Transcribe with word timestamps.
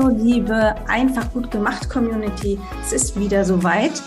Hallo 0.00 0.16
liebe 0.16 0.74
Einfach 0.88 1.30
gut 1.30 1.50
gemacht 1.50 1.90
Community, 1.90 2.58
es 2.80 2.92
ist 2.92 3.20
wieder 3.20 3.44
soweit. 3.44 4.02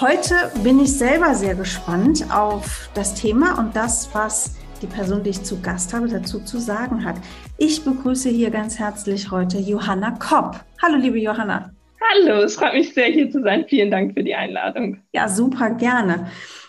Heute 0.00 0.34
bin 0.62 0.80
ich 0.80 0.96
selber 0.96 1.34
sehr 1.34 1.54
gespannt 1.54 2.24
auf 2.32 2.88
das 2.94 3.14
Thema 3.14 3.58
und 3.58 3.76
das, 3.76 4.08
was 4.14 4.56
die 4.80 4.86
Person, 4.86 5.22
die 5.22 5.30
ich 5.30 5.42
zu 5.42 5.60
Gast 5.60 5.92
habe, 5.92 6.08
dazu 6.08 6.40
zu 6.40 6.58
sagen 6.58 7.04
hat. 7.04 7.16
Ich 7.58 7.84
begrüße 7.84 8.30
hier 8.30 8.50
ganz 8.50 8.78
herzlich 8.78 9.30
heute 9.30 9.58
Johanna 9.58 10.12
Kopp. 10.12 10.64
Hallo 10.82 10.96
liebe 10.96 11.18
Johanna. 11.18 11.74
Hallo, 12.12 12.40
es 12.42 12.56
freut 12.56 12.72
mich 12.72 12.94
sehr, 12.94 13.06
hier 13.08 13.30
zu 13.30 13.42
sein. 13.42 13.66
Vielen 13.68 13.90
Dank 13.90 14.14
für 14.14 14.24
die 14.24 14.34
Einladung. 14.34 15.02
Ja, 15.12 15.28
super 15.28 15.70
gerne. 15.70 16.26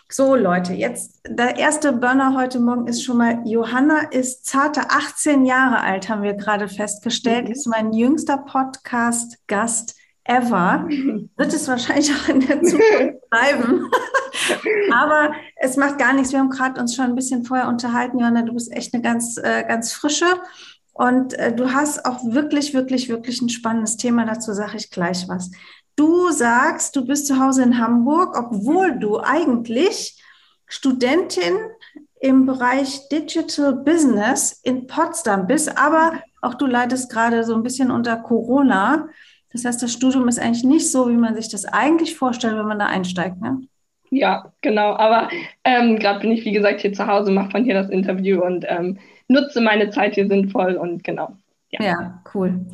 So, 0.07 0.35
Leute, 0.35 0.73
jetzt 0.73 1.19
der 1.27 1.57
erste 1.57 1.91
Burner 1.91 2.35
heute 2.35 2.59
Morgen 2.59 2.85
ist 2.87 3.03
schon 3.03 3.17
mal, 3.17 3.41
Johanna 3.43 4.11
ist 4.11 4.45
zarte 4.45 4.91
18 4.91 5.45
Jahre 5.45 5.81
alt, 5.81 6.09
haben 6.09 6.21
wir 6.21 6.35
gerade 6.35 6.67
festgestellt, 6.67 7.45
mhm. 7.45 7.51
ist 7.51 7.65
mein 7.65 7.91
jüngster 7.91 8.37
Podcast-Gast 8.37 9.95
ever. 10.23 10.87
Wird 11.37 11.53
es 11.53 11.67
wahrscheinlich 11.67 12.11
auch 12.13 12.29
in 12.29 12.39
der 12.41 12.61
Zukunft 12.61 13.29
bleiben. 13.31 13.89
Aber 14.93 15.33
es 15.55 15.75
macht 15.75 15.97
gar 15.97 16.13
nichts. 16.13 16.31
Wir 16.31 16.39
haben 16.39 16.51
gerade 16.51 16.79
uns 16.79 16.95
schon 16.95 17.05
ein 17.05 17.15
bisschen 17.15 17.43
vorher 17.43 17.67
unterhalten, 17.67 18.19
Johanna. 18.19 18.43
Du 18.43 18.53
bist 18.53 18.71
echt 18.71 18.93
eine 18.93 19.01
ganz, 19.01 19.37
äh, 19.37 19.63
ganz 19.67 19.91
frische. 19.91 20.27
Und 20.93 21.33
äh, 21.33 21.53
du 21.53 21.73
hast 21.73 22.05
auch 22.05 22.23
wirklich, 22.23 22.75
wirklich, 22.75 23.09
wirklich 23.09 23.41
ein 23.41 23.49
spannendes 23.49 23.97
Thema. 23.97 24.25
Dazu 24.25 24.53
sage 24.53 24.77
ich 24.77 24.91
gleich 24.91 25.27
was. 25.27 25.49
Du 25.95 26.29
sagst, 26.31 26.95
du 26.95 27.05
bist 27.05 27.27
zu 27.27 27.39
Hause 27.39 27.63
in 27.63 27.79
Hamburg, 27.79 28.37
obwohl 28.37 28.99
du 28.99 29.19
eigentlich 29.19 30.21
Studentin 30.67 31.53
im 32.19 32.45
Bereich 32.45 33.07
Digital 33.09 33.73
Business 33.73 34.59
in 34.63 34.87
Potsdam 34.87 35.47
bist, 35.47 35.77
aber 35.77 36.13
auch 36.41 36.55
du 36.55 36.65
leidest 36.65 37.11
gerade 37.11 37.43
so 37.43 37.55
ein 37.55 37.63
bisschen 37.63 37.91
unter 37.91 38.17
Corona. 38.17 39.07
Das 39.51 39.63
heißt, 39.63 39.81
das 39.81 39.93
Studium 39.93 40.27
ist 40.27 40.39
eigentlich 40.39 40.65
nicht 40.65 40.91
so, 40.91 41.09
wie 41.09 41.15
man 41.15 41.35
sich 41.35 41.49
das 41.49 41.65
eigentlich 41.65 42.15
vorstellt, 42.15 42.57
wenn 42.57 42.67
man 42.67 42.79
da 42.79 42.87
einsteigt. 42.87 43.39
Ne? 43.39 43.61
Ja, 44.09 44.51
genau. 44.61 44.95
Aber 44.95 45.29
ähm, 45.63 45.97
gerade 45.97 46.19
bin 46.19 46.31
ich, 46.31 46.43
wie 46.43 46.51
gesagt, 46.51 46.81
hier 46.81 46.91
zu 46.91 47.07
Hause, 47.07 47.31
mache 47.31 47.51
von 47.51 47.63
hier 47.63 47.73
das 47.73 47.89
Interview 47.89 48.43
und 48.43 48.65
ähm, 48.67 48.99
nutze 49.29 49.61
meine 49.61 49.91
Zeit 49.91 50.15
hier 50.15 50.27
sinnvoll 50.27 50.75
und 50.75 51.05
genau. 51.05 51.37
Ja, 51.69 51.85
ja 51.85 52.23
cool. 52.33 52.65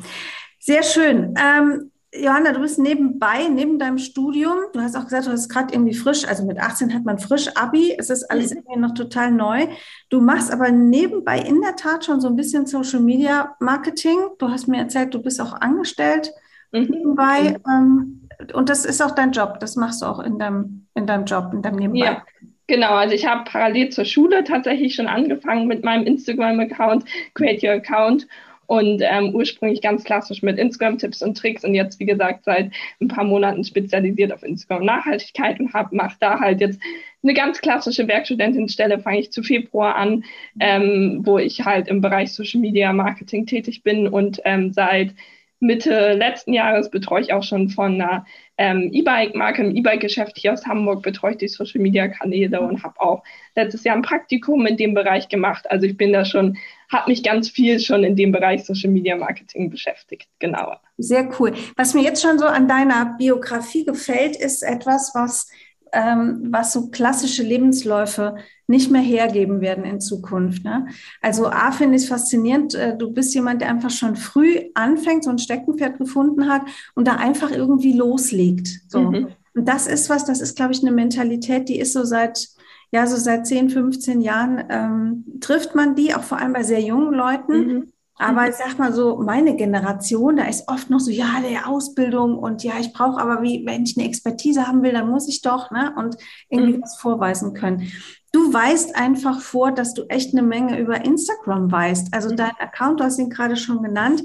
Sehr 0.58 0.82
schön. 0.82 1.34
Ähm, 1.40 1.91
Johanna, 2.14 2.52
du 2.52 2.60
bist 2.60 2.78
nebenbei, 2.78 3.48
neben 3.48 3.78
deinem 3.78 3.96
Studium, 3.96 4.56
du 4.74 4.80
hast 4.80 4.96
auch 4.96 5.04
gesagt, 5.04 5.26
du 5.26 5.30
hast 5.30 5.48
gerade 5.48 5.72
irgendwie 5.72 5.94
frisch, 5.94 6.26
also 6.28 6.44
mit 6.44 6.58
18 6.58 6.92
hat 6.92 7.04
man 7.04 7.18
frisch 7.18 7.48
Abi, 7.56 7.94
es 7.98 8.10
ist 8.10 8.30
alles 8.30 8.50
mhm. 8.50 8.58
irgendwie 8.58 8.80
noch 8.80 8.92
total 8.92 9.30
neu. 9.30 9.66
Du 10.10 10.20
machst 10.20 10.52
aber 10.52 10.70
nebenbei 10.70 11.38
in 11.38 11.62
der 11.62 11.74
Tat 11.74 12.04
schon 12.04 12.20
so 12.20 12.28
ein 12.28 12.36
bisschen 12.36 12.66
Social 12.66 13.00
Media 13.00 13.56
Marketing. 13.60 14.18
Du 14.38 14.50
hast 14.50 14.68
mir 14.68 14.78
erzählt, 14.78 15.14
du 15.14 15.22
bist 15.22 15.40
auch 15.40 15.54
angestellt 15.54 16.32
mhm. 16.70 16.88
nebenbei. 16.90 17.56
Ähm, 17.66 18.28
und 18.52 18.68
das 18.68 18.84
ist 18.84 19.00
auch 19.00 19.12
dein 19.12 19.32
Job, 19.32 19.58
das 19.60 19.76
machst 19.76 20.02
du 20.02 20.06
auch 20.06 20.18
in 20.18 20.38
deinem, 20.38 20.86
in 20.94 21.06
deinem 21.06 21.24
Job, 21.24 21.50
in 21.54 21.62
deinem 21.62 21.76
Nebenbei. 21.76 22.06
Ja. 22.06 22.22
Genau, 22.66 22.92
also 22.92 23.14
ich 23.14 23.26
habe 23.26 23.44
parallel 23.44 23.90
zur 23.90 24.04
Schule 24.04 24.44
tatsächlich 24.44 24.94
schon 24.94 25.06
angefangen 25.06 25.66
mit 25.66 25.84
meinem 25.84 26.06
Instagram-Account, 26.06 27.04
Create 27.34 27.62
Your 27.62 27.72
Account 27.72 28.26
und 28.72 29.02
ähm, 29.04 29.34
ursprünglich 29.34 29.82
ganz 29.82 30.02
klassisch 30.02 30.40
mit 30.40 30.56
Instagram-Tipps 30.58 31.20
und 31.20 31.36
Tricks 31.36 31.62
und 31.62 31.74
jetzt, 31.74 32.00
wie 32.00 32.06
gesagt, 32.06 32.46
seit 32.46 32.72
ein 33.02 33.08
paar 33.08 33.24
Monaten 33.24 33.64
spezialisiert 33.64 34.32
auf 34.32 34.42
Instagram 34.42 34.86
Nachhaltigkeit 34.86 35.60
und 35.60 35.74
mache 35.74 36.16
da 36.20 36.40
halt 36.40 36.62
jetzt 36.62 36.80
eine 37.22 37.34
ganz 37.34 37.60
klassische 37.60 38.08
Werkstudentinstelle, 38.08 38.98
fange 38.98 39.20
ich 39.20 39.30
zu 39.30 39.42
Februar 39.42 39.96
an, 39.96 40.24
ähm, 40.58 41.20
wo 41.22 41.36
ich 41.36 41.66
halt 41.66 41.86
im 41.86 42.00
Bereich 42.00 42.32
Social 42.32 42.62
Media 42.62 42.94
Marketing 42.94 43.44
tätig 43.44 43.82
bin 43.82 44.08
und 44.08 44.40
ähm, 44.46 44.72
seit 44.72 45.14
Mitte 45.60 46.14
letzten 46.14 46.54
Jahres 46.54 46.90
betreue 46.90 47.20
ich 47.20 47.32
auch 47.32 47.44
schon 47.44 47.68
von 47.68 48.00
einer 48.00 48.24
ähm, 48.58 48.90
E-Bike-Marke 48.92 49.62
im 49.62 49.76
E-Bike-Geschäft 49.76 50.36
hier 50.36 50.54
aus 50.54 50.66
Hamburg, 50.66 51.02
betreue 51.02 51.32
ich 51.32 51.38
die 51.38 51.46
Social-Media-Kanäle 51.46 52.60
und 52.60 52.82
habe 52.82 53.00
auch 53.00 53.22
letztes 53.54 53.84
Jahr 53.84 53.94
ein 53.94 54.02
Praktikum 54.02 54.66
in 54.66 54.76
dem 54.76 54.92
Bereich 54.94 55.28
gemacht. 55.28 55.70
Also 55.70 55.86
ich 55.86 55.96
bin 55.96 56.12
da 56.12 56.24
schon, 56.24 56.56
habe 56.92 57.10
mich 57.10 57.22
ganz 57.22 57.48
viel 57.48 57.80
schon 57.80 58.04
in 58.04 58.16
dem 58.16 58.32
Bereich 58.32 58.64
Social-Media-Marketing 58.64 59.70
beschäftigt, 59.70 60.28
genauer. 60.38 60.80
Sehr 60.98 61.28
cool. 61.40 61.54
Was 61.76 61.94
mir 61.94 62.02
jetzt 62.02 62.22
schon 62.22 62.38
so 62.38 62.46
an 62.46 62.68
deiner 62.68 63.16
Biografie 63.16 63.84
gefällt, 63.84 64.36
ist 64.36 64.62
etwas, 64.62 65.12
was 65.14 65.48
ähm, 65.92 66.48
was 66.50 66.72
so 66.72 66.88
klassische 66.88 67.42
Lebensläufe 67.42 68.36
nicht 68.66 68.90
mehr 68.90 69.02
hergeben 69.02 69.60
werden 69.60 69.84
in 69.84 70.00
Zukunft. 70.00 70.64
Ne? 70.64 70.86
Also 71.20 71.46
A 71.46 71.70
finde 71.72 71.96
ich 71.98 72.08
faszinierend, 72.08 72.74
äh, 72.74 72.96
du 72.96 73.12
bist 73.12 73.34
jemand, 73.34 73.60
der 73.60 73.68
einfach 73.68 73.90
schon 73.90 74.16
früh 74.16 74.60
anfängt, 74.74 75.24
so 75.24 75.30
ein 75.30 75.38
Steckenpferd 75.38 75.98
gefunden 75.98 76.48
hat 76.48 76.62
und 76.94 77.06
da 77.06 77.16
einfach 77.16 77.50
irgendwie 77.50 77.92
loslegt. 77.92 78.68
So. 78.88 79.00
Mhm. 79.02 79.28
Und 79.54 79.68
das 79.68 79.86
ist 79.86 80.08
was, 80.08 80.24
das 80.24 80.40
ist, 80.40 80.56
glaube 80.56 80.72
ich, 80.72 80.80
eine 80.80 80.92
Mentalität, 80.92 81.68
die 81.68 81.78
ist 81.78 81.92
so 81.92 82.04
seit, 82.04 82.48
ja, 82.92 83.06
so 83.06 83.16
seit 83.16 83.46
10, 83.46 83.70
15 83.70 84.20
Jahren 84.20 84.62
ähm, 84.68 85.24
trifft 85.40 85.74
man 85.74 85.94
die, 85.94 86.14
auch 86.14 86.22
vor 86.22 86.38
allem 86.38 86.52
bei 86.52 86.62
sehr 86.62 86.80
jungen 86.80 87.14
Leuten. 87.14 87.52
Mhm. 87.52 87.92
Aber 88.16 88.46
ich 88.48 88.54
sag 88.54 88.78
mal 88.78 88.92
so, 88.92 89.16
meine 89.16 89.56
Generation, 89.56 90.36
da 90.36 90.44
ist 90.44 90.68
oft 90.68 90.90
noch 90.90 91.00
so, 91.00 91.10
ja, 91.10 91.40
der 91.40 91.66
Ausbildung 91.68 92.38
und 92.38 92.62
ja, 92.62 92.74
ich 92.78 92.92
brauche 92.92 93.20
aber, 93.20 93.42
wie, 93.42 93.64
wenn 93.66 93.82
ich 93.84 93.96
eine 93.96 94.06
Expertise 94.06 94.68
haben 94.68 94.82
will, 94.82 94.92
dann 94.92 95.08
muss 95.08 95.26
ich 95.26 95.40
doch, 95.42 95.70
ne, 95.70 95.94
und 95.96 96.16
irgendwie 96.50 96.76
mhm. 96.76 96.82
was 96.82 96.98
vorweisen 96.98 97.54
können. 97.54 97.90
Du 98.30 98.52
weißt 98.52 98.94
einfach 98.94 99.40
vor, 99.40 99.72
dass 99.72 99.94
du 99.94 100.04
echt 100.04 100.34
eine 100.34 100.42
Menge 100.42 100.78
über 100.78 101.04
Instagram 101.04 101.72
weißt. 101.72 102.12
Also 102.12 102.30
mhm. 102.30 102.36
dein 102.36 102.52
Account, 102.58 103.00
du 103.00 103.04
hast 103.04 103.18
ihn 103.18 103.30
gerade 103.30 103.56
schon 103.56 103.82
genannt, 103.82 104.22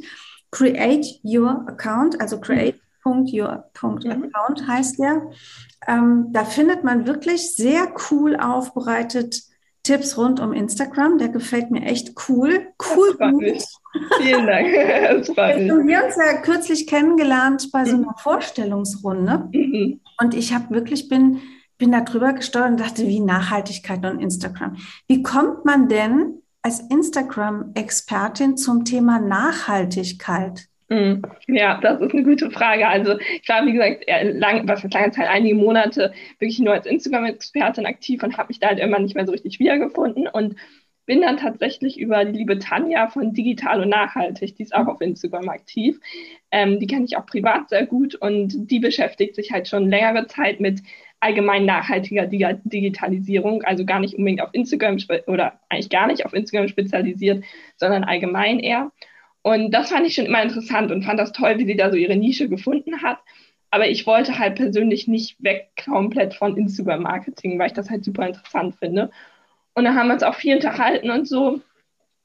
Create 0.51 1.05
Your 1.23 1.65
Account, 1.67 2.21
also 2.21 2.39
create.your.account 2.39 4.05
mhm. 4.05 4.67
heißt 4.67 4.99
der. 4.99 5.31
Ähm, 5.85 6.27
da 6.31 6.45
findet 6.45 6.83
man 6.83 7.05
wirklich 7.05 7.55
sehr 7.55 7.93
cool 8.09 8.35
aufbereitet 8.35 9.43
Tipps 9.87 10.17
rund 10.17 10.41
um 10.41 10.51
Instagram. 10.51 11.17
Der 11.17 11.29
gefällt 11.29 11.71
mir 11.71 11.83
echt 11.83 12.13
cool. 12.27 12.67
Cool. 12.93 13.17
Vielen 14.21 14.45
Dank. 14.45 14.67
Das 15.27 15.29
wir 15.29 15.97
haben 15.97 16.05
uns 16.05 16.15
ja 16.17 16.41
kürzlich 16.41 16.87
kennengelernt 16.87 17.69
bei 17.71 17.85
so 17.85 17.95
einer 17.95 18.07
mhm. 18.07 18.17
Vorstellungsrunde. 18.17 19.49
Mhm. 19.53 20.01
Und 20.19 20.33
ich 20.33 20.53
habe 20.53 20.73
wirklich, 20.73 21.07
bin, 21.07 21.39
bin 21.77 21.91
da 21.91 22.01
drüber 22.01 22.33
gesteuert 22.33 22.71
und 22.71 22.79
dachte, 22.79 23.07
wie 23.07 23.21
Nachhaltigkeit 23.21 24.05
und 24.05 24.19
Instagram. 24.19 24.75
Wie 25.07 25.23
kommt 25.23 25.63
man 25.63 25.87
denn 25.87 26.41
als 26.61 26.81
Instagram-Expertin 26.81 28.57
zum 28.57 28.83
Thema 28.83 29.19
Nachhaltigkeit? 29.19 30.67
Mhm. 30.89 31.21
Ja, 31.47 31.79
das 31.81 31.99
ist 31.99 32.13
eine 32.13 32.23
gute 32.23 32.49
Frage. 32.49 32.87
Also 32.87 33.17
ich 33.19 33.49
war, 33.49 33.65
wie 33.65 33.73
gesagt, 33.73 34.05
lang, 34.07 34.67
was 34.67 34.81
für 34.81 34.87
lange 34.87 35.11
Zeit, 35.11 35.27
einige 35.27 35.55
Monate 35.55 36.13
wirklich 36.39 36.59
nur 36.59 36.73
als 36.73 36.85
Instagram-Expertin 36.85 37.85
aktiv 37.85 38.23
und 38.23 38.37
habe 38.37 38.47
mich 38.49 38.59
da 38.59 38.67
halt 38.67 38.79
immer 38.79 38.99
nicht 38.99 39.15
mehr 39.15 39.25
so 39.25 39.33
richtig 39.33 39.59
wiedergefunden 39.59 40.27
und 40.27 40.55
bin 41.05 41.21
dann 41.21 41.37
tatsächlich 41.37 41.99
über 41.99 42.25
die 42.25 42.37
liebe 42.37 42.59
Tanja 42.59 43.07
von 43.07 43.33
Digital 43.33 43.81
und 43.81 43.89
Nachhaltig, 43.89 44.55
die 44.55 44.63
ist 44.63 44.75
auch 44.75 44.87
auf 44.87 45.01
Instagram 45.01 45.49
aktiv. 45.49 45.99
Ähm, 46.51 46.79
die 46.79 46.87
kenne 46.87 47.05
ich 47.05 47.17
auch 47.17 47.25
privat 47.25 47.69
sehr 47.69 47.85
gut 47.85 48.15
und 48.15 48.69
die 48.69 48.79
beschäftigt 48.79 49.35
sich 49.35 49.51
halt 49.51 49.67
schon 49.67 49.89
längere 49.89 50.27
Zeit 50.27 50.59
mit 50.59 50.81
allgemein 51.19 51.65
nachhaltiger 51.65 52.27
Digitalisierung, 52.27 53.63
also 53.63 53.85
gar 53.85 53.99
nicht 53.99 54.15
unbedingt 54.15 54.41
auf 54.41 54.49
Instagram 54.53 54.97
oder 55.25 55.59
eigentlich 55.69 55.89
gar 55.89 56.07
nicht 56.07 56.25
auf 56.25 56.33
Instagram 56.33 56.67
spezialisiert, 56.67 57.43
sondern 57.77 58.03
allgemein 58.03 58.59
eher. 58.59 58.91
Und 59.47 59.71
das 59.71 59.91
fand 59.91 60.05
ich 60.05 60.13
schon 60.13 60.25
immer 60.25 60.43
interessant 60.43 60.91
und 60.91 61.03
fand 61.03 61.17
das 61.17 61.31
toll, 61.31 61.57
wie 61.57 61.65
sie 61.65 61.77
da 61.77 61.89
so 61.89 61.95
ihre 61.95 62.17
Nische 62.17 62.49
gefunden 62.49 63.01
hat. 63.01 63.19
Aber 63.71 63.87
ich 63.87 64.05
wollte 64.05 64.37
halt 64.37 64.55
persönlich 64.55 65.07
nicht 65.07 65.41
weg 65.41 65.69
komplett 65.85 66.33
von 66.33 66.57
Instagram-Marketing, 66.57 67.57
weil 67.57 67.67
ich 67.67 67.73
das 67.73 67.89
halt 67.89 68.03
super 68.03 68.27
interessant 68.27 68.75
finde. 68.75 69.09
Und 69.73 69.85
dann 69.85 69.95
haben 69.95 70.07
wir 70.07 70.15
uns 70.15 70.23
auch 70.23 70.35
viel 70.35 70.55
unterhalten 70.55 71.09
und 71.09 71.29
so. 71.29 71.47
Und 71.47 71.63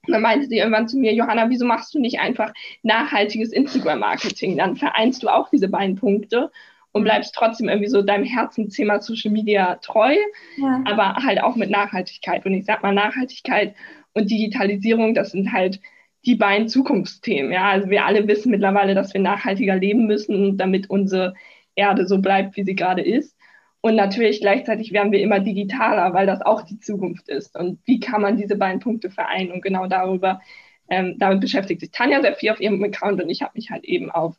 dann 0.09 0.21
meinte 0.21 0.49
sie 0.49 0.59
irgendwann 0.59 0.89
zu 0.89 0.99
mir, 0.99 1.15
Johanna, 1.15 1.49
wieso 1.49 1.65
machst 1.65 1.95
du 1.95 2.01
nicht 2.01 2.19
einfach 2.19 2.53
nachhaltiges 2.83 3.53
Instagram-Marketing? 3.53 4.57
Dann 4.57 4.75
vereinst 4.75 5.23
du 5.23 5.29
auch 5.29 5.49
diese 5.49 5.69
beiden 5.69 5.95
Punkte 5.95 6.51
und 6.91 7.05
bleibst 7.05 7.37
trotzdem 7.37 7.69
irgendwie 7.69 7.89
so 7.89 8.03
deinem 8.03 8.25
Herzensthema 8.25 9.01
Social 9.01 9.31
Media 9.31 9.77
treu, 9.77 10.17
ja. 10.57 10.83
aber 10.87 11.15
halt 11.23 11.41
auch 11.41 11.55
mit 11.55 11.71
Nachhaltigkeit. 11.71 12.45
Und 12.45 12.55
ich 12.55 12.65
sag 12.65 12.83
mal, 12.83 12.93
Nachhaltigkeit 12.93 13.77
und 14.13 14.29
Digitalisierung, 14.29 15.15
das 15.15 15.31
sind 15.31 15.53
halt 15.53 15.79
die 16.25 16.37
beiden 16.37 16.69
Zukunftsthemen. 16.69 17.53
Ja, 17.53 17.71
also 17.71 17.91
wir 17.91 18.05
alle 18.05 18.27
wissen 18.29 18.51
mittlerweile, 18.51 18.95
dass 18.95 19.13
wir 19.13 19.21
nachhaltiger 19.21 19.77
leben 19.77 20.07
müssen, 20.07 20.57
damit 20.57 20.89
unsere 20.89 21.35
Erde 21.75 22.07
so 22.07 22.19
bleibt, 22.19 22.57
wie 22.57 22.65
sie 22.65 22.75
gerade 22.75 23.03
ist. 23.03 23.37
Und 23.81 23.97
natürlich 23.97 24.41
gleichzeitig 24.41 24.93
werden 24.93 25.11
wir 25.11 25.21
immer 25.21 25.41
digitaler, 25.41 26.15
weil 26.15 26.27
das 26.27 26.41
auch 26.41 26.63
die 26.63 26.79
Zukunft 26.79 27.29
ist. 27.29 27.59
Und 27.59 27.81
wie 27.85 27.99
kann 27.99 28.23
man 28.23 28.37
diese 28.37 28.57
beiden 28.57 28.81
Punkte 28.81 29.11
vereinen? 29.11 29.51
Und 29.51 29.63
genau 29.63 29.89
darüber, 29.89 30.41
ähm, 30.89 31.17
damit 31.19 31.41
beschäftigt 31.41 31.81
sich 31.81 31.91
Tanja 31.91 32.21
sehr 32.21 32.35
viel 32.35 32.51
auf 32.51 32.61
ihrem 32.61 32.83
Account 32.85 33.21
und 33.23 33.29
ich 33.29 33.43
habe 33.43 33.53
mich 33.55 33.71
halt 33.71 33.85
eben 33.85 34.11
auf 34.11 34.37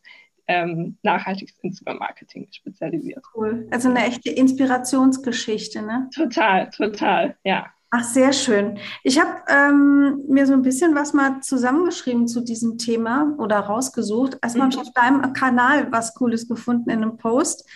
ähm, 0.47 0.97
nachhaltiges 1.03 1.57
Instagram-Marketing 1.62 2.47
spezialisiert. 2.51 3.24
Cool. 3.36 3.68
Also 3.71 3.89
eine 3.89 4.06
echte 4.06 4.29
Inspirationsgeschichte, 4.29 5.81
ne? 5.81 6.09
Total, 6.13 6.69
total, 6.69 7.36
ja. 7.44 7.68
Ach, 7.95 8.04
sehr 8.04 8.34
schön. 8.34 8.80
Ich 9.04 9.19
habe 9.19 9.44
ähm, 9.48 10.24
mir 10.28 10.48
so 10.48 10.54
ein 10.54 10.63
bisschen 10.63 10.95
was 10.95 11.13
mal 11.13 11.42
zusammengeschrieben 11.42 12.28
zu 12.28 12.42
diesem 12.42 12.80
Thema 12.80 13.36
oder 13.38 13.60
rausgesucht. 13.60 14.40
Erstmal 14.42 14.69
mhm. 14.69 14.72
habe 14.72 14.81
ich 14.81 14.88
auf 14.88 14.94
deinem 14.95 15.31
Kanal 15.34 15.92
was 15.92 16.16
Cooles 16.16 16.48
gefunden 16.48 16.90
in 16.90 17.04
einem 17.04 17.18
Post. 17.18 17.69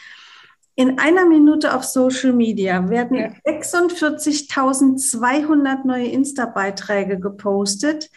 In 0.74 0.98
einer 0.98 1.28
Minute 1.28 1.76
auf 1.76 1.84
Social 1.84 2.34
Media 2.34 2.90
werden 2.90 3.16
ja. 3.16 3.28
46.200 3.46 5.86
neue 5.86 6.08
Insta-Beiträge 6.08 7.20
gepostet, 7.20 8.10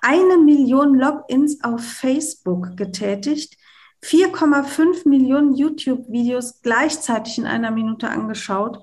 eine 0.00 0.38
Million 0.38 0.94
Logins 0.94 1.62
auf 1.62 1.84
Facebook 1.84 2.78
getätigt, 2.78 3.58
4,5 4.02 5.06
Millionen 5.06 5.52
YouTube-Videos 5.52 6.62
gleichzeitig 6.62 7.36
in 7.36 7.44
einer 7.44 7.72
Minute 7.72 8.08
angeschaut 8.08 8.78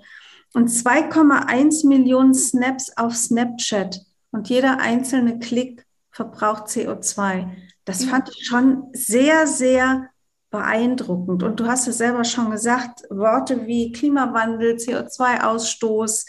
und 0.53 0.69
2,1 0.69 1.87
Millionen 1.87 2.33
Snaps 2.33 2.95
auf 2.97 3.15
Snapchat. 3.15 4.01
Und 4.31 4.49
jeder 4.49 4.79
einzelne 4.79 5.39
Klick 5.39 5.85
verbraucht 6.11 6.67
CO2. 6.67 7.47
Das 7.85 8.05
fand 8.05 8.29
ich 8.29 8.45
schon 8.45 8.89
sehr, 8.93 9.47
sehr 9.47 10.09
beeindruckend. 10.51 11.43
Und 11.43 11.59
du 11.59 11.67
hast 11.67 11.87
es 11.87 11.97
selber 11.97 12.23
schon 12.23 12.51
gesagt, 12.51 13.03
Worte 13.09 13.67
wie 13.67 13.91
Klimawandel, 13.91 14.75
CO2-Ausstoß, 14.75 16.25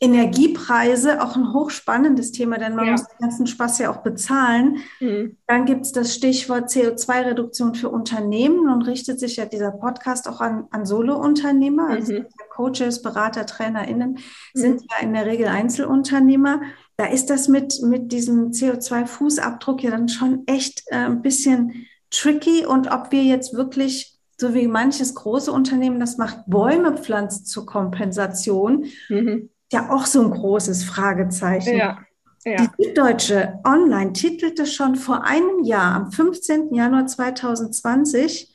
Energiepreise, 0.00 1.22
auch 1.22 1.36
ein 1.36 1.52
hochspannendes 1.52 2.32
Thema, 2.32 2.58
denn 2.58 2.74
man 2.74 2.86
ja. 2.86 2.92
muss 2.92 3.06
den 3.06 3.18
ganzen 3.18 3.46
Spaß 3.46 3.78
ja 3.78 3.90
auch 3.90 4.02
bezahlen. 4.02 4.78
Mhm. 5.00 5.36
Dann 5.46 5.64
gibt 5.64 5.86
es 5.86 5.92
das 5.92 6.14
Stichwort 6.14 6.68
CO2-Reduktion 6.68 7.74
für 7.74 7.88
Unternehmen. 7.88 8.64
Nun 8.64 8.82
richtet 8.82 9.18
sich 9.18 9.36
ja 9.36 9.46
dieser 9.46 9.70
Podcast 9.70 10.28
auch 10.28 10.40
an, 10.40 10.64
an 10.70 10.84
Solo-Unternehmer, 10.84 11.88
also 11.88 12.12
mhm. 12.12 12.26
Coaches, 12.50 13.02
Berater, 13.02 13.46
TrainerInnen 13.46 14.12
mhm. 14.12 14.18
sind 14.52 14.82
ja 14.82 15.02
in 15.02 15.14
der 15.14 15.26
Regel 15.26 15.46
Einzelunternehmer. 15.46 16.60
Da 16.96 17.06
ist 17.06 17.30
das 17.30 17.48
mit, 17.48 17.80
mit 17.82 18.12
diesem 18.12 18.50
CO2-Fußabdruck 18.50 19.82
ja 19.82 19.90
dann 19.90 20.08
schon 20.08 20.42
echt 20.46 20.84
äh, 20.86 20.96
ein 20.96 21.22
bisschen 21.22 21.86
tricky 22.10 22.64
und 22.66 22.90
ob 22.90 23.12
wir 23.12 23.22
jetzt 23.22 23.54
wirklich, 23.54 24.18
so 24.38 24.54
wie 24.54 24.66
manches 24.66 25.14
große 25.14 25.50
Unternehmen 25.50 26.00
das 26.00 26.18
macht, 26.18 26.40
Bäume 26.46 26.96
pflanzen 26.96 27.44
zur 27.44 27.66
Kompensation, 27.66 28.86
mhm. 29.08 29.50
Ja 29.72 29.90
auch 29.90 30.06
so 30.06 30.22
ein 30.22 30.30
großes 30.30 30.84
Fragezeichen. 30.84 31.76
Ja. 31.76 31.98
Ja. 32.44 32.56
Die 32.58 32.84
Süddeutsche 32.84 33.58
Online 33.64 34.12
titelte 34.12 34.66
schon 34.66 34.94
vor 34.94 35.24
einem 35.24 35.64
Jahr, 35.64 35.94
am 35.96 36.12
15. 36.12 36.72
Januar 36.72 37.08
2020, 37.08 38.54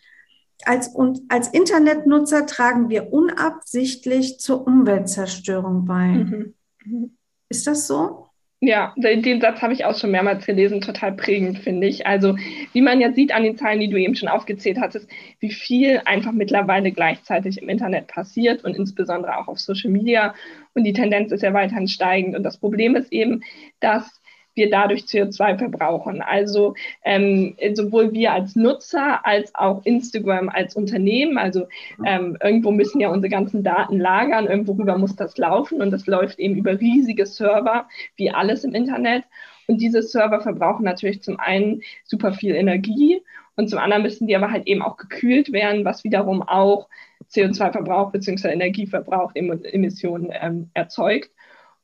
als, 0.63 0.87
und 0.87 1.21
als 1.27 1.49
Internetnutzer 1.49 2.45
tragen 2.45 2.89
wir 2.89 3.11
unabsichtlich 3.11 4.39
zur 4.39 4.65
Umweltzerstörung 4.65 5.85
bei. 5.85 6.07
Mhm. 6.07 7.17
Ist 7.49 7.67
das 7.67 7.87
so? 7.87 8.30
Ja, 8.63 8.93
den 8.95 9.41
Satz 9.41 9.63
habe 9.63 9.73
ich 9.73 9.85
auch 9.85 9.97
schon 9.97 10.11
mehrmals 10.11 10.45
gelesen, 10.45 10.81
total 10.81 11.13
prägend, 11.13 11.57
finde 11.57 11.87
ich. 11.87 12.05
Also, 12.05 12.37
wie 12.73 12.81
man 12.81 13.01
ja 13.01 13.11
sieht 13.11 13.33
an 13.33 13.41
den 13.41 13.57
Zahlen, 13.57 13.79
die 13.79 13.89
du 13.89 13.97
eben 13.97 14.15
schon 14.15 14.29
aufgezählt 14.29 14.79
hattest, 14.79 15.09
wie 15.39 15.49
viel 15.51 15.99
einfach 16.05 16.31
mittlerweile 16.31 16.91
gleichzeitig 16.91 17.59
im 17.59 17.69
Internet 17.69 18.05
passiert 18.05 18.63
und 18.63 18.75
insbesondere 18.75 19.35
auch 19.37 19.47
auf 19.47 19.59
Social 19.59 19.89
Media. 19.89 20.35
Und 20.75 20.83
die 20.83 20.93
Tendenz 20.93 21.31
ist 21.31 21.41
ja 21.41 21.55
weiterhin 21.55 21.87
steigend. 21.87 22.35
Und 22.35 22.43
das 22.43 22.59
Problem 22.59 22.95
ist 22.95 23.11
eben, 23.11 23.41
dass 23.79 24.20
wir 24.61 24.69
dadurch 24.69 25.01
CO2 25.01 25.57
verbrauchen. 25.57 26.21
Also 26.21 26.75
ähm, 27.03 27.55
sowohl 27.73 28.13
wir 28.13 28.31
als 28.31 28.55
Nutzer 28.55 29.25
als 29.25 29.53
auch 29.55 29.83
Instagram 29.85 30.49
als 30.49 30.75
Unternehmen. 30.75 31.39
Also 31.39 31.67
ähm, 32.05 32.37
irgendwo 32.43 32.71
müssen 32.71 32.99
ja 33.01 33.09
unsere 33.09 33.29
ganzen 33.29 33.63
Daten 33.63 33.99
lagern, 33.99 34.45
irgendwo 34.45 34.73
rüber 34.73 34.99
muss 34.99 35.15
das 35.15 35.37
laufen 35.37 35.81
und 35.81 35.89
das 35.89 36.05
läuft 36.05 36.37
eben 36.37 36.55
über 36.55 36.79
riesige 36.79 37.25
Server, 37.25 37.87
wie 38.15 38.29
alles 38.29 38.63
im 38.63 38.75
Internet. 38.75 39.23
Und 39.67 39.81
diese 39.81 40.03
Server 40.03 40.41
verbrauchen 40.41 40.83
natürlich 40.83 41.23
zum 41.23 41.39
einen 41.39 41.81
super 42.03 42.33
viel 42.33 42.53
Energie 42.53 43.21
und 43.55 43.69
zum 43.69 43.79
anderen 43.79 44.03
müssen 44.03 44.27
die 44.27 44.35
aber 44.35 44.51
halt 44.51 44.67
eben 44.67 44.81
auch 44.83 44.97
gekühlt 44.97 45.51
werden, 45.51 45.85
was 45.85 46.03
wiederum 46.03 46.43
auch 46.43 46.87
CO2-Verbrauch 47.31 48.11
bzw. 48.11 48.49
Energieverbrauch, 48.49 49.31
Emissionen 49.33 50.29
ähm, 50.31 50.69
erzeugt. 50.73 51.31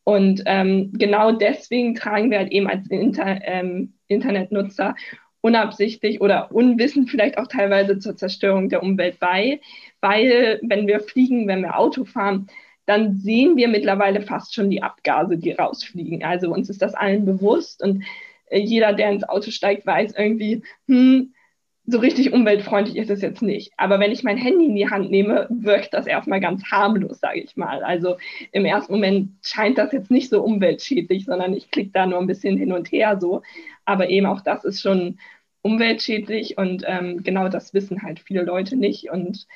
Und 0.08 0.44
ähm, 0.46 0.94
genau 0.94 1.34
deswegen 1.34 1.94
tragen 1.94 2.32
wir 2.32 2.38
halt 2.38 2.54
eben 2.54 2.70
als 2.70 2.88
Inter, 2.88 3.42
ähm, 3.44 3.92
Internetnutzer 4.08 4.96
unabsichtlich 5.42 6.22
oder 6.22 6.50
unwissend 6.54 7.10
vielleicht 7.10 7.38
auch 7.38 7.48
teilweise 7.48 8.00
zur 8.00 8.16
Zerstörung 8.16 8.70
der 8.70 8.84
Umwelt 8.84 9.20
bei, 9.20 9.60
weil 10.00 10.62
wenn 10.64 10.88
wir 10.88 11.02
fliegen, 11.02 11.46
wenn 11.50 11.64
wir 11.64 11.78
Auto 11.78 12.06
fahren, 12.06 12.48
dann 12.86 13.18
sehen 13.18 13.58
wir 13.58 13.68
mittlerweile 13.68 14.22
fast 14.22 14.56
schon 14.56 14.70
die 14.70 14.82
Abgase, 14.82 15.38
die 15.38 15.52
rausfliegen. 15.52 16.24
Also 16.24 16.54
uns 16.54 16.70
ist 16.70 16.82
das 16.82 16.94
allen 16.94 17.26
bewusst 17.26 17.84
und 17.84 18.06
äh, 18.46 18.60
jeder, 18.60 18.94
der 18.94 19.12
ins 19.12 19.28
Auto 19.28 19.52
steigt, 19.52 19.86
weiß 19.86 20.14
irgendwie, 20.18 20.62
hm, 20.88 21.34
so 21.90 22.00
richtig 22.00 22.34
umweltfreundlich 22.34 22.98
ist 22.98 23.10
es 23.10 23.22
jetzt 23.22 23.42
nicht. 23.42 23.72
Aber 23.78 23.98
wenn 24.00 24.12
ich 24.12 24.22
mein 24.22 24.36
Handy 24.36 24.66
in 24.66 24.76
die 24.76 24.90
Hand 24.90 25.10
nehme, 25.10 25.48
wirkt 25.50 25.94
das 25.94 26.06
erstmal 26.06 26.42
ganz 26.42 26.66
harmlos, 26.70 27.22
sage 27.22 27.40
ich 27.40 27.56
mal. 27.56 27.82
Also 27.82 28.18
im 28.52 28.66
ersten 28.66 28.92
Moment 28.92 29.32
scheint 29.42 29.78
das 29.78 29.94
jetzt 29.94 30.12
nicht 30.12 30.30
so 30.30 30.44
umweltschädlich, 30.44 31.24
sondern 31.24 31.54
ich 31.54 31.72
klicke 31.72 31.92
da 31.94 32.06
nur 32.06 32.20
ein 32.20 32.28
bisschen 32.28 32.58
hin 32.58 32.74
und 32.74 32.92
her 32.92 33.18
so. 33.22 33.42
Aber 33.86 34.10
eben 34.10 34.26
auch 34.26 34.42
das 34.42 34.66
ist 34.66 34.82
schon 34.82 35.20
umweltschädlich 35.62 36.58
und 36.58 36.84
ähm, 36.86 37.24
genau 37.24 37.48
das 37.48 37.74
wissen 37.74 38.04
halt 38.04 38.20
viele 38.20 38.44
Leute 38.44 38.76
nicht. 38.76 39.10
Und 39.10 39.48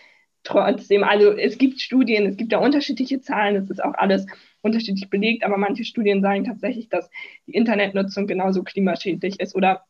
trotzdem, 0.44 1.04
also 1.04 1.34
es 1.34 1.58
gibt 1.58 1.82
Studien, 1.82 2.26
es 2.26 2.38
gibt 2.38 2.54
ja 2.54 2.60
unterschiedliche 2.60 3.20
Zahlen, 3.20 3.58
es 3.58 3.70
ist 3.70 3.84
auch 3.84 3.96
alles 3.96 4.26
unterschiedlich 4.62 5.10
belegt, 5.10 5.44
aber 5.44 5.58
manche 5.58 5.84
Studien 5.84 6.22
sagen 6.22 6.46
tatsächlich, 6.46 6.88
dass 6.88 7.10
die 7.46 7.56
Internetnutzung 7.56 8.26
genauso 8.26 8.64
klimaschädlich 8.64 9.40
ist 9.42 9.54
oder 9.54 9.84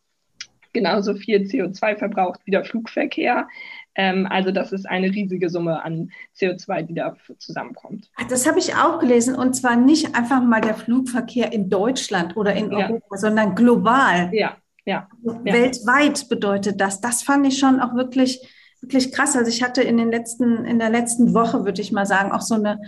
genauso 0.73 1.13
viel 1.15 1.41
CO2 1.41 1.97
verbraucht 1.97 2.41
wie 2.45 2.51
der 2.51 2.65
Flugverkehr. 2.65 3.47
Ähm, 3.95 4.27
also 4.29 4.51
das 4.51 4.71
ist 4.71 4.87
eine 4.87 5.07
riesige 5.07 5.49
Summe 5.49 5.83
an 5.83 6.11
CO2, 6.37 6.83
die 6.83 6.93
da 6.93 7.15
zusammenkommt. 7.37 8.09
Das 8.29 8.47
habe 8.47 8.59
ich 8.59 8.75
auch 8.75 8.99
gelesen 8.99 9.35
und 9.35 9.53
zwar 9.53 9.75
nicht 9.75 10.15
einfach 10.15 10.41
mal 10.41 10.61
der 10.61 10.75
Flugverkehr 10.75 11.51
in 11.51 11.69
Deutschland 11.69 12.37
oder 12.37 12.53
in 12.53 12.71
ja. 12.71 12.87
Europa, 12.87 13.17
sondern 13.17 13.55
global. 13.55 14.29
Ja, 14.33 14.57
ja. 14.85 15.07
Also 15.25 15.43
weltweit 15.43 16.29
bedeutet 16.29 16.79
das. 16.79 17.01
Das 17.01 17.23
fand 17.23 17.45
ich 17.47 17.59
schon 17.59 17.79
auch 17.79 17.95
wirklich, 17.95 18.41
wirklich 18.81 19.11
krass. 19.11 19.35
Also 19.35 19.49
ich 19.49 19.61
hatte 19.61 19.81
in 19.81 19.97
den 19.97 20.09
letzten, 20.09 20.63
in 20.65 20.79
der 20.79 20.89
letzten 20.89 21.33
Woche, 21.33 21.65
würde 21.65 21.81
ich 21.81 21.91
mal 21.91 22.05
sagen, 22.05 22.31
auch 22.31 22.41
so 22.41 22.55
eine 22.55 22.79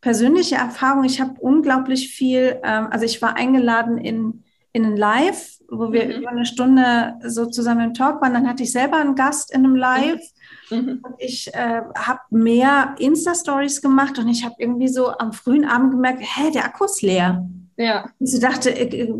persönliche 0.00 0.56
Erfahrung. 0.56 1.04
Ich 1.04 1.20
habe 1.20 1.40
unglaublich 1.40 2.08
viel, 2.12 2.58
ähm, 2.64 2.88
also 2.90 3.04
ich 3.04 3.22
war 3.22 3.36
eingeladen 3.36 3.98
in, 3.98 4.42
in 4.78 4.86
ein 4.86 4.96
Live 4.96 5.58
wo 5.70 5.92
wir 5.92 6.06
mhm. 6.06 6.10
über 6.10 6.30
eine 6.30 6.46
Stunde 6.46 7.14
so 7.24 7.46
zusammen 7.46 7.88
im 7.88 7.94
Talk 7.94 8.20
waren. 8.22 8.32
Dann 8.32 8.48
hatte 8.48 8.62
ich 8.62 8.72
selber 8.72 8.96
einen 8.96 9.14
Gast 9.14 9.52
in 9.52 9.64
einem 9.64 9.76
Live. 9.76 10.22
Mhm. 10.70 11.00
Und 11.02 11.14
ich 11.18 11.52
äh, 11.54 11.82
habe 11.96 12.20
mehr 12.30 12.94
Insta-Stories 12.98 13.82
gemacht 13.82 14.18
und 14.18 14.28
ich 14.28 14.44
habe 14.44 14.54
irgendwie 14.58 14.88
so 14.88 15.10
am 15.10 15.32
frühen 15.32 15.64
Abend 15.64 15.92
gemerkt, 15.92 16.20
hä, 16.22 16.50
der 16.50 16.64
Akku 16.64 16.84
ist 16.84 17.02
leer. 17.02 17.46
Ja. 17.76 18.10
Und 18.18 18.26
sie 18.26 18.40
dachte, 18.40 18.70
äh, 18.70 19.14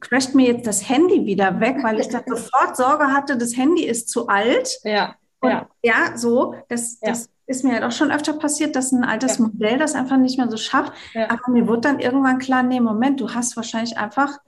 crasht 0.00 0.34
mir 0.34 0.46
jetzt 0.46 0.66
das 0.66 0.88
Handy 0.88 1.24
wieder 1.24 1.60
weg, 1.60 1.76
weil 1.82 2.00
ich 2.00 2.08
dann 2.08 2.24
sofort 2.26 2.76
Sorge 2.76 3.06
hatte, 3.06 3.36
das 3.36 3.56
Handy 3.56 3.84
ist 3.84 4.08
zu 4.08 4.26
alt. 4.26 4.78
Ja. 4.84 5.14
Und 5.40 5.50
ja. 5.50 5.68
ja, 5.82 6.16
so, 6.16 6.54
das, 6.68 6.98
ja. 7.00 7.10
das 7.10 7.28
ist 7.46 7.64
mir 7.64 7.74
halt 7.74 7.84
auch 7.84 7.92
schon 7.92 8.12
öfter 8.12 8.34
passiert, 8.34 8.76
dass 8.76 8.92
ein 8.92 9.04
altes 9.04 9.38
ja. 9.38 9.44
Modell 9.44 9.78
das 9.78 9.94
einfach 9.94 10.16
nicht 10.16 10.38
mehr 10.38 10.50
so 10.50 10.56
schafft. 10.56 10.92
Ja. 11.14 11.30
Aber 11.30 11.50
mir 11.50 11.68
wurde 11.68 11.82
dann 11.82 12.00
irgendwann 12.00 12.38
klar, 12.38 12.62
nee, 12.62 12.80
Moment, 12.80 13.20
du 13.20 13.34
hast 13.34 13.56
wahrscheinlich 13.56 13.98
einfach 13.98 14.38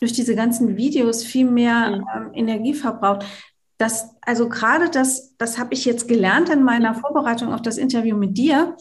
durch 0.00 0.12
diese 0.12 0.34
ganzen 0.34 0.76
Videos 0.76 1.24
viel 1.24 1.50
mehr 1.50 2.04
ähm, 2.14 2.30
Energie 2.34 2.74
verbraucht. 2.74 3.24
Das, 3.78 4.14
also 4.22 4.48
gerade 4.48 4.90
das, 4.90 5.36
das 5.36 5.58
habe 5.58 5.74
ich 5.74 5.84
jetzt 5.84 6.08
gelernt 6.08 6.48
in 6.48 6.62
meiner 6.62 6.94
Vorbereitung 6.94 7.52
auf 7.52 7.62
das 7.62 7.78
Interview 7.78 8.16
mit 8.16 8.36
dir. 8.36 8.76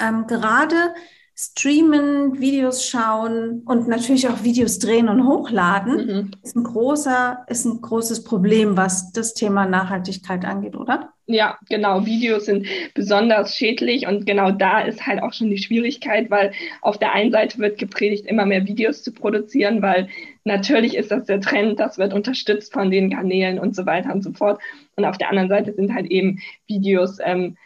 Ähm, 0.00 0.26
gerade 0.26 0.94
streamen, 1.40 2.40
Videos 2.40 2.84
schauen 2.84 3.62
und 3.64 3.86
natürlich 3.86 4.28
auch 4.28 4.42
Videos 4.42 4.80
drehen 4.80 5.08
und 5.08 5.24
hochladen, 5.24 6.06
mhm. 6.06 6.30
ist 6.42 6.56
ein 6.56 6.64
großer, 6.64 7.44
ist 7.46 7.64
ein 7.64 7.80
großes 7.80 8.24
Problem, 8.24 8.76
was 8.76 9.12
das 9.12 9.34
Thema 9.34 9.64
Nachhaltigkeit 9.64 10.44
angeht, 10.44 10.74
oder? 10.74 11.12
Ja, 11.26 11.56
genau. 11.68 12.04
Videos 12.04 12.46
sind 12.46 12.66
besonders 12.94 13.54
schädlich 13.54 14.08
und 14.08 14.26
genau 14.26 14.50
da 14.50 14.80
ist 14.80 15.06
halt 15.06 15.22
auch 15.22 15.32
schon 15.32 15.50
die 15.50 15.58
Schwierigkeit, 15.58 16.28
weil 16.28 16.52
auf 16.80 16.98
der 16.98 17.12
einen 17.12 17.30
Seite 17.30 17.58
wird 17.58 17.78
gepredigt, 17.78 18.26
immer 18.26 18.46
mehr 18.46 18.66
Videos 18.66 19.04
zu 19.04 19.12
produzieren, 19.12 19.80
weil 19.80 20.08
natürlich 20.48 20.96
ist 20.96 21.12
das 21.12 21.26
der 21.26 21.40
Trend, 21.40 21.78
das 21.78 21.98
wird 21.98 22.12
unterstützt 22.12 22.72
von 22.72 22.90
den 22.90 23.10
Kanälen 23.10 23.60
und 23.60 23.76
so 23.76 23.86
weiter 23.86 24.12
und 24.12 24.24
so 24.24 24.32
fort. 24.32 24.60
Und 24.96 25.04
auf 25.04 25.18
der 25.18 25.28
anderen 25.30 25.48
Seite 25.48 25.72
sind 25.72 25.94
halt 25.94 26.06
eben 26.06 26.40
Videos 26.66 27.18
ähm, 27.22 27.56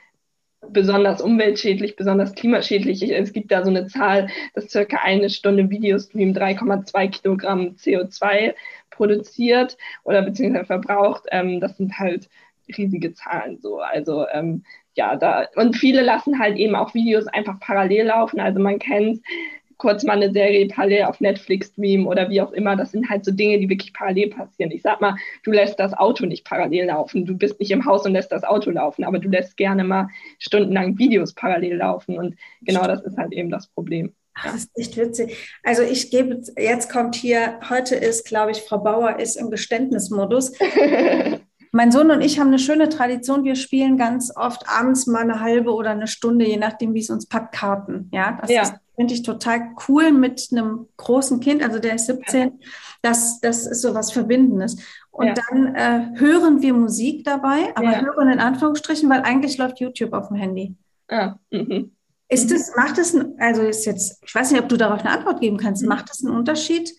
besonders 0.69 1.21
umweltschädlich, 1.21 1.97
besonders 1.97 2.35
klimaschädlich. 2.35 3.03
Es 3.11 3.33
gibt 3.33 3.51
da 3.51 3.65
so 3.65 3.71
eine 3.71 3.87
Zahl, 3.87 4.29
dass 4.55 4.71
circa 4.71 4.99
eine 5.03 5.31
Stunde 5.31 5.71
Videostream 5.71 6.33
3,2 6.33 7.09
Kilogramm 7.09 7.77
CO2 7.79 8.55
produziert 8.91 9.77
oder 10.05 10.23
beziehungsweise 10.23 10.67
verbraucht. 10.67 11.25
Ähm, 11.31 11.61
das 11.61 11.77
sind 11.77 11.99
halt 11.99 12.29
riesige 12.77 13.13
Zahlen 13.13 13.59
so. 13.61 13.81
Also 13.81 14.27
ähm, 14.29 14.65
ja, 14.95 15.17
da 15.17 15.47
und 15.57 15.77
viele 15.77 16.03
lassen 16.03 16.39
halt 16.39 16.57
eben 16.59 16.75
auch 16.75 16.95
Videos 16.95 17.27
einfach 17.27 17.59
parallel 17.61 18.07
laufen. 18.07 18.41
Also 18.41 18.61
man 18.61 18.79
kennt 18.79 19.21
kurz 19.83 20.05
mal 20.05 20.13
eine 20.13 20.33
Serie 20.33 20.69
parallel 20.69 21.03
auf 21.07 21.21
Netflix 21.21 21.67
streamen 21.67 22.07
oder 22.07 22.31
wie 22.31 22.41
auch 22.41 22.53
immer. 22.53 22.77
Das 22.77 22.93
sind 22.93 23.11
halt 23.11 23.25
so 23.25 23.33
Dinge, 23.33 23.59
die 23.59 23.69
wirklich 23.69 23.93
parallel 23.93 24.31
passieren. 24.31 24.71
Ich 24.71 24.83
sag 24.83 25.01
mal, 25.01 25.17
du 25.43 25.51
lässt 25.51 25.81
das 25.81 25.93
Auto 25.93 26.25
nicht 26.25 26.45
parallel 26.45 26.87
laufen. 26.87 27.27
Du 27.27 27.37
bist 27.37 27.59
nicht 27.59 27.73
im 27.73 27.85
Haus 27.85 28.07
und 28.07 28.13
lässt 28.13 28.31
das 28.31 28.45
Auto 28.45 28.71
laufen, 28.71 29.03
aber 29.03 29.19
du 29.19 29.29
lässt 29.29 29.57
gerne 29.57 29.83
mal 29.83 30.07
stundenlang 30.39 30.99
Videos 30.99 31.35
parallel 31.35 31.79
laufen. 31.79 32.17
Und 32.17 32.37
genau 32.61 32.87
das 32.87 33.03
ist 33.03 33.19
halt 33.19 33.33
eben 33.33 33.51
das 33.51 33.67
Problem. 33.67 34.13
Ach, 34.35 34.53
das 34.53 34.67
ist 34.67 34.71
echt 34.77 34.97
witzig. 34.97 35.37
Also 35.65 35.83
ich 35.83 36.13
gebe, 36.13 36.41
jetzt 36.57 36.89
kommt 36.89 37.17
hier, 37.17 37.59
heute 37.69 37.97
ist, 37.97 38.25
glaube 38.25 38.53
ich, 38.53 38.63
Frau 38.63 38.79
Bauer 38.79 39.19
ist 39.19 39.35
im 39.35 39.51
Geständnismodus. 39.51 40.53
mein 41.73 41.91
Sohn 41.91 42.13
und 42.13 42.21
ich 42.21 42.39
haben 42.39 42.49
eine 42.49 42.61
schöne 42.61 42.89
Tradition. 42.89 43.43
Wir 43.43 43.57
spielen 43.57 43.97
ganz 43.97 44.33
oft 44.37 44.63
abends 44.69 45.09
mal 45.09 45.23
eine 45.23 45.41
halbe 45.41 45.73
oder 45.73 45.91
eine 45.91 46.07
Stunde, 46.07 46.47
je 46.47 46.57
nachdem, 46.57 46.95
wie 46.95 47.01
es 47.01 47.11
uns 47.11 47.27
packt, 47.27 47.53
Karten. 47.53 48.11
Ja, 48.13 48.39
das 48.41 48.49
ja. 48.49 48.63
ist 48.63 48.75
finde 49.03 49.15
ich 49.15 49.23
total 49.25 49.75
cool 49.89 50.13
mit 50.13 50.49
einem 50.53 50.87
großen 50.97 51.41
Kind, 51.41 51.61
also 51.65 51.81
der 51.81 51.97
ist 51.97 52.07
17, 52.07 52.61
das, 53.03 53.41
das 53.41 53.67
ist 53.67 53.83
so 53.83 53.95
was 53.95 54.13
Verbindendes. 54.13 54.77
Und 55.11 55.27
ja. 55.27 55.35
dann 55.35 55.75
äh, 55.75 56.19
hören 56.21 56.63
wir 56.63 56.73
Musik 56.73 57.25
dabei, 57.25 57.73
aber 57.75 57.91
ja. 57.91 58.01
hören 58.01 58.29
in 58.29 58.39
Anführungsstrichen, 58.39 59.11
weil 59.11 59.23
eigentlich 59.23 59.59
läuft 59.59 59.81
YouTube 59.81 60.13
auf 60.13 60.29
dem 60.29 60.37
Handy. 60.37 60.77
Ah, 61.09 61.35
mhm. 61.51 61.97
Ist 62.29 62.53
das, 62.53 62.77
macht 62.77 62.97
das, 62.97 63.17
also 63.39 63.63
ist 63.63 63.85
jetzt, 63.87 64.23
ich 64.25 64.33
weiß 64.33 64.53
nicht, 64.53 64.63
ob 64.63 64.69
du 64.69 64.77
darauf 64.77 65.01
eine 65.01 65.11
Antwort 65.11 65.41
geben 65.41 65.57
kannst, 65.57 65.83
mhm. 65.83 65.89
macht 65.89 66.09
das 66.09 66.25
einen 66.25 66.37
Unterschied, 66.37 66.93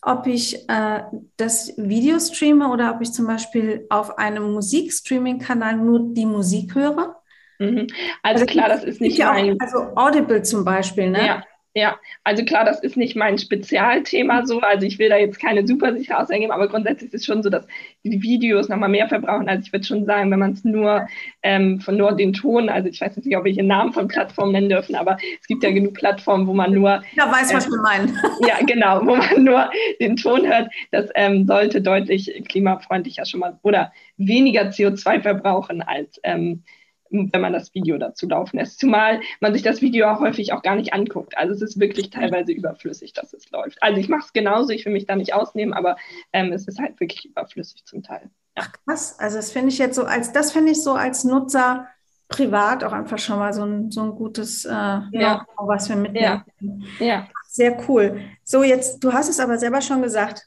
ob 0.00 0.28
ich 0.28 0.68
äh, 0.68 1.02
das 1.36 1.72
Video 1.76 2.20
streame 2.20 2.68
oder 2.68 2.94
ob 2.94 3.00
ich 3.00 3.12
zum 3.12 3.26
Beispiel 3.26 3.84
auf 3.90 4.16
einem 4.16 4.52
Musikstreaming-Kanal 4.52 5.76
nur 5.76 6.14
die 6.14 6.24
Musik 6.24 6.76
höre? 6.76 7.17
Mhm. 7.58 7.88
Also, 8.22 8.42
also, 8.42 8.46
klar, 8.46 8.68
das 8.68 8.84
ist 8.84 9.00
nicht 9.00 9.18
ja 9.18 9.32
mein... 9.32 9.52
Auch, 9.52 9.56
also 9.60 9.78
Audible 9.96 10.42
zum 10.42 10.64
Beispiel, 10.64 11.10
ne? 11.10 11.26
Ja. 11.26 11.42
Ja, 11.78 11.96
also 12.24 12.44
klar, 12.44 12.64
das 12.64 12.82
ist 12.82 12.96
nicht 12.96 13.14
mein 13.14 13.38
Spezialthema 13.38 14.44
so. 14.46 14.60
Also 14.60 14.84
ich 14.84 14.98
will 14.98 15.10
da 15.10 15.16
jetzt 15.16 15.38
keine 15.38 15.64
super 15.64 15.94
sichere 15.94 16.18
Aussage 16.18 16.40
geben, 16.40 16.50
aber 16.50 16.66
grundsätzlich 16.66 17.12
ist 17.12 17.20
es 17.20 17.26
schon 17.26 17.42
so, 17.42 17.50
dass 17.50 17.68
die 18.02 18.20
Videos 18.20 18.68
nochmal 18.68 18.88
mehr 18.88 19.06
verbrauchen. 19.06 19.48
Also 19.48 19.62
ich 19.64 19.72
würde 19.72 19.86
schon 19.86 20.04
sagen, 20.04 20.30
wenn 20.30 20.40
man 20.40 20.54
es 20.54 20.64
nur 20.64 21.06
ähm, 21.42 21.80
von 21.80 21.96
nur 21.96 22.16
den 22.16 22.32
Ton, 22.32 22.68
also 22.68 22.88
ich 22.88 23.00
weiß 23.00 23.16
nicht, 23.18 23.36
ob 23.36 23.44
wir 23.44 23.52
hier 23.52 23.62
Namen 23.62 23.92
von 23.92 24.08
Plattformen 24.08 24.52
nennen 24.52 24.70
dürfen, 24.70 24.96
aber 24.96 25.18
es 25.40 25.46
gibt 25.46 25.62
ja 25.62 25.70
genug 25.70 25.94
Plattformen, 25.94 26.48
wo 26.48 26.54
man 26.54 26.72
nur. 26.72 27.02
Ja, 27.14 27.30
weiß, 27.30 27.54
was 27.54 27.66
äh, 27.66 27.70
wir 27.70 27.82
meinen. 27.82 28.18
Ja, 28.46 28.56
genau, 28.66 29.00
wo 29.02 29.14
man 29.14 29.44
nur 29.44 29.70
den 30.00 30.16
Ton 30.16 30.46
hört. 30.46 30.70
Das 30.90 31.08
ähm, 31.14 31.46
sollte 31.46 31.80
deutlich 31.80 32.42
klimafreundlicher 32.48 33.24
schon 33.24 33.40
mal 33.40 33.58
oder 33.62 33.92
weniger 34.16 34.62
CO2 34.62 35.20
verbrauchen 35.20 35.82
als 35.82 36.18
ähm, 36.24 36.64
wenn 37.10 37.40
man 37.40 37.52
das 37.52 37.74
Video 37.74 37.98
dazu 37.98 38.28
laufen 38.28 38.58
lässt. 38.58 38.80
Zumal 38.80 39.20
man 39.40 39.52
sich 39.52 39.62
das 39.62 39.80
Video 39.80 40.08
auch 40.08 40.20
häufig 40.20 40.52
auch 40.52 40.62
gar 40.62 40.76
nicht 40.76 40.92
anguckt. 40.92 41.36
Also 41.36 41.54
es 41.54 41.62
ist 41.62 41.80
wirklich 41.80 42.10
teilweise 42.10 42.52
überflüssig, 42.52 43.12
dass 43.12 43.32
es 43.32 43.50
läuft. 43.50 43.82
Also 43.82 44.00
ich 44.00 44.08
mache 44.08 44.26
es 44.26 44.32
genauso, 44.32 44.70
ich 44.70 44.84
will 44.84 44.92
mich 44.92 45.06
da 45.06 45.16
nicht 45.16 45.34
ausnehmen, 45.34 45.72
aber 45.72 45.96
ähm, 46.32 46.52
es 46.52 46.66
ist 46.66 46.78
halt 46.78 46.98
wirklich 47.00 47.24
überflüssig 47.24 47.84
zum 47.84 48.02
Teil. 48.02 48.30
Ja. 48.56 48.64
Ach 48.64 48.72
krass, 48.84 49.18
also 49.18 49.36
das 49.36 49.52
finde 49.52 49.68
ich 49.68 49.78
jetzt 49.78 49.96
so 49.96 50.04
als, 50.04 50.32
das 50.32 50.52
finde 50.52 50.72
ich 50.72 50.82
so 50.82 50.92
als 50.92 51.24
Nutzer 51.24 51.88
privat 52.28 52.84
auch 52.84 52.92
einfach 52.92 53.18
schon 53.18 53.38
mal 53.38 53.52
so 53.52 53.64
ein, 53.64 53.90
so 53.90 54.02
ein 54.02 54.10
gutes 54.10 54.64
äh, 54.64 54.70
ja. 54.70 55.46
was 55.56 55.88
wir 55.88 55.96
mitnehmen. 55.96 56.44
Ja. 56.98 57.06
ja. 57.06 57.28
Sehr 57.46 57.76
cool. 57.88 58.20
So, 58.44 58.62
jetzt, 58.62 59.02
du 59.02 59.12
hast 59.12 59.28
es 59.28 59.40
aber 59.40 59.58
selber 59.58 59.80
schon 59.80 60.02
gesagt. 60.02 60.46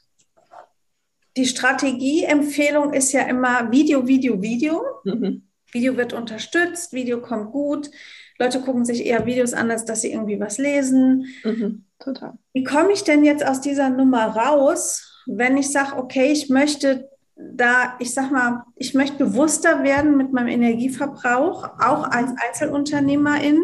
Die 1.36 1.46
Strategieempfehlung 1.46 2.92
ist 2.92 3.12
ja 3.12 3.22
immer 3.22 3.70
Video, 3.72 4.06
Video, 4.06 4.40
Video. 4.40 4.82
Mhm. 5.04 5.48
Video 5.72 5.96
wird 5.96 6.12
unterstützt, 6.12 6.92
Video 6.92 7.20
kommt 7.20 7.50
gut. 7.50 7.90
Leute 8.38 8.60
gucken 8.60 8.84
sich 8.84 9.06
eher 9.06 9.26
Videos 9.26 9.54
an, 9.54 9.70
als 9.70 9.84
dass 9.84 10.02
sie 10.02 10.12
irgendwie 10.12 10.38
was 10.38 10.58
lesen. 10.58 11.26
Mhm, 11.44 11.84
total. 11.98 12.34
Wie 12.52 12.64
komme 12.64 12.92
ich 12.92 13.04
denn 13.04 13.24
jetzt 13.24 13.44
aus 13.44 13.60
dieser 13.60 13.88
Nummer 13.88 14.26
raus, 14.26 15.22
wenn 15.26 15.56
ich 15.56 15.70
sage, 15.70 15.96
okay, 15.96 16.32
ich 16.32 16.48
möchte 16.48 17.08
da, 17.36 17.96
ich 17.98 18.12
sag 18.12 18.30
mal, 18.30 18.64
ich 18.76 18.94
möchte 18.94 19.16
bewusster 19.16 19.82
werden 19.82 20.16
mit 20.16 20.32
meinem 20.32 20.48
Energieverbrauch, 20.48 21.64
auch 21.80 22.04
als 22.10 22.30
Einzelunternehmerin. 22.36 23.62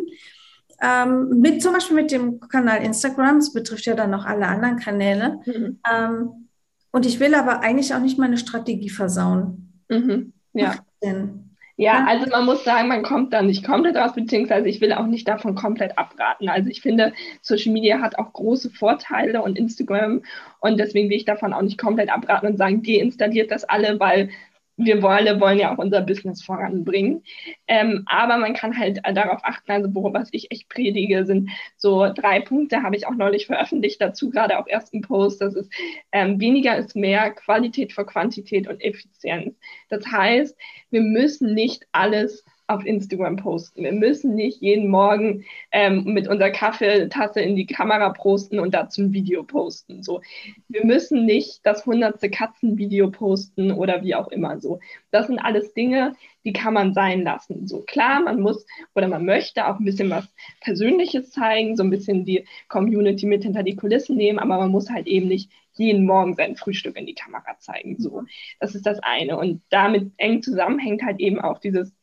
Ähm, 0.81 1.41
mit 1.41 1.61
zum 1.61 1.73
Beispiel 1.73 1.97
mit 1.97 2.13
dem 2.13 2.41
Kanal 2.41 2.83
Instagram, 2.83 3.41
das 3.41 3.53
betrifft 3.53 3.87
ja 3.87 3.95
dann 3.95 4.11
noch 4.11 4.25
alle 4.25 4.47
anderen 4.47 4.79
Kanäle. 4.79 5.41
Mhm. 5.45 5.81
Ähm, 5.91 6.49
und 6.93 7.05
ich 7.05 7.21
will 7.21 7.35
aber 7.35 7.61
eigentlich 7.61 7.95
auch 7.95 8.01
nicht 8.01 8.19
meine 8.19 8.39
Strategie 8.39 8.91
versauen. 8.91 9.83
Mhm. 9.89 10.33
Ja. 10.53 10.77
Denn? 11.03 11.48
Ja, 11.81 12.05
also 12.09 12.29
man 12.29 12.45
muss 12.45 12.65
sagen, 12.65 12.89
man 12.89 13.05
kommt 13.05 13.33
da 13.33 13.41
nicht 13.41 13.65
komplett 13.65 13.95
raus, 13.95 14.13
beziehungsweise 14.13 14.69
ich 14.69 14.81
will 14.81 14.93
auch 14.93 15.07
nicht 15.07 15.29
davon 15.29 15.55
komplett 15.55 15.97
abraten. 15.97 16.49
Also 16.49 16.69
ich 16.71 16.81
finde, 16.81 17.13
Social 17.41 17.73
Media 17.73 18.01
hat 18.01 18.19
auch 18.19 18.33
große 18.33 18.71
Vorteile 18.71 19.43
und 19.43 19.57
Instagram 19.57 20.23
und 20.59 20.81
deswegen 20.81 21.09
will 21.09 21.17
ich 21.17 21.25
davon 21.25 21.53
auch 21.53 21.63
nicht 21.63 21.79
komplett 21.79 22.11
abraten 22.11 22.49
und 22.49 22.57
sagen, 22.57 22.83
deinstalliert 22.83 23.53
das 23.53 23.63
alle, 23.63 24.01
weil 24.01 24.31
wir 24.79 25.03
wollen, 25.03 25.41
wollen 25.41 25.59
ja 25.59 25.75
auch 25.75 25.79
unser 25.79 26.01
Business 26.01 26.43
voranbringen. 26.43 27.25
Ähm, 27.67 28.05
aber 28.07 28.39
man 28.39 28.55
kann 28.55 28.79
halt 28.79 29.01
darauf 29.13 29.41
achten, 29.43 29.71
also 29.73 29.89
was 29.93 30.29
ich 30.33 30.51
echt 30.53 30.69
predige, 30.69 31.27
sind 31.27 31.51
so 31.77 32.09
drei 32.15 32.41
Punkte, 32.41 32.83
habe 32.83 32.97
ich 32.97 33.07
auch 33.07 33.15
neulich 33.15 33.47
veröffentlicht, 33.47 34.01
dazu 34.01 34.31
gerade 34.31 34.59
auch 34.59 34.69
erst 34.69 34.95
ein 34.95 35.03
Post, 35.03 35.41
das 35.41 35.55
ist 35.55 35.71
ähm, 36.13 36.41
weniger 36.41 36.77
ist 36.77 36.95
mehr, 36.95 37.31
Qualität 37.33 37.93
vor 37.93 38.07
Quantität 38.07 38.69
und 38.69 38.81
Effizienz. 38.81 39.57
Das 39.89 40.07
heißt, 40.07 40.57
wir 40.91 41.03
müssen 41.03 41.55
nicht 41.55 41.87
alles 41.91 42.45
auf 42.69 42.85
Instagram 42.85 43.37
posten. 43.37 43.83
Wir 43.83 43.93
müssen 43.93 44.35
nicht 44.35 44.61
jeden 44.61 44.89
Morgen 44.89 45.45
ähm, 45.73 46.05
mit 46.05 46.29
unserer 46.29 46.51
Kaffeetasse 46.51 47.41
in 47.41 47.57
die 47.57 47.67
Kamera 47.67 48.11
posten 48.11 48.59
und 48.59 48.75
dazu 48.75 49.03
ein 49.03 49.13
Video 49.13 49.43
posten. 49.43 50.03
So, 50.03 50.21
wir 50.69 50.85
müssen 50.85 51.25
nicht 51.25 51.61
das 51.65 51.87
hundertste 51.87 52.29
Katzenvideo 52.31 53.11
posten 53.11 53.73
oder 53.73 54.03
wie 54.03 54.15
auch 54.15 54.29
immer. 54.29 54.61
So, 54.61 54.81
das 55.11 55.29
sind 55.29 55.39
alles 55.39 55.73
Dinge, 55.73 56.15
die 56.45 56.53
kann 56.53 56.75
man 56.75 56.93
sein 56.93 57.23
lassen. 57.23 57.67
So 57.67 57.81
klar, 57.81 58.21
man 58.21 58.41
muss 58.41 58.67
oder 58.95 59.09
man 59.09 59.25
möchte 59.25 59.67
auch 59.67 59.79
ein 59.79 59.85
bisschen 59.85 60.11
was 60.11 60.29
Persönliches 60.61 61.31
zeigen, 61.31 61.75
so 61.75 61.83
ein 61.83 61.91
bisschen 61.91 62.27
die 62.27 62.47
Community 62.69 63.25
mit 63.27 63.45
hinter 63.45 63.63
die 63.63 63.77
Kulissen 63.77 64.17
nehmen, 64.17 64.39
aber 64.39 64.59
man 64.59 64.71
muss 64.71 64.91
halt 64.91 65.07
eben 65.07 65.29
nicht 65.29 65.51
jeden 65.73 66.05
Morgen 66.05 66.35
sein 66.35 66.57
Frühstück 66.57 66.97
in 66.97 67.07
die 67.07 67.15
Kamera 67.15 67.57
zeigen. 67.59 67.97
So, 67.99 68.25
das 68.61 68.75
ist 68.75 68.85
das 68.85 68.99
eine. 69.01 69.39
Und 69.39 69.63
damit 69.71 70.13
eng 70.17 70.43
zusammenhängt 70.43 71.03
halt 71.03 71.21
eben 71.21 71.41
auch 71.41 71.59
dieses 71.61 71.95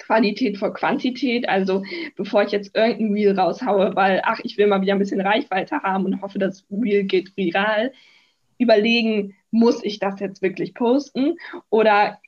Qualität 0.00 0.58
vor 0.58 0.74
Quantität. 0.74 1.48
Also 1.48 1.82
bevor 2.16 2.42
ich 2.42 2.52
jetzt 2.52 2.76
irgendein 2.76 3.12
Reel 3.12 3.38
raushaue, 3.38 3.94
weil, 3.94 4.22
ach, 4.24 4.40
ich 4.42 4.58
will 4.58 4.66
mal 4.66 4.82
wieder 4.82 4.94
ein 4.94 4.98
bisschen 4.98 5.20
Reichweite 5.20 5.82
haben 5.82 6.04
und 6.04 6.22
hoffe, 6.22 6.38
das 6.38 6.64
Reel 6.70 7.04
geht 7.04 7.36
viral, 7.36 7.92
überlegen, 8.58 9.34
muss 9.50 9.82
ich 9.82 9.98
das 9.98 10.20
jetzt 10.20 10.42
wirklich 10.42 10.74
posten 10.74 11.36
oder 11.70 12.18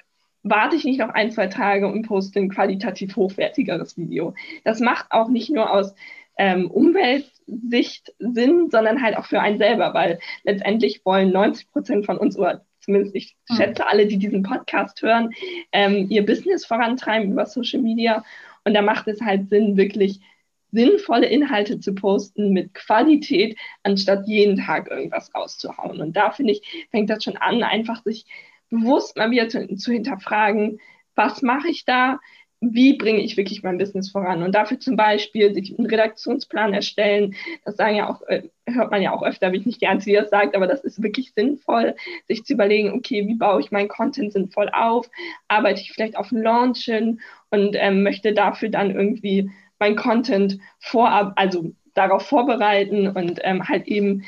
warte 0.43 0.77
ich 0.77 0.85
nicht 0.85 0.99
noch 0.99 1.11
ein, 1.11 1.31
zwei 1.31 1.47
Tage 1.47 1.87
und 1.87 2.07
poste 2.07 2.41
ein 2.41 2.51
qualitativ 2.51 3.17
hochwertigeres 3.17 3.97
Video. 3.97 4.35
Das 4.65 4.81
macht 4.81 5.07
auch 5.11 5.29
nicht 5.29 5.51
nur 5.51 5.71
aus 5.71 5.95
ähm, 6.37 6.71
Umweltsicht 6.71 8.13
Sinn, 8.19 8.69
sondern 8.71 9.03
halt 9.03 9.17
auch 9.17 9.27
für 9.27 9.41
einen 9.41 9.59
selber, 9.59 9.95
weil 9.95 10.19
letztendlich 10.43 11.05
wollen 11.05 11.31
90 11.33 11.71
Prozent 11.71 12.07
von 12.07 12.19
uns 12.19 12.37
oder 12.37 12.65
zumindest 12.83 13.15
ich 13.15 13.37
hm. 13.49 13.57
schätze 13.57 13.87
alle, 13.87 14.07
die 14.07 14.19
diesen 14.19 14.43
Podcast 14.43 15.03
hören, 15.03 15.31
ähm, 15.73 16.07
ihr 16.11 16.25
Business 16.27 16.67
vorantreiben 16.67 17.33
über 17.33 17.47
Social 17.47 17.81
Media. 17.81 18.25
Und 18.65 18.75
da 18.75 18.83
macht 18.83 19.09
es 19.09 19.21
halt 19.21 19.49
Sinn, 19.49 19.77
wirklich 19.77 20.21
sinnvolle 20.73 21.27
Inhalte 21.27 21.81
zu 21.81 21.95
posten 21.95 22.53
mit 22.53 22.75
Qualität, 22.75 23.59
anstatt 23.83 24.27
jeden 24.27 24.57
Tag 24.57 24.91
irgendwas 24.91 25.35
rauszuhauen. 25.35 26.01
Und 26.01 26.17
da 26.17 26.31
finde 26.31 26.53
ich, 26.53 26.87
fängt 26.91 27.11
das 27.11 27.25
schon 27.25 27.37
an, 27.37 27.63
einfach 27.63 28.03
sich 28.03 28.25
bewusst 28.71 29.17
mal 29.17 29.31
wieder 29.31 29.49
zu, 29.49 29.77
zu 29.77 29.93
hinterfragen, 29.93 30.81
was 31.15 31.43
mache 31.43 31.69
ich 31.69 31.85
da? 31.85 32.19
Wie 32.63 32.97
bringe 32.97 33.21
ich 33.21 33.37
wirklich 33.37 33.65
mein 33.65 33.77
Business 33.77 34.11
voran? 34.11 34.43
Und 34.43 34.55
dafür 34.55 34.79
zum 34.79 34.95
Beispiel 34.95 35.53
sich 35.53 35.77
einen 35.77 35.89
Redaktionsplan 35.89 36.73
erstellen. 36.73 37.35
Das 37.65 37.77
sagen 37.77 37.97
ja 37.97 38.09
auch, 38.09 38.23
äh, 38.29 38.45
hört 38.67 38.93
man 38.93 39.03
ja 39.03 39.13
auch 39.13 39.25
öfter, 39.25 39.51
wie 39.51 39.57
ich 39.57 39.67
nicht 39.67 39.81
die 39.81 39.89
Einzige, 39.89 40.17
die 40.17 40.23
das 40.23 40.31
sagt, 40.31 40.55
aber 40.55 40.69
das 40.69 40.85
ist 40.85 41.03
wirklich 41.03 41.33
sinnvoll, 41.35 41.97
sich 42.29 42.45
zu 42.45 42.53
überlegen, 42.53 42.93
okay, 42.93 43.27
wie 43.27 43.35
baue 43.35 43.61
ich 43.61 43.73
meinen 43.73 43.89
Content 43.89 44.33
sinnvoll 44.33 44.71
auf? 44.73 45.11
Arbeite 45.49 45.81
ich 45.81 45.93
vielleicht 45.93 46.17
auf 46.17 46.31
ein 46.31 46.41
Launch 46.41 46.85
hin 46.85 47.21
und 47.51 47.75
ähm, 47.79 48.05
möchte 48.05 48.33
dafür 48.33 48.69
dann 48.69 48.95
irgendwie 48.95 49.51
mein 49.81 49.97
Content 49.97 50.59
vorab, 50.79 51.33
also 51.35 51.73
darauf 51.95 52.23
vorbereiten 52.23 53.09
und 53.09 53.41
ähm, 53.43 53.69
halt 53.69 53.89
eben 53.89 54.23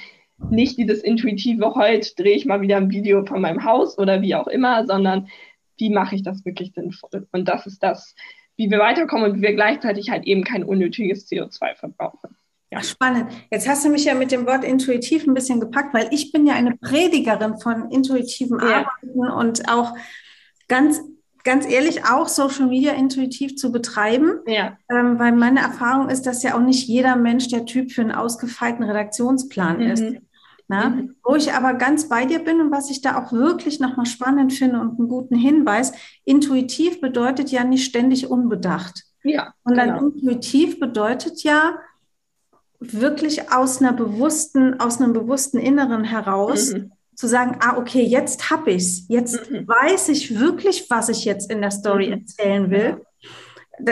nicht 0.50 0.76
dieses 0.76 1.02
intuitive, 1.02 1.76
heute 1.76 2.14
drehe 2.16 2.34
ich 2.36 2.46
mal 2.46 2.60
wieder 2.60 2.78
ein 2.78 2.90
Video 2.90 3.24
von 3.24 3.40
meinem 3.40 3.64
Haus 3.64 3.96
oder 3.96 4.20
wie 4.20 4.34
auch 4.34 4.48
immer, 4.48 4.84
sondern 4.86 5.28
wie 5.76 5.90
mache 5.90 6.14
ich 6.14 6.22
das 6.22 6.44
wirklich 6.44 6.72
sinnvoll? 6.74 7.26
Und 7.32 7.48
das 7.48 7.66
ist 7.66 7.82
das, 7.82 8.14
wie 8.56 8.70
wir 8.70 8.78
weiterkommen 8.78 9.30
und 9.30 9.38
wie 9.38 9.42
wir 9.42 9.54
gleichzeitig 9.54 10.10
halt 10.10 10.24
eben 10.24 10.44
kein 10.44 10.64
unnötiges 10.64 11.28
CO2 11.28 11.74
verbrauchen. 11.74 12.36
Ja. 12.70 12.82
Spannend. 12.82 13.30
Jetzt 13.50 13.68
hast 13.68 13.84
du 13.84 13.88
mich 13.88 14.04
ja 14.04 14.14
mit 14.14 14.32
dem 14.32 14.46
Wort 14.46 14.64
intuitiv 14.64 15.26
ein 15.26 15.34
bisschen 15.34 15.60
gepackt, 15.60 15.94
weil 15.94 16.08
ich 16.10 16.32
bin 16.32 16.46
ja 16.46 16.54
eine 16.54 16.76
Predigerin 16.76 17.58
von 17.58 17.90
intuitivem 17.90 18.58
ja. 18.58 18.86
Arbeiten 18.86 19.20
und 19.32 19.68
auch 19.68 19.94
ganz 20.66 21.00
ganz 21.44 21.70
ehrlich 21.70 22.04
auch 22.06 22.26
Social 22.26 22.66
Media 22.66 22.94
intuitiv 22.94 23.56
zu 23.56 23.70
betreiben, 23.70 24.40
ja. 24.46 24.78
ähm, 24.90 25.18
weil 25.18 25.32
meine 25.32 25.60
Erfahrung 25.60 26.08
ist, 26.08 26.22
dass 26.22 26.42
ja 26.42 26.56
auch 26.56 26.60
nicht 26.60 26.88
jeder 26.88 27.16
Mensch 27.16 27.48
der 27.48 27.66
Typ 27.66 27.92
für 27.92 28.00
einen 28.00 28.12
ausgefeilten 28.12 28.82
Redaktionsplan 28.82 29.76
mhm. 29.76 29.90
ist. 29.90 30.04
Na? 30.68 30.90
Mhm. 30.90 31.16
Wo 31.22 31.34
ich 31.34 31.52
aber 31.52 31.74
ganz 31.74 32.08
bei 32.08 32.24
dir 32.24 32.38
bin 32.38 32.60
und 32.60 32.70
was 32.70 32.90
ich 32.90 33.02
da 33.02 33.22
auch 33.22 33.32
wirklich 33.32 33.80
nochmal 33.80 34.06
spannend 34.06 34.52
finde 34.52 34.80
und 34.80 34.98
einen 34.98 35.08
guten 35.08 35.36
Hinweis, 35.36 35.92
intuitiv 36.24 37.00
bedeutet 37.00 37.50
ja 37.50 37.64
nicht 37.64 37.84
ständig 37.84 38.30
unbedacht. 38.30 39.04
Ja, 39.22 39.54
und 39.64 39.76
dann 39.76 39.94
genau. 39.94 40.06
intuitiv 40.08 40.80
bedeutet 40.80 41.42
ja 41.42 41.78
wirklich 42.78 43.52
aus 43.52 43.80
einer 43.80 43.92
bewussten, 43.92 44.80
aus 44.80 45.00
einem 45.00 45.12
bewussten 45.12 45.58
Inneren 45.58 46.04
heraus 46.04 46.72
mhm. 46.72 46.92
zu 47.14 47.26
sagen, 47.26 47.58
ah, 47.60 47.76
okay, 47.76 48.02
jetzt 48.02 48.50
habe 48.50 48.72
ich 48.72 48.82
es. 48.82 49.08
Jetzt 49.08 49.50
mhm. 49.50 49.66
weiß 49.66 50.08
ich 50.08 50.38
wirklich, 50.38 50.88
was 50.90 51.08
ich 51.08 51.24
jetzt 51.24 51.50
in 51.50 51.60
der 51.60 51.70
Story 51.70 52.08
mhm. 52.08 52.12
erzählen 52.12 52.70
will 52.70 53.00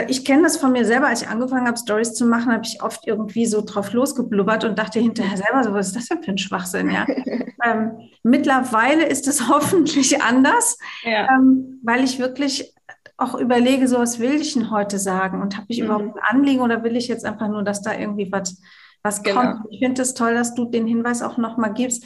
ich 0.07 0.23
kenne 0.25 0.43
das 0.43 0.57
von 0.57 0.71
mir 0.71 0.85
selber, 0.85 1.07
als 1.07 1.21
ich 1.21 1.27
angefangen 1.27 1.67
habe, 1.67 1.77
Stories 1.77 2.13
zu 2.13 2.25
machen, 2.25 2.51
habe 2.51 2.65
ich 2.65 2.81
oft 2.81 3.05
irgendwie 3.07 3.45
so 3.45 3.61
drauf 3.61 3.91
losgeblubbert 3.93 4.63
und 4.63 4.79
dachte 4.79 4.99
hinterher 4.99 5.37
selber 5.37 5.63
so, 5.63 5.73
was 5.73 5.87
ist 5.87 5.95
das 5.95 6.07
denn 6.07 6.23
für 6.23 6.31
ein 6.31 6.37
Schwachsinn, 6.37 6.89
ja? 6.89 7.05
ähm, 7.63 7.91
mittlerweile 8.23 9.05
ist 9.05 9.27
es 9.27 9.47
hoffentlich 9.49 10.21
anders, 10.21 10.77
ja. 11.03 11.27
ähm, 11.29 11.79
weil 11.83 12.03
ich 12.03 12.19
wirklich 12.19 12.73
auch 13.17 13.35
überlege, 13.35 13.87
so 13.87 13.99
was 13.99 14.19
will 14.19 14.41
ich 14.41 14.53
denn 14.53 14.71
heute 14.71 14.99
sagen 14.99 15.41
und 15.41 15.55
habe 15.55 15.67
ich 15.69 15.79
mhm. 15.79 15.85
überhaupt 15.85 16.15
ein 16.15 16.37
Anliegen 16.37 16.61
oder 16.61 16.83
will 16.83 16.95
ich 16.95 17.07
jetzt 17.07 17.25
einfach 17.25 17.47
nur, 17.47 17.63
dass 17.63 17.81
da 17.81 17.93
irgendwie 17.93 18.31
was, 18.31 18.61
was 19.03 19.21
genau. 19.21 19.41
kommt? 19.41 19.65
Ich 19.69 19.79
finde 19.79 20.01
es 20.01 20.09
das 20.09 20.17
toll, 20.17 20.33
dass 20.33 20.55
du 20.55 20.65
den 20.65 20.87
Hinweis 20.87 21.21
auch 21.21 21.37
nochmal 21.37 21.73
gibst. 21.73 22.05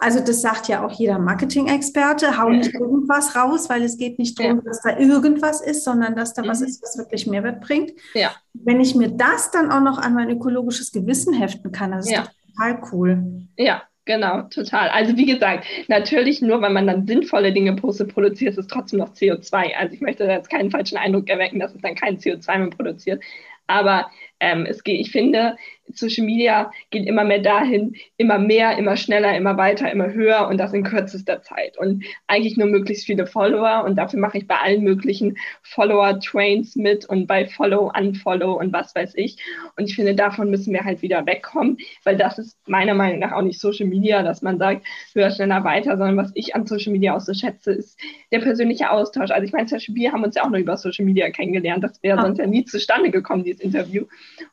Also 0.00 0.20
das 0.20 0.40
sagt 0.40 0.68
ja 0.68 0.84
auch 0.84 0.92
jeder 0.92 1.18
Marketing-Experte, 1.18 2.38
hau 2.38 2.48
nicht 2.50 2.74
irgendwas 2.74 3.36
raus, 3.36 3.68
weil 3.68 3.82
es 3.82 3.96
geht 3.98 4.18
nicht 4.18 4.38
darum, 4.38 4.58
ja. 4.58 4.62
dass 4.64 4.82
da 4.82 4.98
irgendwas 4.98 5.60
ist, 5.60 5.84
sondern 5.84 6.14
dass 6.16 6.34
da 6.34 6.42
mhm. 6.42 6.48
was 6.48 6.60
ist, 6.60 6.82
was 6.82 6.98
wirklich 6.98 7.26
Mehrwert 7.26 7.60
bringt. 7.60 7.92
Ja. 8.14 8.32
Wenn 8.52 8.80
ich 8.80 8.94
mir 8.94 9.08
das 9.08 9.50
dann 9.50 9.70
auch 9.70 9.80
noch 9.80 9.98
an 9.98 10.14
mein 10.14 10.30
ökologisches 10.30 10.92
Gewissen 10.92 11.34
heften 11.34 11.72
kann, 11.72 11.92
das 11.92 12.06
ist 12.06 12.12
ja. 12.12 12.26
total 12.54 12.82
cool. 12.92 13.22
Ja, 13.56 13.82
Genau, 14.06 14.42
total. 14.42 14.88
Also 14.90 15.16
wie 15.16 15.26
gesagt, 15.26 15.66
natürlich 15.88 16.40
nur, 16.40 16.62
wenn 16.62 16.72
man 16.72 16.86
dann 16.86 17.08
sinnvolle 17.08 17.52
Dinge 17.52 17.74
postet, 17.74 18.14
produziert 18.14 18.56
es 18.56 18.68
trotzdem 18.68 19.00
noch 19.00 19.12
CO2. 19.12 19.74
Also 19.74 19.94
ich 19.94 20.00
möchte 20.00 20.22
jetzt 20.22 20.48
keinen 20.48 20.70
falschen 20.70 20.96
Eindruck 20.96 21.28
erwecken, 21.28 21.58
dass 21.58 21.74
es 21.74 21.82
dann 21.82 21.96
kein 21.96 22.16
CO2 22.18 22.58
mehr 22.58 22.70
produziert. 22.70 23.20
Aber 23.66 24.08
ähm, 24.38 24.64
es 24.64 24.84
geht, 24.84 25.00
ich 25.00 25.10
finde, 25.10 25.56
Social 25.92 26.24
Media 26.24 26.70
geht 26.90 27.06
immer 27.06 27.24
mehr 27.24 27.40
dahin, 27.40 27.94
immer 28.16 28.38
mehr, 28.38 28.76
immer 28.78 28.96
schneller, 28.96 29.36
immer 29.36 29.56
weiter, 29.56 29.90
immer 29.90 30.12
höher 30.12 30.48
und 30.48 30.58
das 30.58 30.72
in 30.72 30.84
kürzester 30.84 31.42
Zeit. 31.42 31.78
Und 31.78 32.04
eigentlich 32.26 32.56
nur 32.56 32.66
möglichst 32.66 33.06
viele 33.06 33.26
Follower 33.26 33.84
und 33.84 33.96
dafür 33.96 34.20
mache 34.20 34.38
ich 34.38 34.46
bei 34.46 34.56
allen 34.56 34.82
möglichen 34.82 35.36
Follower-Trains 35.62 36.76
mit 36.76 37.06
und 37.06 37.26
bei 37.26 37.46
Follow, 37.46 37.92
Unfollow 37.96 38.54
und 38.58 38.72
was 38.72 38.94
weiß 38.94 39.12
ich. 39.16 39.36
Und 39.76 39.84
ich 39.88 39.94
finde, 39.94 40.14
davon 40.14 40.50
müssen 40.50 40.72
wir 40.72 40.84
halt 40.84 41.02
wieder 41.02 41.24
wegkommen, 41.26 41.78
weil 42.04 42.16
das 42.16 42.38
ist 42.38 42.56
meiner 42.66 42.94
Meinung 42.94 43.20
nach 43.20 43.32
auch 43.32 43.42
nicht 43.42 43.60
Social 43.60 43.86
Media, 43.86 44.22
dass 44.22 44.42
man 44.42 44.58
sagt, 44.58 44.86
höher, 45.14 45.30
schneller, 45.30 45.64
weiter, 45.64 45.96
sondern 45.96 46.16
was 46.16 46.32
ich 46.34 46.54
an 46.54 46.66
Social 46.66 46.92
Media 46.92 47.16
auch 47.16 47.20
so 47.20 47.34
schätze, 47.34 47.72
ist 47.72 47.98
der 48.32 48.40
persönliche 48.40 48.90
Austausch. 48.90 49.30
Also 49.30 49.44
ich 49.44 49.52
meine, 49.52 49.66
zum 49.66 49.76
Beispiel, 49.76 49.94
wir 49.94 50.12
haben 50.12 50.24
uns 50.24 50.34
ja 50.34 50.44
auch 50.44 50.50
noch 50.50 50.58
über 50.58 50.76
Social 50.76 51.04
Media 51.04 51.30
kennengelernt. 51.30 51.84
Das 51.84 52.02
wäre 52.02 52.20
sonst 52.20 52.38
ja 52.38 52.46
nie 52.46 52.64
zustande 52.64 53.10
gekommen, 53.10 53.44
dieses 53.44 53.60
Interview. 53.60 54.04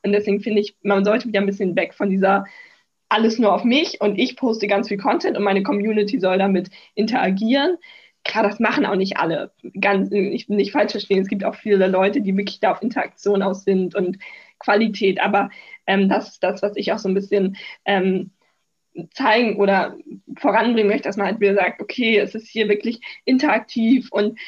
Und 0.03 0.11
deswegen 0.11 0.41
finde 0.41 0.61
ich, 0.61 0.75
man 0.83 1.03
sollte 1.03 1.22
wieder 1.25 1.39
ein 1.39 1.45
bisschen 1.45 1.75
weg 1.75 1.93
von 1.93 2.09
dieser 2.09 2.45
alles 3.13 3.37
nur 3.37 3.53
auf 3.53 3.63
mich 3.63 4.01
und 4.01 4.17
ich 4.17 4.35
poste 4.35 4.65
ganz 4.67 4.87
viel 4.87 4.97
Content 4.97 5.37
und 5.37 5.43
meine 5.43 5.61
Community 5.61 6.19
soll 6.19 6.39
damit 6.39 6.69
interagieren. 6.95 7.77
Klar, 8.23 8.43
das 8.43 8.59
machen 8.59 8.85
auch 8.85 8.95
nicht 8.95 9.17
alle. 9.17 9.51
Ganz, 9.79 10.11
ich 10.11 10.49
will 10.49 10.55
nicht 10.55 10.71
falsch 10.71 10.93
verstehen. 10.93 11.21
Es 11.21 11.27
gibt 11.27 11.43
auch 11.43 11.55
viele 11.55 11.87
Leute, 11.87 12.21
die 12.21 12.35
wirklich 12.35 12.59
da 12.59 12.71
auf 12.71 12.81
Interaktion 12.81 13.43
aus 13.43 13.65
sind 13.65 13.93
und 13.93 14.17
Qualität. 14.59 15.21
Aber 15.21 15.49
ähm, 15.85 16.09
das 16.09 16.29
ist 16.29 16.43
das, 16.43 16.63
was 16.63 16.75
ich 16.75 16.91
auch 16.91 16.97
so 16.97 17.07
ein 17.07 17.13
bisschen 17.13 17.57
ähm, 17.85 18.31
zeigen 19.11 19.57
oder 19.57 19.95
voranbringen 20.37 20.89
möchte, 20.89 21.09
dass 21.09 21.17
man 21.17 21.27
halt 21.27 21.39
wieder 21.39 21.55
sagt, 21.55 21.81
okay, 21.81 22.17
es 22.17 22.33
ist 22.33 22.47
hier 22.47 22.69
wirklich 22.69 23.01
interaktiv 23.25 24.11
und 24.11 24.39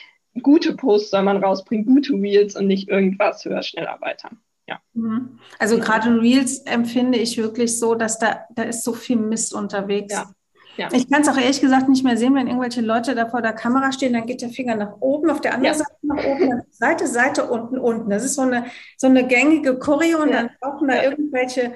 gute 0.42 0.76
Posts 0.76 1.12
soll 1.12 1.24
man 1.24 1.44
rausbringen, 1.44 1.86
gute 1.86 2.14
Reels 2.14 2.56
und 2.56 2.68
nicht 2.68 2.90
irgendwas 2.90 3.46
höher, 3.46 3.62
schneller, 3.62 3.98
weiter 4.02 4.32
ja. 4.68 4.80
Mhm. 4.94 5.40
Also 5.60 5.80
gerade 5.80 6.10
Reels 6.20 6.60
empfinde 6.60 7.18
ich 7.18 7.38
wirklich 7.38 7.80
so, 7.80 7.96
dass 7.96 8.20
da, 8.20 8.46
da 8.56 8.64
ist 8.64 8.84
so 8.84 8.94
viel 8.94 9.18
Mist 9.18 9.54
unterwegs. 9.54 10.14
Ja. 10.14 10.32
Ja. 10.78 10.90
Ich 10.92 11.10
kann 11.10 11.22
es 11.22 11.30
auch 11.30 11.38
ehrlich 11.38 11.62
gesagt 11.62 11.88
nicht 11.88 12.04
mehr 12.04 12.18
sehen, 12.18 12.36
wenn 12.36 12.48
irgendwelche 12.48 12.82
Leute 12.82 13.16
da 13.16 13.30
vor 13.30 13.42
der 13.42 13.54
Kamera 13.54 13.94
stehen, 13.94 14.12
dann 14.12 14.26
geht 14.26 14.42
der 14.42 14.50
Finger 14.50 14.76
nach 14.76 14.98
oben, 15.00 15.30
auf 15.30 15.40
der 15.40 15.54
anderen 15.54 15.74
ja. 15.74 15.80
Seite 15.80 15.98
nach 16.02 16.26
oben, 16.26 16.64
Seite, 16.70 17.08
Seite, 17.08 17.46
unten, 17.46 17.78
unten. 17.78 18.10
Das 18.10 18.26
ist 18.26 18.36
so 18.36 18.42
eine, 18.42 18.66
so 18.98 19.08
eine 19.08 19.26
gängige 19.26 19.80
Choreo 19.80 20.22
und 20.22 20.34
dann 20.34 20.50
brauchen 20.60 20.90
da 20.90 21.02
irgendwelche 21.02 21.76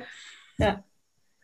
ja 0.57 0.83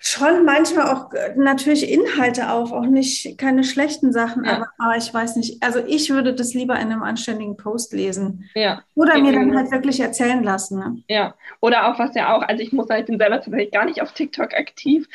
schon 0.08 0.46
manchmal 0.46 0.94
auch 0.94 1.12
äh, 1.13 1.34
natürlich 1.36 1.91
Inhalte 1.91 2.52
auf, 2.52 2.72
auch 2.72 2.86
nicht 2.86 3.39
keine 3.39 3.63
schlechten 3.63 4.13
Sachen, 4.13 4.46
ja. 4.46 4.58
aber, 4.58 4.68
aber, 4.78 4.98
ich 4.98 5.12
weiß 5.12 5.36
nicht. 5.36 5.63
Also 5.63 5.80
ich 5.86 6.12
würde 6.12 6.36
das 6.36 6.54
lieber 6.54 6.76
in 6.76 6.91
einem 6.91 7.02
anständigen 7.02 7.58
Post 7.58 7.91
lesen. 7.91 8.48
Ja. 8.54 8.84
Oder 8.94 9.18
mir 9.18 9.34
dann 9.34 9.58
halt 9.58 9.72
wirklich 9.72 10.00
erzählen 10.00 10.44
lassen. 10.44 10.78
Ne? 10.78 11.04
Ja. 11.10 11.34
Oder 11.60 11.88
auch 11.88 11.98
was 11.98 12.13
ja 12.13 12.36
auch, 12.36 12.44
also 12.44 12.62
ich 12.62 12.72
muss 12.72 12.88
sagen, 12.88 13.02
ich 13.02 13.08
bin 13.08 13.18
selber 13.18 13.41
tatsächlich 13.41 13.72
gar 13.72 13.86
nicht 13.86 14.00
auf 14.00 14.12
TikTok 14.12 14.54
aktiv, 14.54 15.08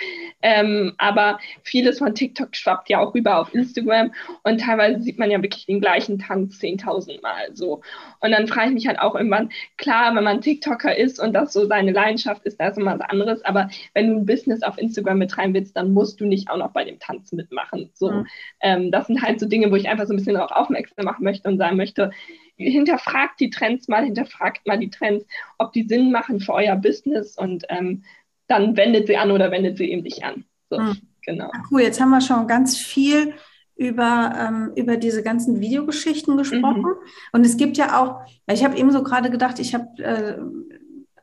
ähm, 0.43 0.93
aber 0.99 1.39
vieles 1.63 1.99
von 1.99 2.13
TikTok 2.13 2.57
schwappt 2.57 2.91
ja 2.91 2.99
auch 2.99 3.15
rüber 3.15 3.39
auf 3.39 3.55
Instagram 3.55 4.13
und 4.43 4.61
teilweise 4.61 5.01
sieht 5.01 5.21
man 5.21 5.31
ja 5.31 5.41
wirklich 5.41 5.67
den 5.67 5.81
gleichen 5.81 6.19
Tanz 6.19 6.59
10.000 6.59 7.23
Mal 7.23 7.51
so. 7.55 7.81
Und 8.19 8.33
dann 8.33 8.49
frage 8.49 8.69
ich 8.69 8.75
mich 8.75 8.89
halt 8.89 8.99
auch 8.99 9.15
irgendwann, 9.15 9.51
klar, 9.77 10.17
wenn 10.17 10.25
man 10.25 10.41
TikToker 10.41 10.97
ist 10.97 11.21
und 11.21 11.33
das 11.33 11.53
so 11.53 11.67
seine 11.67 11.93
Leidenschaft 11.93 12.45
ist, 12.45 12.59
da 12.59 12.69
ist 12.69 12.79
immer 12.79 12.99
was 12.99 13.09
anderes, 13.09 13.45
aber 13.45 13.71
wenn 13.95 14.09
du 14.09 14.17
ein 14.17 14.27
Business 14.27 14.65
auf 14.65 14.80
Instagram 14.81 15.19
mit 15.19 15.37
rein 15.39 15.55
willst, 15.55 15.77
dann 15.77 15.93
musst 15.93 16.21
du 16.21 16.27
nicht 16.27 16.51
auch 16.51 16.57
noch 16.57 16.73
bei 16.73 16.85
dem 16.85 16.99
Tanz 16.99 17.33
mitmachen. 17.33 17.91
So, 17.95 18.11
mhm. 18.11 18.27
ähm, 18.61 18.91
das 18.91 19.07
sind 19.07 19.23
halt 19.23 19.39
so 19.41 19.47
Dinge, 19.47 19.71
wo 19.71 19.77
ich 19.77 19.89
einfach 19.89 20.07
so 20.07 20.13
ein 20.13 20.17
bisschen 20.17 20.35
darauf 20.35 20.51
aufmerksam 20.51 21.05
machen 21.05 21.25
möchte 21.25 21.49
und 21.49 21.59
sagen 21.59 21.77
möchte, 21.77 22.11
hinterfragt 22.57 23.41
die 23.41 23.51
Trends 23.51 23.89
mal, 23.89 24.05
hinterfragt 24.05 24.67
mal 24.67 24.79
die 24.79 24.91
Trends, 24.91 25.25
ob 25.59 25.73
die 25.73 25.85
Sinn 25.85 26.11
machen 26.11 26.41
für 26.41 26.55
euer 26.55 26.77
Business 26.77 27.37
und 27.37 27.65
ähm, 27.69 28.05
dann 28.49 28.77
wendet 28.77 29.07
sie 29.07 29.17
an 29.17 29.31
oder 29.31 29.51
wendet 29.51 29.79
sie 29.79 29.91
eben 29.91 30.03
nicht 30.03 30.25
an. 30.25 30.45
So, 30.69 30.81
mhm. 30.81 30.99
genau. 31.25 31.51
Cool, 31.71 31.83
jetzt 31.83 32.01
haben 32.01 32.11
wir 32.11 32.21
schon 32.21 32.47
ganz 32.49 32.77
viel 32.77 33.35
über, 33.77 34.35
ähm, 34.39 34.73
über 34.77 34.99
diese 34.99 35.23
ganzen 35.23 35.61
Videogeschichten 35.61 36.37
gesprochen. 36.37 36.83
Mhm. 36.83 36.95
Und 37.33 37.47
es 37.47 37.57
gibt 37.57 37.79
ja 37.79 37.99
auch, 37.99 38.21
ich 38.47 38.63
habe 38.63 38.77
eben 38.77 38.91
so 38.91 39.03
gerade 39.03 39.31
gedacht, 39.31 39.59
ich 39.59 39.75
habe 39.75 40.03
äh, 40.03 40.39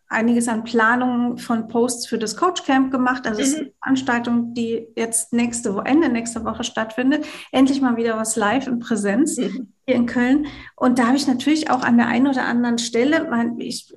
einiges 0.10 0.48
an 0.48 0.64
Planungen 0.64 1.38
von 1.38 1.68
Posts 1.68 2.08
für 2.08 2.18
das 2.18 2.38
Coach 2.38 2.64
Camp 2.64 2.92
gemacht. 2.92 3.28
Also 3.28 3.40
mhm. 3.40 3.44
es 3.44 3.50
ist 3.50 3.60
eine 3.60 3.72
Veranstaltung, 3.84 4.54
die 4.54 4.88
jetzt 4.96 5.34
nächste 5.34 5.76
Woche, 5.76 5.86
Ende 5.86 6.10
nächste 6.10 6.46
Woche 6.46 6.64
stattfindet. 6.64 7.26
Endlich 7.52 7.82
mal 7.82 7.98
wieder 7.98 8.18
was 8.18 8.36
live 8.36 8.68
in 8.68 8.80
Präsenz 8.80 9.38
mhm. 9.38 9.74
hier 9.86 9.96
in 9.96 10.06
Köln. 10.06 10.48
Und 10.76 11.00
da 11.00 11.08
habe 11.08 11.18
ich 11.18 11.28
natürlich 11.28 11.70
auch 11.70 11.82
an 11.82 11.98
der 11.98 12.08
einen 12.08 12.28
oder 12.28 12.46
anderen 12.46 12.78
Stelle, 12.78 13.28
mein, 13.30 13.60
ich, 13.60 13.94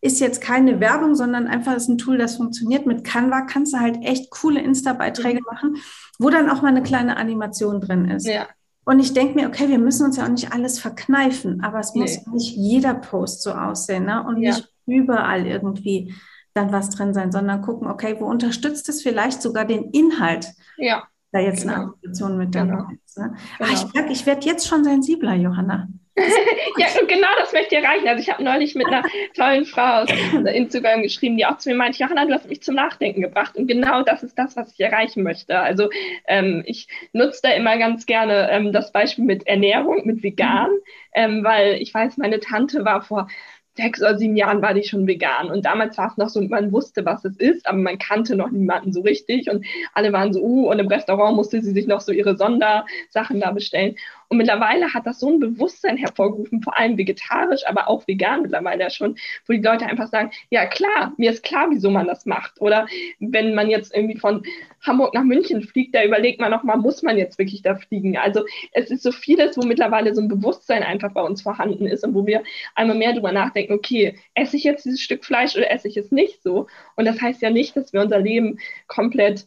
ist 0.00 0.20
jetzt 0.20 0.40
keine 0.40 0.78
Werbung, 0.78 1.16
sondern 1.16 1.48
einfach 1.48 1.74
ist 1.74 1.88
ein 1.88 1.98
Tool, 1.98 2.18
das 2.18 2.36
funktioniert. 2.36 2.86
Mit 2.86 3.02
Canva 3.02 3.42
kannst 3.42 3.72
du 3.74 3.80
halt 3.80 3.98
echt 4.02 4.30
coole 4.30 4.60
Insta-Beiträge 4.60 5.40
mhm. 5.40 5.46
machen, 5.52 5.76
wo 6.20 6.30
dann 6.30 6.50
auch 6.50 6.62
mal 6.62 6.68
eine 6.68 6.82
kleine 6.82 7.16
Animation 7.16 7.80
drin 7.80 8.08
ist. 8.08 8.26
Ja. 8.26 8.46
Und 8.84 9.00
ich 9.00 9.12
denke 9.12 9.34
mir, 9.34 9.48
okay, 9.48 9.68
wir 9.68 9.78
müssen 9.78 10.06
uns 10.06 10.16
ja 10.16 10.24
auch 10.24 10.30
nicht 10.30 10.52
alles 10.52 10.78
verkneifen, 10.78 11.62
aber 11.62 11.80
es 11.80 11.92
nee. 11.94 12.00
muss 12.00 12.26
nicht 12.28 12.56
jeder 12.56 12.94
Post 12.94 13.42
so 13.42 13.52
aussehen 13.52 14.06
ne? 14.06 14.24
und 14.24 14.40
ja. 14.40 14.54
nicht 14.54 14.72
überall 14.88 15.46
irgendwie 15.46 16.14
dann 16.54 16.72
was 16.72 16.90
drin 16.90 17.14
sein, 17.14 17.30
sondern 17.30 17.62
gucken, 17.62 17.88
okay, 17.88 18.16
wo 18.18 18.26
unterstützt 18.26 18.88
es 18.88 19.02
vielleicht 19.02 19.42
sogar 19.42 19.64
den 19.64 19.90
Inhalt? 19.90 20.48
Ja. 20.76 21.06
Da 21.30 21.40
jetzt 21.40 21.62
genau. 21.62 21.74
eine 21.74 21.82
Animation 21.82 22.38
mit 22.38 22.54
dabei 22.54 22.70
genau. 22.70 22.88
ist. 23.04 23.18
Ne? 23.18 23.36
Genau. 23.58 23.70
Ah, 23.70 23.74
ich 23.74 23.92
merke, 23.92 24.12
ich 24.12 24.26
werde 24.26 24.46
jetzt 24.46 24.66
schon 24.66 24.82
sensibler, 24.82 25.34
Johanna. 25.34 25.88
ja, 26.78 26.86
und 27.00 27.08
genau 27.08 27.28
das 27.38 27.52
möchte 27.52 27.76
ich 27.76 27.82
erreichen. 27.82 28.08
Also 28.08 28.22
ich 28.22 28.30
habe 28.30 28.42
neulich 28.42 28.74
mit 28.74 28.86
einer 28.86 29.02
tollen 29.36 29.64
Frau 29.64 30.02
aus 30.02 30.08
Instagram 30.32 31.02
geschrieben, 31.02 31.36
die 31.36 31.46
auch 31.46 31.58
zu 31.58 31.68
mir 31.68 31.76
meinte, 31.76 31.98
Johanna, 31.98 32.24
du 32.24 32.32
hast 32.32 32.48
mich 32.48 32.62
zum 32.62 32.74
Nachdenken 32.74 33.20
gebracht. 33.20 33.56
Und 33.56 33.66
genau 33.66 34.02
das 34.02 34.22
ist 34.22 34.38
das, 34.38 34.56
was 34.56 34.72
ich 34.72 34.80
erreichen 34.80 35.22
möchte. 35.22 35.58
Also 35.58 35.90
ähm, 36.26 36.62
ich 36.66 36.88
nutze 37.12 37.40
da 37.42 37.50
immer 37.50 37.78
ganz 37.78 38.06
gerne 38.06 38.48
ähm, 38.50 38.72
das 38.72 38.92
Beispiel 38.92 39.24
mit 39.24 39.46
Ernährung, 39.46 40.06
mit 40.06 40.22
vegan, 40.22 40.70
mhm. 40.70 40.78
ähm, 41.14 41.44
weil 41.44 41.74
ich 41.74 41.92
weiß, 41.92 42.16
meine 42.16 42.40
Tante 42.40 42.84
war 42.84 43.02
vor 43.02 43.28
sechs 43.78 44.00
oder 44.00 44.18
sieben 44.18 44.36
Jahren 44.36 44.60
war 44.60 44.74
die 44.74 44.82
schon 44.82 45.06
vegan. 45.06 45.50
Und 45.50 45.64
damals 45.64 45.96
war 45.96 46.08
es 46.10 46.16
noch 46.16 46.28
so, 46.28 46.42
man 46.42 46.72
wusste, 46.72 47.04
was 47.06 47.24
es 47.24 47.36
ist, 47.36 47.66
aber 47.66 47.78
man 47.78 47.96
kannte 47.96 48.34
noch 48.34 48.50
niemanden 48.50 48.92
so 48.92 49.02
richtig. 49.02 49.48
Und 49.48 49.64
alle 49.94 50.12
waren 50.12 50.32
so, 50.32 50.42
uh, 50.42 50.70
und 50.70 50.80
im 50.80 50.88
Restaurant 50.88 51.36
musste 51.36 51.62
sie 51.62 51.72
sich 51.72 51.86
noch 51.86 52.00
so 52.00 52.10
ihre 52.10 52.36
Sondersachen 52.36 53.40
da 53.40 53.52
bestellen. 53.52 53.94
Und 54.28 54.36
mittlerweile 54.36 54.92
hat 54.92 55.06
das 55.06 55.20
so 55.20 55.30
ein 55.30 55.40
Bewusstsein 55.40 55.96
hervorgerufen, 55.96 56.62
vor 56.62 56.76
allem 56.78 56.98
vegetarisch, 56.98 57.62
aber 57.66 57.88
auch 57.88 58.06
vegan 58.06 58.42
mittlerweile 58.42 58.90
schon, 58.90 59.16
wo 59.46 59.54
die 59.54 59.62
Leute 59.62 59.86
einfach 59.86 60.08
sagen, 60.08 60.30
ja 60.50 60.66
klar, 60.66 61.14
mir 61.16 61.30
ist 61.30 61.42
klar, 61.42 61.68
wieso 61.70 61.90
man 61.90 62.06
das 62.06 62.26
macht. 62.26 62.60
Oder 62.60 62.86
wenn 63.20 63.54
man 63.54 63.70
jetzt 63.70 63.94
irgendwie 63.94 64.18
von 64.18 64.42
Hamburg 64.82 65.14
nach 65.14 65.22
München 65.22 65.62
fliegt, 65.62 65.94
da 65.94 66.04
überlegt 66.04 66.40
man 66.40 66.50
nochmal, 66.50 66.76
muss 66.76 67.02
man 67.02 67.16
jetzt 67.16 67.38
wirklich 67.38 67.62
da 67.62 67.76
fliegen? 67.76 68.18
Also 68.18 68.44
es 68.72 68.90
ist 68.90 69.02
so 69.02 69.12
vieles, 69.12 69.56
wo 69.56 69.66
mittlerweile 69.66 70.14
so 70.14 70.20
ein 70.20 70.28
Bewusstsein 70.28 70.82
einfach 70.82 71.12
bei 71.12 71.22
uns 71.22 71.40
vorhanden 71.40 71.86
ist 71.86 72.04
und 72.04 72.14
wo 72.14 72.26
wir 72.26 72.42
einmal 72.74 72.96
mehr 72.96 73.12
darüber 73.12 73.32
nachdenken, 73.32 73.72
okay, 73.72 74.18
esse 74.34 74.56
ich 74.56 74.64
jetzt 74.64 74.84
dieses 74.84 75.00
Stück 75.00 75.24
Fleisch 75.24 75.56
oder 75.56 75.70
esse 75.70 75.88
ich 75.88 75.96
es 75.96 76.12
nicht 76.12 76.42
so? 76.42 76.66
Und 76.96 77.06
das 77.06 77.20
heißt 77.20 77.40
ja 77.40 77.50
nicht, 77.50 77.76
dass 77.76 77.94
wir 77.94 78.02
unser 78.02 78.18
Leben 78.18 78.58
komplett 78.88 79.46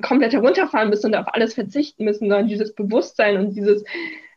komplett 0.00 0.32
herunterfahren 0.32 0.90
müssen 0.90 1.06
und 1.06 1.16
auf 1.16 1.32
alles 1.34 1.54
verzichten 1.54 2.04
müssen, 2.04 2.28
sondern 2.28 2.48
dieses 2.48 2.74
Bewusstsein 2.74 3.36
und 3.38 3.54
dieses, 3.54 3.84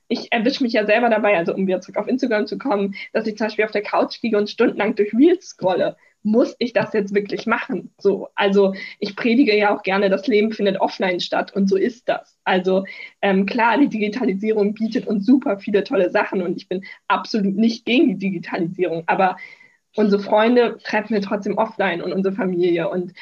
ich 0.07 0.31
erwische 0.31 0.63
mich 0.63 0.73
ja 0.73 0.85
selber 0.85 1.09
dabei, 1.09 1.37
also 1.37 1.53
um 1.53 1.67
wieder 1.67 1.81
zurück 1.81 1.97
auf 1.97 2.07
Instagram 2.07 2.47
zu 2.47 2.57
kommen, 2.57 2.95
dass 3.13 3.27
ich 3.27 3.37
zum 3.37 3.47
Beispiel 3.47 3.65
auf 3.65 3.71
der 3.71 3.81
Couch 3.81 4.21
liege 4.21 4.37
und 4.37 4.49
stundenlang 4.49 4.95
durch 4.95 5.13
Reels 5.13 5.49
scrolle. 5.49 5.97
Muss 6.23 6.55
ich 6.59 6.73
das 6.73 6.93
jetzt 6.93 7.13
wirklich 7.13 7.45
machen? 7.45 7.93
So, 7.97 8.29
also 8.35 8.73
ich 8.99 9.15
predige 9.15 9.55
ja 9.55 9.75
auch 9.75 9.83
gerne, 9.83 10.09
das 10.09 10.27
Leben 10.27 10.51
findet 10.51 10.81
offline 10.81 11.19
statt 11.19 11.53
und 11.55 11.69
so 11.69 11.77
ist 11.77 12.09
das. 12.09 12.37
Also 12.43 12.85
ähm, 13.21 13.45
klar, 13.45 13.77
die 13.77 13.87
Digitalisierung 13.87 14.73
bietet 14.73 15.07
uns 15.07 15.25
super 15.25 15.57
viele 15.59 15.83
tolle 15.83 16.09
Sachen 16.09 16.41
und 16.41 16.57
ich 16.57 16.67
bin 16.67 16.83
absolut 17.07 17.55
nicht 17.55 17.85
gegen 17.85 18.07
die 18.07 18.17
Digitalisierung, 18.17 19.03
aber 19.07 19.37
unsere 19.95 20.21
Freunde 20.21 20.77
treffen 20.83 21.13
wir 21.13 21.21
trotzdem 21.21 21.57
offline 21.57 22.01
und 22.01 22.13
unsere 22.13 22.35
Familie 22.35 22.89
und 22.89 23.13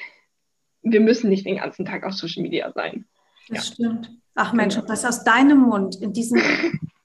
wir 0.85 1.01
müssen 1.01 1.29
nicht 1.29 1.45
den 1.45 1.57
ganzen 1.57 1.85
Tag 1.85 2.03
auf 2.03 2.13
Social 2.13 2.43
Media 2.43 2.71
sein. 2.73 3.05
Das 3.49 3.69
ja. 3.69 3.73
stimmt. 3.73 4.11
Ach 4.35 4.53
Mensch, 4.53 4.75
genau. 4.75 4.87
das 4.87 5.03
aus 5.05 5.23
deinem 5.23 5.59
Mund 5.59 5.95
in 6.01 6.13
diesem, 6.13 6.41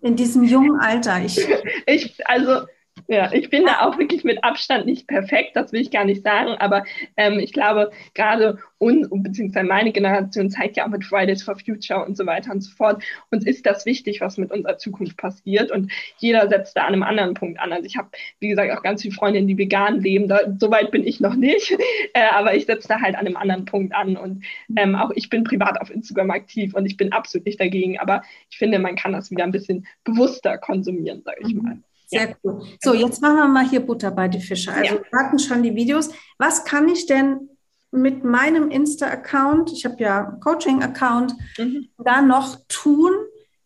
in 0.01 0.17
diesem 0.17 0.45
jungen 0.45 0.79
Alter. 0.81 1.25
Ich, 1.25 1.39
ich 1.87 2.29
also 2.29 2.67
ja, 3.09 3.33
ich 3.33 3.51
bin 3.51 3.67
da 3.67 3.81
auch 3.81 3.99
wirklich 3.99 4.25
mit 4.25 4.43
Abstand 4.45 4.87
nicht 4.87 5.07
perfekt, 5.07 5.57
das 5.57 5.73
will 5.73 5.81
ich 5.81 5.91
gar 5.91 6.05
nicht 6.05 6.23
sagen, 6.23 6.53
aber 6.59 6.85
ähm, 7.17 7.39
ich 7.39 7.53
glaube, 7.53 7.91
gerade 8.15 8.59
uns, 8.79 9.09
beziehungsweise 9.11 9.67
meine 9.67 9.93
Generation 9.93 10.51
zeigt 10.51 10.77
ja 10.77 10.87
auch 10.87 10.91
mit 10.91 11.05
Fridays 11.05 11.43
for 11.43 11.57
Future 11.57 12.05
und 12.05 12.17
so 12.17 12.25
weiter 12.25 12.51
und 12.53 12.63
so 12.63 12.71
fort, 12.71 13.03
uns 13.31 13.45
ist 13.45 13.67
das 13.67 13.85
wichtig, 13.85 14.21
was 14.21 14.39
mit 14.39 14.51
unserer 14.51 14.79
Zukunft 14.79 15.19
passiert 15.19 15.71
und 15.71 15.93
jeder 16.19 16.49
setzt 16.49 16.77
da 16.77 16.83
an 16.83 16.95
einem 16.95 17.03
anderen 17.03 17.35
Punkt 17.35 17.61
an. 17.61 17.73
Also 17.73 17.85
ich 17.85 17.97
habe, 17.97 18.09
wie 18.39 18.49
gesagt, 18.49 18.73
auch 18.73 18.83
ganz 18.83 19.03
viele 19.03 19.15
Freundinnen, 19.15 19.49
die 19.49 19.59
vegan 19.59 20.01
leben, 20.01 20.29
da, 20.29 20.41
so 20.59 20.71
weit 20.71 20.91
bin 20.91 21.07
ich 21.07 21.21
noch 21.21 21.35
nicht, 21.35 21.73
äh, 22.15 22.29
aber 22.33 22.55
ich 22.55 22.67
setze 22.67 22.89
da 22.89 23.01
halt 23.01 23.17
an 23.17 23.27
einem 23.27 23.37
anderen 23.37 23.67
Punkt 23.67 23.95
an 23.95 24.17
und 24.17 24.45
ähm, 24.77 24.95
auch 24.95 25.11
ich 25.15 25.29
bin 25.29 25.45
privat 25.45 25.81
auf 25.81 25.91
Instagram 25.91 26.31
aktiv 26.31 26.75
und 26.75 26.87
ich 26.87 26.97
bin 26.97 27.13
absolut 27.13 27.45
nicht 27.47 27.61
dagegen, 27.61 27.99
aber 27.99 28.23
ich 28.51 28.57
finde, 28.57 28.79
man 28.79 28.97
kann 28.97 29.13
das 29.13 29.31
wieder 29.31 29.45
ein 29.45 29.53
bisschen 29.53 29.87
bewusster 30.05 30.57
konsumieren, 30.59 31.23
sage 31.23 31.41
ich 31.47 31.55
mhm. 31.55 31.63
mal. 31.63 31.79
Sehr 32.11 32.37
cool. 32.43 32.63
So, 32.81 32.93
jetzt 32.93 33.23
machen 33.23 33.37
wir 33.37 33.49
mal 33.49 33.69
hier 33.69 33.81
Butter 33.81 34.11
bei 34.11 34.29
die 34.29 34.41
Fische. 34.41 34.73
Also 34.73 34.97
ja. 34.97 35.01
wir 35.01 35.19
hatten 35.19 35.39
schon 35.39 35.63
die 35.63 35.75
Videos. 35.75 36.11
Was 36.39 36.65
kann 36.65 36.89
ich 36.89 37.07
denn 37.07 37.49
mit 37.93 38.25
meinem 38.25 38.71
Insta-Account, 38.71 39.73
ich 39.73 39.85
habe 39.85 39.97
ja 39.99 40.29
einen 40.29 40.41
Coaching-Account, 40.41 41.35
mhm. 41.59 41.89
da 41.99 42.21
noch 42.21 42.59
tun, 42.69 43.13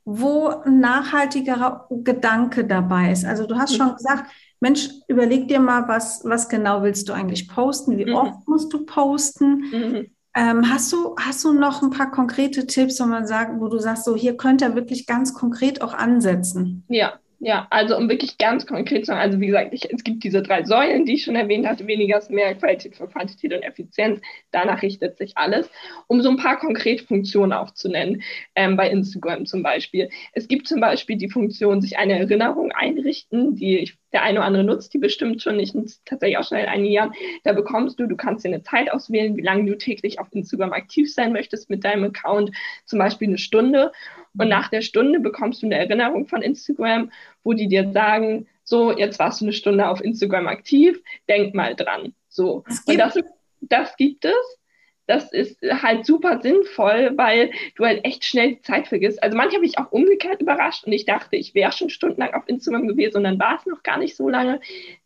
wo 0.05 0.49
ein 0.49 0.81
nachhaltigerer 0.81 1.89
Gedanke 1.91 2.65
dabei 2.65 3.13
ist? 3.13 3.25
Also 3.25 3.47
du 3.47 3.57
hast 3.57 3.73
mhm. 3.73 3.77
schon 3.77 3.97
gesagt, 3.97 4.31
Mensch, 4.61 4.91
überleg 5.09 5.49
dir 5.49 5.61
mal, 5.61 5.89
was, 5.89 6.23
was 6.25 6.49
genau 6.49 6.83
willst 6.83 7.09
du 7.09 7.13
eigentlich 7.13 7.49
posten? 7.49 7.99
Wie 7.99 8.07
mhm. 8.07 8.15
oft 8.15 8.49
musst 8.49 8.73
du 8.73 8.85
posten? 8.85 9.65
Mhm. 9.71 10.11
Ähm, 10.37 10.69
hast, 10.69 10.93
du, 10.93 11.15
hast 11.17 11.45
du 11.45 11.53
noch 11.53 11.83
ein 11.83 11.91
paar 11.91 12.11
konkrete 12.11 12.67
Tipps, 12.67 13.01
wo 13.01 13.05
man 13.05 13.27
sagt, 13.27 13.61
wo 13.61 13.69
du 13.69 13.79
sagst, 13.79 14.05
so 14.05 14.17
hier 14.17 14.37
könnt 14.37 14.63
ihr 14.63 14.75
wirklich 14.75 15.07
ganz 15.07 15.33
konkret 15.33 15.81
auch 15.81 15.95
ansetzen? 15.95 16.85
Ja, 16.89 17.15
ja, 17.45 17.67
also 17.69 17.95
um 17.99 18.09
wirklich 18.09 18.39
ganz 18.39 18.67
konkret 18.67 19.05
zu 19.05 19.09
sagen, 19.09 19.21
also 19.21 19.39
wie 19.39 19.49
gesagt, 19.49 19.75
ich, 19.75 19.93
es 19.93 20.03
gibt 20.03 20.25
diese 20.25 20.41
drei 20.41 20.65
Säulen, 20.65 21.05
die 21.05 21.13
ich 21.13 21.25
schon 21.25 21.37
erwähnt 21.37 21.67
hatte, 21.67 21.87
weniger 21.87 22.17
ist 22.17 22.31
mehr, 22.31 22.55
Qualität 22.55 22.97
für 22.97 23.07
Quantität 23.07 23.53
und 23.53 23.63
Effizienz. 23.63 24.23
Danach 24.51 24.81
richtet 24.81 25.19
sich 25.19 25.37
alles. 25.37 25.71
Um 26.07 26.23
so 26.23 26.31
ein 26.31 26.39
paar 26.39 26.59
konkrete 26.59 27.05
Funktionen 27.05 27.53
auch 27.53 27.73
zu 27.73 27.91
nennen, 27.91 28.23
ähm, 28.55 28.79
bei 28.79 28.89
Instagram 28.89 29.45
zum 29.45 29.63
Beispiel. 29.63 30.09
Es 30.33 30.49
gibt 30.49 30.67
zum 30.67 30.81
Beispiel 30.81 31.19
die 31.19 31.29
Funktion, 31.29 31.83
sich 31.83 31.99
eine 31.99 32.19
Erinnerung 32.19 32.73
einrichten, 32.73 33.57
die 33.57 33.77
ich 33.77 33.99
der 34.15 34.23
eine 34.23 34.39
oder 34.39 34.47
andere 34.47 34.65
nutzt 34.65 34.95
die 34.95 34.99
bestimmt 34.99 35.43
schon. 35.43 35.59
Ich 35.59 35.75
nutze 35.75 35.99
tatsächlich 36.07 36.39
auch 36.39 36.49
schon 36.49 36.57
seit 36.57 36.69
einigen 36.69 36.95
Jahren. 36.95 37.13
Da 37.43 37.53
bekommst 37.53 37.99
du, 37.99 38.07
du 38.07 38.17
kannst 38.17 38.45
dir 38.45 38.49
eine 38.49 38.63
Zeit 38.63 38.91
auswählen, 38.91 39.37
wie 39.37 39.43
lange 39.43 39.69
du 39.69 39.77
täglich 39.77 40.19
auf 40.21 40.29
Instagram 40.31 40.73
aktiv 40.73 41.13
sein 41.13 41.33
möchtest 41.33 41.69
mit 41.69 41.85
deinem 41.85 42.05
Account, 42.05 42.53
zum 42.87 43.01
Beispiel 43.01 43.29
eine 43.29 43.39
Stunde. 43.39 43.93
Und 44.37 44.49
nach 44.49 44.69
der 44.69 44.83
Stunde 44.83 45.21
bekommst 45.21 45.63
du 45.63 45.67
eine 45.67 45.79
Erinnerung 45.79 46.27
von 46.27 46.43
Instagram, 46.43 47.11
wo 47.43 47.53
die 47.53 47.69
dir 47.69 47.91
sagen, 47.93 48.47
so, 48.65 48.97
jetzt 48.97 49.19
warst 49.19 49.41
du 49.41 49.45
eine 49.45 49.53
Stunde 49.53 49.89
auf 49.89 50.03
Instagram 50.03 50.49
aktiv, 50.49 51.03
denk 51.29 51.55
mal 51.55 51.75
dran. 51.75 52.15
So. 52.29 52.65
Und 52.87 52.99
das, 52.99 53.19
das 53.61 53.97
gibt 53.97 54.25
es 54.25 54.59
das 55.07 55.33
ist 55.33 55.61
halt 55.63 56.07
super 56.07 56.41
sinnvoll, 56.41 57.13
weil 57.17 57.51
du 57.77 57.85
halt 57.85 58.05
echt 58.05 58.25
schnell 58.25 58.55
die 58.55 58.63
Zeit 58.63 58.89
vergisst. 58.89 59.23
Also 59.23 59.37
manche 59.37 59.57
habe 59.57 59.67
ich 59.67 59.79
auch 59.79 59.93
umgekehrt 59.93 60.41
überrascht 60.41 60.85
und 60.85 60.93
ich 60.93 61.05
dachte, 61.05 61.37
ich 61.37 61.55
wäre 61.55 61.73
schon 61.73 61.91
stundenlang 61.91 62.33
auf 62.33 62.45
Instagram 62.47 62.89
gewesen 62.89 63.19
und 63.19 63.25
dann 63.25 63.39
war 63.39 63.57
es 63.59 63.67
noch 63.67 63.83
gar 63.83 63.99
nicht 63.99 64.17
so 64.17 64.29
lange. 64.29 64.61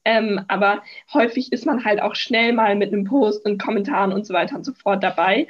Ähm, 0.04 0.40
aber 0.48 0.82
häufig 1.12 1.52
ist 1.52 1.66
man 1.66 1.84
halt 1.84 2.00
auch 2.00 2.14
schnell 2.14 2.52
mal 2.52 2.76
mit 2.76 2.92
einem 2.92 3.04
Post 3.04 3.44
und 3.44 3.60
Kommentaren 3.60 4.12
und 4.12 4.24
so 4.24 4.34
weiter 4.34 4.56
und 4.56 4.64
so 4.64 4.72
fort 4.72 5.02
dabei. 5.02 5.48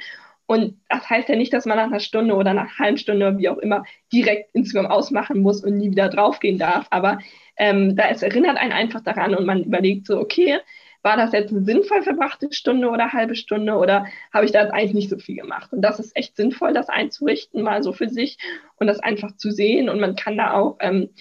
Und 0.49 0.79
das 0.89 1.07
heißt 1.07 1.29
ja 1.29 1.35
nicht, 1.35 1.53
dass 1.53 1.67
man 1.67 1.77
nach 1.77 1.85
einer 1.85 1.99
Stunde 1.99 2.33
oder 2.33 2.55
nach 2.55 2.63
einer 2.63 2.79
halben 2.79 2.97
Stunde 2.97 3.27
oder 3.27 3.37
wie 3.37 3.49
auch 3.49 3.59
immer 3.59 3.83
direkt 4.11 4.49
Instagram 4.55 4.89
ausmachen 4.89 5.43
muss 5.43 5.63
und 5.63 5.77
nie 5.77 5.91
wieder 5.91 6.09
draufgehen 6.09 6.57
darf. 6.57 6.87
Aber 6.89 7.19
ähm, 7.55 7.95
da 7.95 8.09
es 8.09 8.23
erinnert 8.23 8.57
einen 8.57 8.71
einfach 8.71 9.01
daran 9.01 9.35
und 9.35 9.45
man 9.45 9.63
überlegt 9.63 10.07
so, 10.07 10.19
okay, 10.19 10.57
war 11.03 11.17
das 11.17 11.33
jetzt 11.33 11.51
eine 11.51 11.63
sinnvoll 11.63 12.01
verbrachte 12.01 12.51
Stunde 12.51 12.89
oder 12.89 13.13
halbe 13.13 13.35
Stunde 13.35 13.75
oder 13.75 14.07
habe 14.33 14.45
ich 14.45 14.51
da 14.51 14.63
jetzt 14.63 14.73
eigentlich 14.73 14.95
nicht 14.95 15.09
so 15.11 15.19
viel 15.19 15.35
gemacht? 15.35 15.71
Und 15.71 15.83
das 15.83 15.99
ist 15.99 16.17
echt 16.17 16.35
sinnvoll, 16.35 16.73
das 16.73 16.89
einzurichten, 16.89 17.61
mal 17.61 17.83
so 17.83 17.93
für 17.93 18.09
sich 18.09 18.39
und 18.77 18.87
das 18.87 18.97
einfach 18.97 19.35
zu 19.35 19.51
sehen. 19.51 19.87
Und 19.87 19.99
man 19.99 20.15
kann 20.15 20.35
da 20.35 20.53
auch, 20.53 20.77
ähm, 20.79 21.11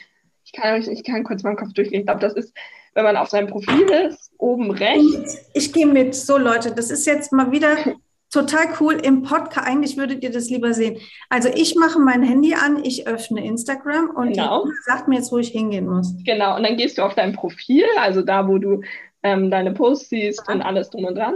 ich, 0.42 0.52
kann, 0.52 0.80
ich 0.80 1.04
kann 1.04 1.22
kurz 1.24 1.42
meinen 1.42 1.56
Kopf 1.56 1.74
durchgehen, 1.74 2.00
ich 2.00 2.06
glaube, 2.06 2.20
das 2.20 2.32
ist, 2.32 2.56
wenn 2.94 3.04
man 3.04 3.18
auf 3.18 3.28
seinem 3.28 3.48
Profil 3.48 3.90
ist, 4.08 4.32
oben 4.38 4.70
rechts. 4.70 5.46
Ich, 5.52 5.66
ich 5.66 5.72
gehe 5.74 5.86
mit, 5.86 6.14
so 6.14 6.38
Leute, 6.38 6.74
das 6.74 6.90
ist 6.90 7.06
jetzt 7.06 7.30
mal 7.30 7.52
wieder 7.52 7.76
total 8.30 8.66
cool 8.80 8.94
im 8.94 9.22
Podcast. 9.22 9.66
Eigentlich 9.66 9.96
würdet 9.96 10.22
ihr 10.22 10.30
das 10.30 10.50
lieber 10.50 10.74
sehen. 10.74 10.98
Also 11.28 11.48
ich 11.54 11.74
mache 11.76 11.98
mein 11.98 12.22
Handy 12.22 12.54
an, 12.54 12.84
ich 12.84 13.06
öffne 13.06 13.44
Instagram 13.44 14.10
und 14.10 14.32
genau. 14.32 14.66
sagt 14.84 15.08
mir 15.08 15.16
jetzt, 15.16 15.32
wo 15.32 15.38
ich 15.38 15.48
hingehen 15.48 15.86
muss. 15.86 16.14
Genau, 16.24 16.56
und 16.56 16.62
dann 16.62 16.76
gehst 16.76 16.98
du 16.98 17.02
auf 17.02 17.14
dein 17.14 17.32
Profil, 17.32 17.84
also 17.98 18.22
da, 18.22 18.48
wo 18.48 18.58
du 18.58 18.82
ähm, 19.22 19.50
deine 19.50 19.72
Posts 19.72 20.08
siehst 20.08 20.42
ja. 20.46 20.54
und 20.54 20.62
alles 20.62 20.90
drum 20.90 21.04
und 21.04 21.16
dran. 21.16 21.34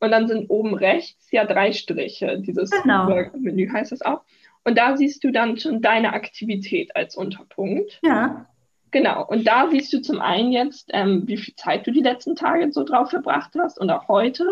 Und 0.00 0.10
dann 0.10 0.26
sind 0.26 0.50
oben 0.50 0.74
rechts 0.74 1.30
ja 1.30 1.44
drei 1.44 1.72
Striche. 1.72 2.38
Dieses 2.40 2.70
genau. 2.70 3.06
Menü 3.38 3.68
heißt 3.70 3.92
es 3.92 4.02
auch. 4.02 4.22
Und 4.64 4.78
da 4.78 4.96
siehst 4.96 5.22
du 5.24 5.30
dann 5.30 5.58
schon 5.58 5.80
deine 5.80 6.12
Aktivität 6.12 6.94
als 6.96 7.16
Unterpunkt. 7.16 8.00
Ja. 8.02 8.46
Genau. 8.92 9.26
Und 9.26 9.46
da 9.46 9.68
siehst 9.70 9.92
du 9.92 10.00
zum 10.00 10.20
einen 10.20 10.52
jetzt, 10.52 10.90
ähm, 10.92 11.22
wie 11.26 11.38
viel 11.38 11.56
Zeit 11.56 11.86
du 11.86 11.90
die 11.90 12.02
letzten 12.02 12.36
Tage 12.36 12.70
so 12.72 12.84
drauf 12.84 13.10
verbracht 13.10 13.50
hast 13.58 13.80
und 13.80 13.90
auch 13.90 14.06
heute. 14.06 14.44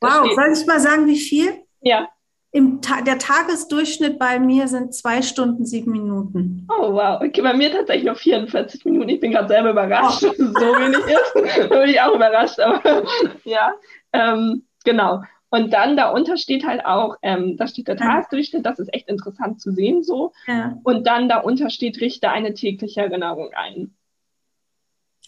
Das 0.00 0.20
wow, 0.20 0.30
soll 0.34 0.52
ich 0.52 0.66
mal 0.66 0.80
sagen, 0.80 1.06
wie 1.06 1.18
viel? 1.18 1.54
Ja. 1.80 2.08
Im 2.52 2.80
Ta 2.80 3.00
der 3.00 3.18
Tagesdurchschnitt 3.18 4.18
bei 4.18 4.38
mir 4.38 4.68
sind 4.68 4.94
zwei 4.94 5.22
Stunden, 5.22 5.64
sieben 5.64 5.92
Minuten. 5.92 6.68
Oh, 6.70 6.92
wow. 6.92 7.20
Okay, 7.22 7.40
bei 7.40 7.54
mir 7.54 7.72
tatsächlich 7.72 8.04
noch 8.04 8.18
44 8.18 8.84
Minuten. 8.84 9.08
Ich 9.08 9.20
bin 9.20 9.32
gerade 9.32 9.48
selber 9.48 9.70
überrascht, 9.70 10.22
oh. 10.22 10.28
dass 10.28 10.38
es 10.38 10.52
so 10.52 10.60
wenig 10.60 10.98
ist. 10.98 11.70
da 11.70 11.78
bin 11.80 11.88
ich 11.88 12.00
auch 12.00 12.14
überrascht, 12.14 12.60
aber 12.60 13.02
ja. 13.44 13.74
Ähm, 14.12 14.64
genau. 14.84 15.22
Und 15.56 15.72
dann 15.72 15.96
darunter 15.96 16.36
steht 16.36 16.66
halt 16.66 16.84
auch, 16.84 17.16
ähm, 17.22 17.56
da 17.56 17.66
steht 17.66 17.88
der 17.88 17.96
Tagesdurchschnitt, 17.96 18.66
das 18.66 18.78
ist 18.78 18.92
echt 18.92 19.08
interessant 19.08 19.58
zu 19.58 19.72
sehen 19.72 20.02
so. 20.02 20.32
Ja. 20.46 20.78
Und 20.82 21.06
dann 21.06 21.30
darunter 21.30 21.70
steht, 21.70 21.98
richte 22.02 22.28
eine 22.28 22.52
tägliche 22.52 23.00
Erinnerung 23.00 23.50
ein. 23.54 23.96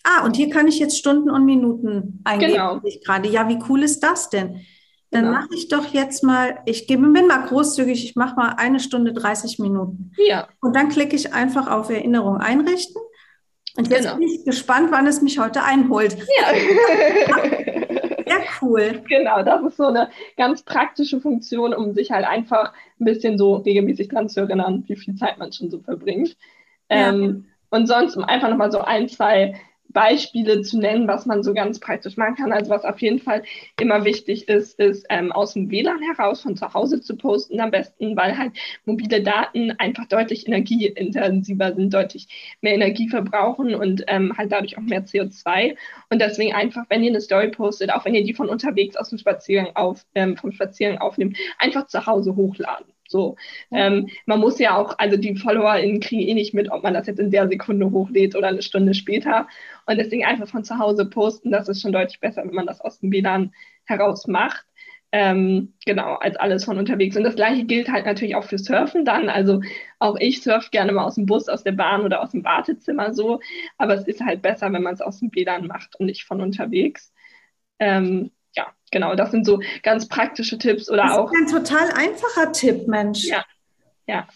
Ah, 0.05 0.27
und 0.27 0.37
hier 0.37 0.51
kann 0.51 0.69
ich 0.69 0.79
jetzt 0.79 0.99
Stunden 0.99 1.31
und 1.31 1.47
Minuten 1.47 2.21
eingeben. 2.25 2.53
Genau. 2.53 2.81
Gerade. 3.07 3.29
Ja, 3.31 3.49
wie 3.49 3.59
cool 3.71 3.83
ist 3.83 4.01
das 4.01 4.29
denn? 4.29 4.61
Dann 5.11 5.25
genau. 5.25 5.39
mache 5.39 5.55
ich 5.55 5.69
doch 5.69 5.87
jetzt 5.95 6.23
mal, 6.23 6.59
ich 6.67 6.87
gebe, 6.87 7.07
bin 7.09 7.27
mal 7.27 7.47
großzügig, 7.47 8.05
ich 8.05 8.15
mache 8.15 8.37
mal 8.37 8.55
eine 8.59 8.81
Stunde 8.81 9.15
30 9.15 9.59
Minuten. 9.59 10.13
Ja. 10.19 10.47
Und 10.61 10.77
dann 10.77 10.91
klicke 10.91 11.17
ich 11.17 11.33
einfach 11.33 11.71
auf 11.71 11.89
Erinnerung 11.89 12.37
einrichten. 12.37 13.01
Und 13.79 13.89
jetzt 13.89 14.03
genau. 14.05 14.17
bin 14.17 14.29
ich 14.29 14.45
gespannt, 14.45 14.91
wann 14.91 15.07
es 15.07 15.23
mich 15.23 15.39
heute 15.39 15.63
einholt. 15.63 16.19
Ja. 16.39 17.79
Cool. 18.61 19.03
Genau, 19.09 19.43
das 19.43 19.63
ist 19.63 19.77
so 19.77 19.87
eine 19.87 20.11
ganz 20.37 20.63
praktische 20.63 21.21
Funktion, 21.21 21.75
um 21.75 21.93
sich 21.93 22.11
halt 22.11 22.27
einfach 22.27 22.73
ein 23.01 23.05
bisschen 23.05 23.39
so 23.39 23.57
regelmäßig 23.57 24.09
dran 24.09 24.29
zu 24.29 24.41
erinnern, 24.41 24.85
wie 24.87 24.97
viel 24.97 25.15
Zeit 25.15 25.39
man 25.39 25.53
schon 25.53 25.71
so 25.71 25.81
verbringt. 25.81 26.37
Ja. 26.91 27.11
Ähm, 27.11 27.47
und 27.71 27.87
sonst, 27.87 28.17
um 28.17 28.25
einfach 28.25 28.49
nochmal 28.49 28.73
so 28.73 28.81
ein, 28.81 29.09
zwei 29.09 29.61
Beispiele 29.89 30.63
zu 30.63 30.79
nennen, 30.79 31.09
was 31.09 31.27
man 31.27 31.43
so 31.43 31.55
ganz 31.55 31.81
praktisch 31.81 32.17
machen 32.17 32.37
kann. 32.37 32.53
Also 32.53 32.71
was 32.71 32.85
auf 32.85 33.01
jeden 33.01 33.19
Fall 33.19 33.43
immer 33.81 34.05
wichtig 34.05 34.49
ist, 34.49 34.79
ist 34.79 35.07
ähm, 35.09 35.33
aus 35.33 35.55
dem 35.55 35.71
WLAN 35.71 36.03
heraus 36.03 36.43
von 36.43 36.57
zu 36.57 36.73
Hause 36.75 37.01
zu 37.01 37.17
posten 37.17 37.61
am 37.61 37.71
besten, 37.71 38.17
weil 38.17 38.37
halt 38.37 38.53
mobile 38.85 39.23
Daten 39.23 39.73
einfach 39.73 40.07
deutlich 40.07 40.47
energieintensiver 40.47 41.75
sind, 41.75 41.95
deutlich 41.95 42.57
mehr 42.61 42.75
Energie 42.75 43.09
verbrauchen 43.09 43.75
und 43.75 44.05
ähm, 44.09 44.37
halt 44.37 44.53
dadurch 44.53 44.77
auch 44.77 44.83
mehr 44.83 45.05
CO2. 45.05 45.77
Und 46.11 46.21
deswegen 46.21 46.55
einfach, 46.55 46.85
wenn 46.89 47.03
ihr 47.03 47.11
eine 47.11 47.21
Story 47.21 47.49
postet, 47.49 47.93
auch 47.93 48.05
wenn 48.05 48.15
ihr 48.15 48.25
die 48.25 48.35
von 48.35 48.49
unterwegs 48.49 48.97
aus 48.97 49.09
dem 49.11 49.19
Spaziergang 49.19 49.75
auf, 49.75 50.05
ähm, 50.15 50.37
vom 50.37 50.53
Spaziergang 50.53 50.99
aufnehmt, 50.99 51.37
einfach 51.59 51.87
zu 51.87 52.07
Hause 52.07 52.37
hochladen. 52.37 52.87
So, 53.09 53.37
ähm, 53.71 54.09
man 54.27 54.39
muss 54.39 54.59
ja 54.59 54.77
auch, 54.77 54.99
also 54.99 55.17
die 55.17 55.35
FollowerInnen 55.35 56.01
kriegen 56.01 56.29
eh 56.29 56.35
nicht 56.35 56.53
mit, 56.53 56.71
ob 56.71 56.83
man 56.83 56.93
das 56.93 57.07
jetzt 57.07 57.19
in 57.19 57.31
der 57.31 57.49
Sekunde 57.49 57.91
hochlädt 57.91 58.37
oder 58.37 58.49
eine 58.49 58.61
Stunde 58.61 58.93
später. 58.93 59.49
Und 59.89 59.97
deswegen 59.97 60.27
einfach 60.27 60.49
von 60.49 60.65
zu 60.65 60.79
Hause 60.79 61.07
posten, 61.07 61.51
das 61.51 61.67
ist 61.67 61.81
schon 61.81 61.93
deutlich 61.93 62.21
besser, 62.21 62.45
wenn 62.45 62.55
man 62.55 62.67
das 62.67 62.83
aus 62.83 63.01
dem 63.01 63.11
WLAN 63.11 63.55
heraus 63.85 64.27
macht. 64.27 64.67
Ähm, 65.13 65.73
genau, 65.87 66.17
als 66.17 66.37
alles 66.37 66.67
von 66.67 66.77
unterwegs. 66.77 67.17
Und 67.17 67.25
das 67.25 67.37
gleiche 67.37 67.65
gilt 67.65 67.89
halt 67.91 68.05
natürlich 68.05 68.37
auch 68.37 68.45
für 68.45 68.59
Surfen 68.59 69.07
dann. 69.07 69.31
Also 69.31 69.63
auch 69.99 70.17
ich 70.21 70.43
surfe 70.43 70.69
gerne 70.71 70.93
mal 70.93 71.05
aus 71.05 71.15
dem 71.15 71.25
Bus, 71.25 71.49
aus 71.49 71.65
der 71.65 71.73
Bahn 71.73 72.03
oder 72.03 72.21
aus 72.21 72.33
dem 72.33 72.45
Wartezimmer 72.45 73.15
so. 73.15 73.41
Aber 73.79 73.95
es 73.95 74.07
ist 74.07 74.21
halt 74.21 74.43
besser, 74.43 74.71
wenn 74.71 74.83
man 74.83 74.93
es 74.93 75.01
aus 75.01 75.21
dem 75.21 75.35
WLAN 75.35 75.67
macht 75.67 75.97
und 75.99 76.05
nicht 76.05 76.25
von 76.25 76.43
unterwegs. 76.43 77.15
Ähm, 77.79 78.31
ja, 78.55 78.67
genau, 78.91 79.15
das 79.15 79.31
sind 79.31 79.47
so 79.47 79.63
ganz 79.83 80.07
praktische 80.07 80.59
Tipps 80.59 80.91
oder 80.91 81.05
das 81.05 81.17
auch. 81.17 81.33
Ist 81.33 81.55
ein 81.55 81.65
total 81.65 81.91
einfacher 81.93 82.53
Tipp, 82.53 82.87
Mensch. 82.89 83.25
Ja, 83.25 83.43
ja, 84.07 84.29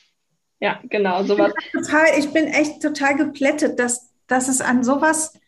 ja, 0.61 0.81
genau, 0.85 1.23
sowas. 1.25 1.53
Ich 1.59 1.73
bin, 1.73 1.83
total, 1.83 2.07
ich 2.19 2.33
bin 2.33 2.47
echt 2.47 2.81
total 2.81 3.17
geplättet, 3.17 3.79
dass, 3.79 4.15
dass 4.27 4.49
es 4.49 4.63
an 4.63 4.83
sowas 4.83 5.39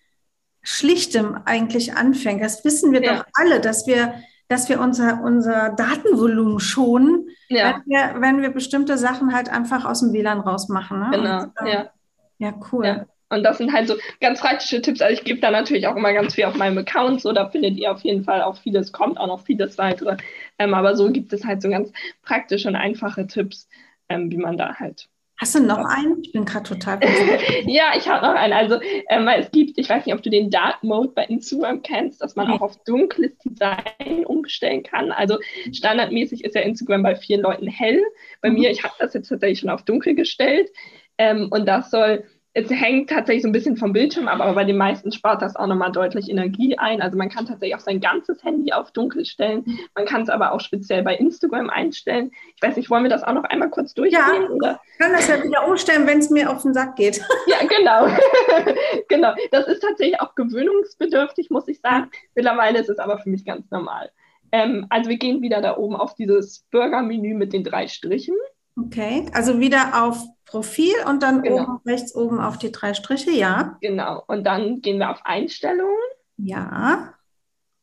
Schlichtem 0.64 1.38
eigentlich 1.44 1.94
anfängt. 1.94 2.42
Das 2.42 2.64
wissen 2.64 2.92
wir 2.92 3.03
ja. 3.03 3.16
doch 3.16 3.24
alle, 3.35 3.61
dass 3.61 3.87
wir, 3.87 4.14
dass 4.48 4.68
wir 4.68 4.81
unser, 4.81 5.22
unser 5.22 5.70
Datenvolumen 5.70 6.59
schonen, 6.59 7.29
ja. 7.48 7.83
wenn, 7.87 7.92
wir, 7.92 8.20
wenn 8.20 8.42
wir 8.42 8.50
bestimmte 8.50 8.98
Sachen 8.98 9.33
halt 9.33 9.48
einfach 9.48 9.85
aus 9.85 10.00
dem 10.00 10.12
WLAN 10.12 10.40
rausmachen. 10.40 10.98
Ne? 10.98 11.09
Genau, 11.12 11.42
Und, 11.42 11.53
äh, 11.66 11.72
ja. 11.72 11.90
Ja, 12.38 12.55
cool. 12.72 12.87
Ja. 12.87 13.07
Und 13.31 13.42
das 13.42 13.59
sind 13.59 13.72
halt 13.72 13.88
so 13.88 13.94
ganz 14.20 14.40
praktische 14.40 14.81
Tipps. 14.81 15.00
Also 15.00 15.14
ich 15.14 15.24
gebe 15.24 15.40
da 15.40 15.50
natürlich 15.50 15.87
auch 15.87 15.96
immer 15.96 16.12
ganz 16.12 16.35
viel 16.35 16.44
auf 16.44 16.57
meinem 16.57 16.79
Account. 16.79 17.20
So, 17.20 17.33
da 17.33 17.48
findet 17.48 17.77
ihr 17.77 17.90
auf 17.90 18.03
jeden 18.03 18.24
Fall 18.24 18.42
auch 18.42 18.57
vieles, 18.57 18.92
kommt 18.92 19.18
auch 19.18 19.27
noch 19.27 19.44
vieles 19.44 19.79
weitere. 19.79 20.16
Ähm, 20.59 20.74
aber 20.74 20.96
so 20.96 21.11
gibt 21.11 21.33
es 21.33 21.44
halt 21.44 21.62
so 21.62 21.68
ganz 21.68 21.92
praktische 22.22 22.68
und 22.68 22.77
einfache 22.77 23.27
Tipps, 23.27 23.68
ähm, 24.09 24.31
wie 24.31 24.37
man 24.37 24.57
da 24.57 24.74
halt. 24.74 25.09
Hast 25.37 25.57
du 25.57 25.61
noch 25.61 25.85
einen? 25.85 26.23
Ich 26.23 26.33
bin 26.33 26.44
gerade 26.44 26.68
total. 26.68 27.01
ja, 27.66 27.92
ich 27.97 28.09
habe 28.09 28.25
noch 28.25 28.35
einen. 28.35 28.53
Also 28.53 28.81
ähm, 29.09 29.27
es 29.29 29.51
gibt, 29.51 29.77
ich 29.79 29.88
weiß 29.88 30.07
nicht, 30.07 30.14
ob 30.14 30.23
du 30.23 30.31
den 30.31 30.49
Dark 30.49 30.83
Mode 30.85 31.12
bei 31.14 31.25
Instagram 31.25 31.83
kennst, 31.83 32.23
dass 32.23 32.37
man 32.37 32.51
auch 32.53 32.61
auf 32.61 32.77
dunkles 32.85 33.37
Design 33.38 34.25
umstellen 34.27 34.85
kann. 34.85 35.11
Also 35.11 35.38
standardmäßig 35.73 36.44
ist 36.44 36.55
ja 36.55 36.61
Instagram 36.61 37.03
bei 37.03 37.16
vielen 37.16 37.40
Leuten 37.40 37.66
hell. 37.66 38.01
Bei 38.42 38.51
mhm. 38.51 38.61
mir, 38.61 38.70
ich 38.70 38.85
habe 38.85 38.94
das 39.01 39.12
jetzt 39.14 39.29
tatsächlich 39.29 39.59
schon 39.59 39.70
auf 39.70 39.83
dunkel 39.83 40.14
gestellt. 40.14 40.70
Ähm, 41.18 41.49
und 41.51 41.66
das 41.66 41.90
soll 41.90 42.25
es 42.56 42.70
hängt 42.70 43.10
tatsächlich 43.10 43.42
so 43.42 43.48
ein 43.48 43.52
bisschen 43.52 43.76
vom 43.76 43.92
Bildschirm 43.92 44.28
ab, 44.28 44.40
aber 44.40 44.54
bei 44.54 44.64
den 44.64 44.76
meisten 44.76 45.10
spart 45.10 45.42
das 45.42 45.56
auch 45.56 45.66
nochmal 45.66 45.90
deutlich 45.90 46.30
Energie 46.30 46.78
ein. 46.78 47.02
Also 47.02 47.18
man 47.18 47.28
kann 47.28 47.46
tatsächlich 47.46 47.74
auch 47.74 47.80
sein 47.80 48.00
ganzes 48.00 48.44
Handy 48.44 48.72
auf 48.72 48.92
dunkel 48.92 49.24
stellen. 49.24 49.64
Man 49.96 50.06
kann 50.06 50.22
es 50.22 50.28
aber 50.28 50.52
auch 50.52 50.60
speziell 50.60 51.02
bei 51.02 51.16
Instagram 51.16 51.68
einstellen. 51.68 52.30
Ich 52.54 52.62
weiß 52.62 52.76
nicht, 52.76 52.90
wollen 52.90 53.02
wir 53.02 53.10
das 53.10 53.24
auch 53.24 53.32
noch 53.32 53.42
einmal 53.42 53.70
kurz 53.70 53.92
durchgehen? 53.92 54.20
Ja, 54.20 54.48
oder? 54.48 54.80
ich 54.92 54.98
kann 54.98 55.12
das 55.12 55.26
ja 55.26 55.42
wieder 55.42 55.66
umstellen, 55.66 56.06
wenn 56.06 56.18
es 56.18 56.30
mir 56.30 56.48
auf 56.48 56.62
den 56.62 56.72
Sack 56.72 56.96
geht. 56.96 57.20
Ja, 57.46 57.58
genau. 57.66 58.06
genau. 59.08 59.34
Das 59.50 59.66
ist 59.66 59.80
tatsächlich 59.80 60.20
auch 60.20 60.34
gewöhnungsbedürftig, 60.34 61.50
muss 61.50 61.68
ich 61.68 61.80
sagen. 61.80 62.10
Mittlerweile 62.34 62.78
ist 62.78 62.88
es 62.88 62.98
aber 62.98 63.18
für 63.18 63.28
mich 63.28 63.44
ganz 63.44 63.70
normal. 63.70 64.10
Ähm, 64.50 64.86
also 64.88 65.10
wir 65.10 65.18
gehen 65.18 65.42
wieder 65.42 65.60
da 65.60 65.76
oben 65.76 65.96
auf 65.96 66.14
dieses 66.14 66.64
Burger-Menü 66.70 67.34
mit 67.34 67.52
den 67.52 67.64
drei 67.64 67.88
Strichen. 67.88 68.36
Okay, 68.76 69.26
also 69.32 69.60
wieder 69.60 70.04
auf 70.04 70.24
Profil 70.46 70.94
und 71.08 71.22
dann 71.22 71.42
genau. 71.42 71.62
oben 71.62 71.80
rechts 71.87 72.14
oben 72.14 72.40
auf 72.40 72.58
die 72.58 72.72
drei 72.72 72.94
Striche, 72.94 73.30
ja. 73.30 73.76
Genau, 73.80 74.22
und 74.26 74.44
dann 74.44 74.80
gehen 74.80 74.98
wir 74.98 75.10
auf 75.10 75.20
Einstellungen. 75.24 75.94
Ja. 76.37 77.14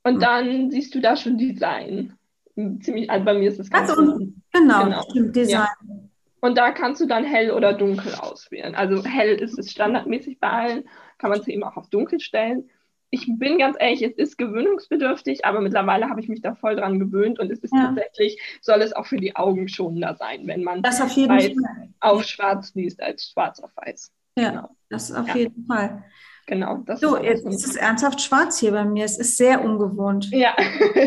Und 0.04 0.16
hm. 0.16 0.20
dann 0.20 0.72
siehst 0.72 0.94
du 0.94 1.00
da 1.00 1.16
schon 1.16 1.38
Design. 1.38 2.14
Ziemlich, 2.56 3.10
also 3.10 3.26
bei 3.26 3.34
mir 3.34 3.50
ist 3.50 3.60
es 3.60 3.70
ganz 3.70 3.90
also, 3.90 4.18
genau, 4.52 4.86
genau, 4.86 5.02
stimmt, 5.10 5.36
Design. 5.36 5.68
Ja. 5.88 5.96
Und 6.42 6.58
da 6.58 6.72
kannst 6.72 7.00
du 7.02 7.06
dann 7.06 7.24
hell 7.24 7.52
oder 7.52 7.74
dunkel 7.74 8.14
auswählen. 8.16 8.76
Also 8.76 9.04
hell 9.06 9.36
ist 9.36 9.58
es 9.58 9.72
standardmäßig 9.72 10.40
bei 10.40 10.50
allen, 10.50 10.84
kann 11.18 11.30
man 11.30 11.40
es 11.40 11.48
eben 11.48 11.64
auch 11.64 11.78
auf 11.78 11.90
dunkel 11.90 12.20
stellen 12.20 12.70
ich 13.12 13.28
bin 13.28 13.60
ganz 13.60 13.76
ehrlich, 13.78 14.02
es 14.02 14.16
ist 14.16 14.38
gewöhnungsbedürftig, 14.38 15.44
aber 15.46 15.60
mittlerweile 15.60 16.10
habe 16.10 16.22
ich 16.22 16.30
mich 16.30 16.42
da 16.42 16.56
voll 16.56 16.78
dran 16.78 16.98
gewöhnt 16.98 17.40
und 17.40 17.52
es 17.52 17.60
ist 17.60 17.74
ja. 17.74 17.88
tatsächlich, 17.88 18.42
soll 18.62 18.82
es 18.82 18.94
auch 18.94 19.06
für 19.06 19.18
die 19.18 19.36
Augen 19.36 19.68
schonender 19.68 20.16
sein, 20.16 20.48
wenn 20.48 20.64
man 20.64 20.82
das 20.82 21.02
auf, 21.02 21.12
jeden 21.12 21.28
Fall. 21.28 21.90
auf 22.00 22.24
schwarz 22.24 22.74
liest 22.74 23.02
als 23.02 23.30
schwarz 23.30 23.60
auf 23.60 23.72
weiß. 23.76 24.12
Ja, 24.38 24.50
genau. 24.50 24.70
das 24.90 25.12
auf 25.12 25.28
ja. 25.28 25.36
jeden 25.36 25.66
Fall. 25.66 26.06
Genau. 26.52 26.84
So, 26.98 27.18
jetzt 27.18 27.46
ist 27.46 27.66
es 27.66 27.78
ernsthaft 27.78 28.20
schwarz 28.20 28.60
hier 28.60 28.72
bei 28.72 28.84
mir. 28.84 29.06
Es 29.06 29.18
ist 29.18 29.38
sehr 29.38 29.64
ungewohnt. 29.64 30.32
Ja, 30.32 30.54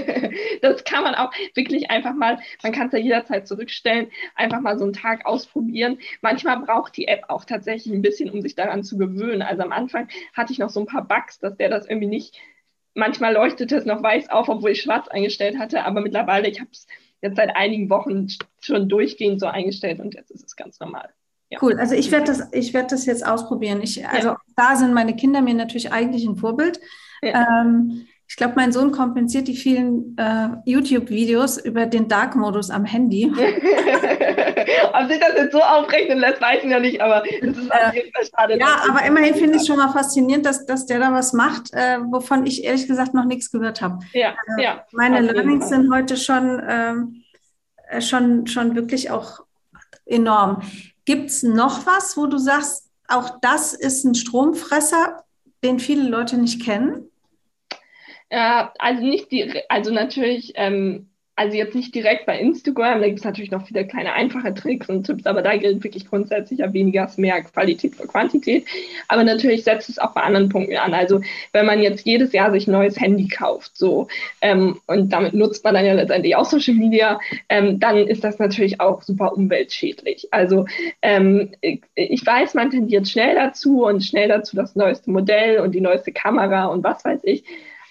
das 0.63 0.85
kann 0.85 1.05
man 1.05 1.15
auch 1.15 1.31
wirklich 1.55 1.91
einfach 1.91 2.15
mal, 2.15 2.39
man 2.63 2.73
kann 2.73 2.87
es 2.87 2.95
ja 2.95 2.99
jederzeit 2.99 3.47
zurückstellen, 3.47 4.11
einfach 4.37 4.63
mal 4.63 4.79
so 4.79 4.85
einen 4.85 4.95
Tag 4.95 5.27
ausprobieren. 5.27 5.99
Manchmal 6.23 6.61
braucht 6.61 6.97
die 6.97 7.09
App 7.09 7.25
auch 7.29 7.45
tatsächlich 7.45 7.93
ein 7.93 8.01
bisschen, 8.01 8.31
um 8.31 8.41
sich 8.41 8.55
daran 8.55 8.85
zu 8.85 8.97
gewöhnen. 8.97 9.43
Also 9.43 9.63
am 9.63 9.73
Anfang 9.73 10.09
hatte 10.33 10.55
ich 10.55 10.59
noch 10.59 10.71
so 10.71 10.81
ein 10.81 10.87
paar 10.87 11.07
Bugs, 11.07 11.41
dass 11.41 11.59
der 11.59 11.69
das 11.69 11.87
irgendwie 11.87 12.09
nicht, 12.09 12.41
manchmal 12.95 13.35
leuchtete 13.35 13.77
es 13.77 13.85
noch 13.85 14.03
weiß 14.03 14.31
auf, 14.31 14.49
obwohl 14.49 14.71
ich 14.71 14.81
schwarz 14.81 15.09
eingestellt 15.09 15.59
hatte, 15.59 15.85
aber 15.85 16.01
mittlerweile, 16.01 16.49
ich 16.49 16.61
habe 16.61 16.71
es 16.73 16.87
jetzt 17.21 17.37
seit 17.37 17.55
einigen 17.55 17.91
Wochen 17.91 18.29
schon 18.63 18.89
durchgehend 18.89 19.41
so 19.41 19.47
eingestellt 19.47 20.01
und 20.01 20.15
jetzt 20.15 20.31
ist 20.31 20.47
es 20.47 20.57
ganz 20.57 20.81
normal. 20.81 21.13
Ja. 21.55 21.59
Cool, 21.63 21.79
also 21.79 21.95
ich 21.95 22.11
werde 22.11 22.27
das, 22.27 22.49
ich 22.53 22.73
das 22.73 23.07
jetzt 23.07 23.25
ausprobieren. 23.25 23.81
Ich, 23.83 24.07
also 24.07 24.29
ja. 24.29 24.37
da 24.57 24.77
sind 24.77 24.93
meine 24.93 25.15
Kinder 25.15 25.41
mir 25.41 25.55
natürlich 25.55 25.93
eigentlich 25.93 26.27
ein 26.27 26.37
Vorbild. 26.37 26.81
Ja. 27.23 27.63
Ähm, 27.63 28.07
ich 28.27 28.37
glaube, 28.37 28.55
mein 28.57 28.73
Sohn 28.73 28.91
kompensiert 28.91 29.47
die 29.47 29.55
vielen 29.55 30.17
äh, 30.17 30.49
YouTube-Videos 30.65 31.59
über 31.59 31.87
den 31.87 32.09
Dark-Modus 32.09 32.71
am 32.71 32.85
Handy. 32.85 33.27
Ob 34.93 35.09
sich 35.09 35.21
das 35.21 35.35
jetzt 35.37 35.53
so 35.53 35.61
aufrechnen 35.61 36.19
lässt, 36.19 36.41
weiß 36.41 36.65
ich 36.65 36.71
noch 36.71 36.81
nicht, 36.81 37.01
aber 37.01 37.23
es 37.25 37.57
ist 37.57 37.71
auf 37.71 37.95
jeden 37.95 38.13
Fall 38.13 38.25
schade. 38.25 38.59
Ja, 38.59 38.83
aber 38.89 39.05
immerhin 39.05 39.35
finde 39.35 39.57
ich 39.57 39.63
es 39.63 39.67
schon 39.67 39.77
mal 39.77 39.93
faszinierend, 39.93 40.47
dass, 40.47 40.67
dass 40.67 40.87
der 40.87 40.99
da 40.99 41.13
was 41.13 41.33
macht, 41.33 41.73
äh, 41.75 41.99
wovon 42.01 42.47
ich 42.47 42.65
ehrlich 42.65 42.89
gesagt 42.89 43.15
noch 43.15 43.25
nichts 43.25 43.51
gehört 43.51 43.83
habe. 43.83 44.01
Ja, 44.13 44.35
äh, 44.59 44.63
ja. 44.63 44.85
Meine 44.93 45.21
Learnings 45.21 45.69
sind 45.69 45.93
heute 45.93 46.17
schon, 46.17 46.63
ähm, 46.67 47.23
äh, 47.89 48.01
schon, 48.01 48.47
schon 48.47 48.75
wirklich 48.75 49.11
auch 49.11 49.45
enorm. 50.07 50.63
Gibt 51.05 51.31
es 51.31 51.43
noch 51.43 51.87
was, 51.87 52.17
wo 52.17 52.27
du 52.27 52.39
sagst, 52.39 52.91
auch 53.09 53.39
das 53.41 53.75
ist 53.75 54.05
ein 54.05 54.15
Stromfresser, 54.15 55.25
den 55.63 55.79
viele 55.79 56.09
Leute 56.09 56.39
nicht 56.39 56.63
kennen? 56.63 57.11
Ja, 58.31 58.73
also 58.79 59.03
nicht 59.03 59.31
die, 59.31 59.63
also 59.69 59.93
natürlich 59.93 60.53
ähm, 60.57 61.11
also 61.37 61.57
jetzt 61.57 61.75
nicht 61.75 61.95
direkt 61.95 62.27
bei 62.27 62.39
Instagram, 62.39 63.01
da 63.01 63.07
gibt 63.07 63.19
es 63.19 63.25
natürlich 63.25 63.51
noch 63.51 63.67
viele 63.67 63.87
kleine 63.87 64.13
einfache 64.13 64.55
Tricks 64.55 64.89
und 64.89 65.05
Tipps, 65.05 65.27
aber 65.27 65.43
da 65.43 65.57
gilt 65.57 65.83
wirklich 65.83 66.07
grundsätzlich 66.07 66.61
ja 66.61 66.73
weniger 66.73 67.05
ist 67.07 67.19
mehr 67.19 67.43
Qualität 67.43 67.97
für 67.97 68.07
Quantität. 68.07 68.65
Aber 69.09 69.25
natürlich 69.25 69.65
setzt 69.65 69.89
es 69.89 69.99
auch 69.99 70.13
bei 70.13 70.21
anderen 70.21 70.49
Punkten 70.49 70.77
an. 70.77 70.95
Also 70.95 71.21
wenn 71.53 71.67
man 71.67 71.83
jetzt 71.83 72.07
jedes 72.07 72.33
Jahr 72.33 72.53
sich 72.53 72.69
ein 72.69 72.73
neues 72.73 73.01
Handy 73.01 73.27
kauft, 73.27 73.77
so 73.77 74.07
ähm, 74.43 74.79
und 74.87 75.13
damit 75.13 75.35
nutzt 75.35 75.65
man 75.65 75.75
dann 75.75 75.85
ja 75.85 75.95
letztendlich 75.95 76.37
auch 76.37 76.45
Social 76.45 76.75
Media, 76.75 77.19
ähm, 77.49 77.81
dann 77.81 77.97
ist 77.97 78.23
das 78.23 78.39
natürlich 78.39 78.81
auch 78.81 79.03
super 79.03 79.33
umweltschädlich. 79.33 80.29
Also 80.31 80.67
ähm, 81.03 81.51
ich, 81.61 81.83
ich 81.97 82.25
weiß, 82.25 82.55
man 82.55 82.71
tendiert 82.71 83.09
schnell 83.09 83.35
dazu 83.35 83.85
und 83.85 84.05
schnell 84.05 84.29
dazu 84.29 84.55
das 84.55 84.77
neueste 84.77 85.11
Modell 85.11 85.59
und 85.59 85.73
die 85.73 85.81
neueste 85.81 86.13
Kamera 86.13 86.67
und 86.67 86.85
was 86.85 87.05
weiß 87.05 87.21
ich. 87.25 87.43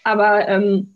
Aber 0.05 0.47
ähm, 0.47 0.93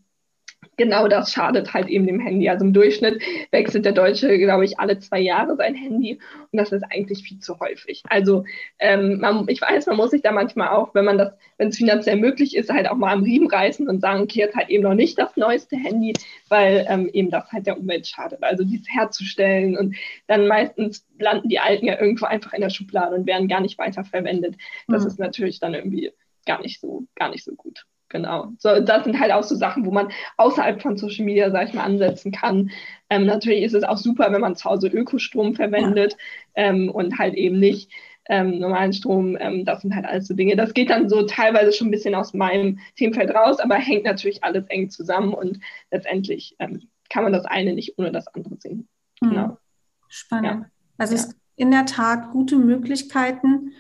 genau 0.77 1.07
das 1.07 1.31
schadet 1.31 1.73
halt 1.73 1.87
eben 1.87 2.07
dem 2.07 2.19
Handy. 2.19 2.47
Also 2.49 2.63
im 2.63 2.73
Durchschnitt 2.73 3.21
wechselt 3.51 3.83
der 3.85 3.91
Deutsche, 3.91 4.37
glaube 4.37 4.63
ich, 4.63 4.79
alle 4.79 4.99
zwei 4.99 5.19
Jahre 5.19 5.55
sein 5.57 5.75
Handy 5.75 6.19
und 6.51 6.57
das 6.57 6.71
ist 6.71 6.83
eigentlich 6.83 7.23
viel 7.23 7.39
zu 7.39 7.59
häufig. 7.59 8.03
Also 8.07 8.45
ähm, 8.79 9.19
man, 9.19 9.45
ich 9.49 9.61
weiß, 9.61 9.87
man 9.87 9.97
muss 9.97 10.11
sich 10.11 10.21
da 10.21 10.31
manchmal 10.31 10.69
auch, 10.69 10.93
wenn 10.95 11.05
man 11.05 11.17
das, 11.17 11.33
wenn 11.57 11.69
es 11.69 11.77
finanziell 11.77 12.17
möglich 12.17 12.55
ist, 12.55 12.69
halt 12.69 12.89
auch 12.89 12.95
mal 12.95 13.11
am 13.11 13.23
Riemen 13.23 13.49
reißen 13.49 13.89
und 13.89 14.01
sagen, 14.01 14.21
okay, 14.21 14.39
jetzt 14.39 14.55
halt 14.55 14.69
eben 14.69 14.83
noch 14.83 14.93
nicht 14.93 15.17
das 15.17 15.35
neueste 15.35 15.75
Handy, 15.75 16.13
weil 16.49 16.85
ähm, 16.89 17.09
eben 17.11 17.31
das 17.31 17.51
halt 17.51 17.65
der 17.65 17.77
Umwelt 17.77 18.07
schadet. 18.07 18.43
Also 18.43 18.63
dies 18.63 18.87
herzustellen 18.87 19.77
und 19.77 19.95
dann 20.27 20.47
meistens 20.47 21.05
landen 21.19 21.49
die 21.49 21.59
alten 21.59 21.87
ja 21.87 21.99
irgendwo 21.99 22.25
einfach 22.25 22.53
in 22.53 22.61
der 22.61 22.69
Schublade 22.69 23.15
und 23.15 23.25
werden 23.25 23.47
gar 23.47 23.61
nicht 23.61 23.77
weiter 23.79 24.03
verwendet. 24.03 24.55
Das 24.87 25.01
mhm. 25.01 25.07
ist 25.07 25.19
natürlich 25.19 25.59
dann 25.59 25.73
irgendwie 25.73 26.11
gar 26.45 26.61
nicht 26.61 26.79
so, 26.79 27.03
gar 27.15 27.29
nicht 27.29 27.43
so 27.43 27.55
gut. 27.55 27.85
Genau. 28.09 28.53
So, 28.57 28.79
das 28.79 29.03
sind 29.03 29.19
halt 29.19 29.31
auch 29.31 29.43
so 29.43 29.55
Sachen, 29.55 29.85
wo 29.85 29.91
man 29.91 30.09
außerhalb 30.37 30.81
von 30.81 30.97
Social 30.97 31.25
Media, 31.25 31.51
sag 31.51 31.67
ich 31.67 31.73
mal, 31.73 31.83
ansetzen 31.83 32.31
kann. 32.31 32.71
Ähm, 33.09 33.25
natürlich 33.25 33.63
ist 33.63 33.73
es 33.73 33.83
auch 33.83 33.97
super, 33.97 34.31
wenn 34.31 34.41
man 34.41 34.55
zu 34.55 34.65
Hause 34.69 34.87
Ökostrom 34.87 35.55
verwendet 35.55 36.13
ja. 36.55 36.63
ähm, 36.63 36.89
und 36.89 37.19
halt 37.19 37.33
eben 37.33 37.59
nicht 37.59 37.91
ähm, 38.29 38.59
normalen 38.59 38.93
Strom. 38.93 39.37
Ähm, 39.39 39.65
das 39.65 39.81
sind 39.81 39.93
halt 39.93 40.05
alles 40.05 40.27
so 40.27 40.33
Dinge. 40.33 40.55
Das 40.55 40.73
geht 40.73 40.89
dann 40.89 41.09
so 41.09 41.23
teilweise 41.23 41.73
schon 41.73 41.87
ein 41.87 41.91
bisschen 41.91 42.15
aus 42.15 42.33
meinem 42.33 42.79
Themenfeld 42.95 43.31
raus, 43.31 43.59
aber 43.59 43.75
hängt 43.75 44.05
natürlich 44.05 44.43
alles 44.43 44.65
eng 44.67 44.89
zusammen 44.89 45.33
und 45.33 45.59
letztendlich 45.91 46.55
ähm, 46.59 46.87
kann 47.09 47.23
man 47.23 47.33
das 47.33 47.45
eine 47.45 47.73
nicht 47.73 47.97
ohne 47.97 48.11
das 48.11 48.27
andere 48.27 48.55
sehen. 48.57 48.87
Mhm. 49.21 49.29
Genau. 49.29 49.57
Spannend. 50.07 50.45
Ja. 50.45 50.69
Also 50.97 51.15
ja. 51.15 51.21
es 51.21 51.27
ist 51.27 51.37
in 51.55 51.71
der 51.71 51.85
Tat 51.85 52.31
gute 52.31 52.55
Möglichkeiten, 52.55 53.73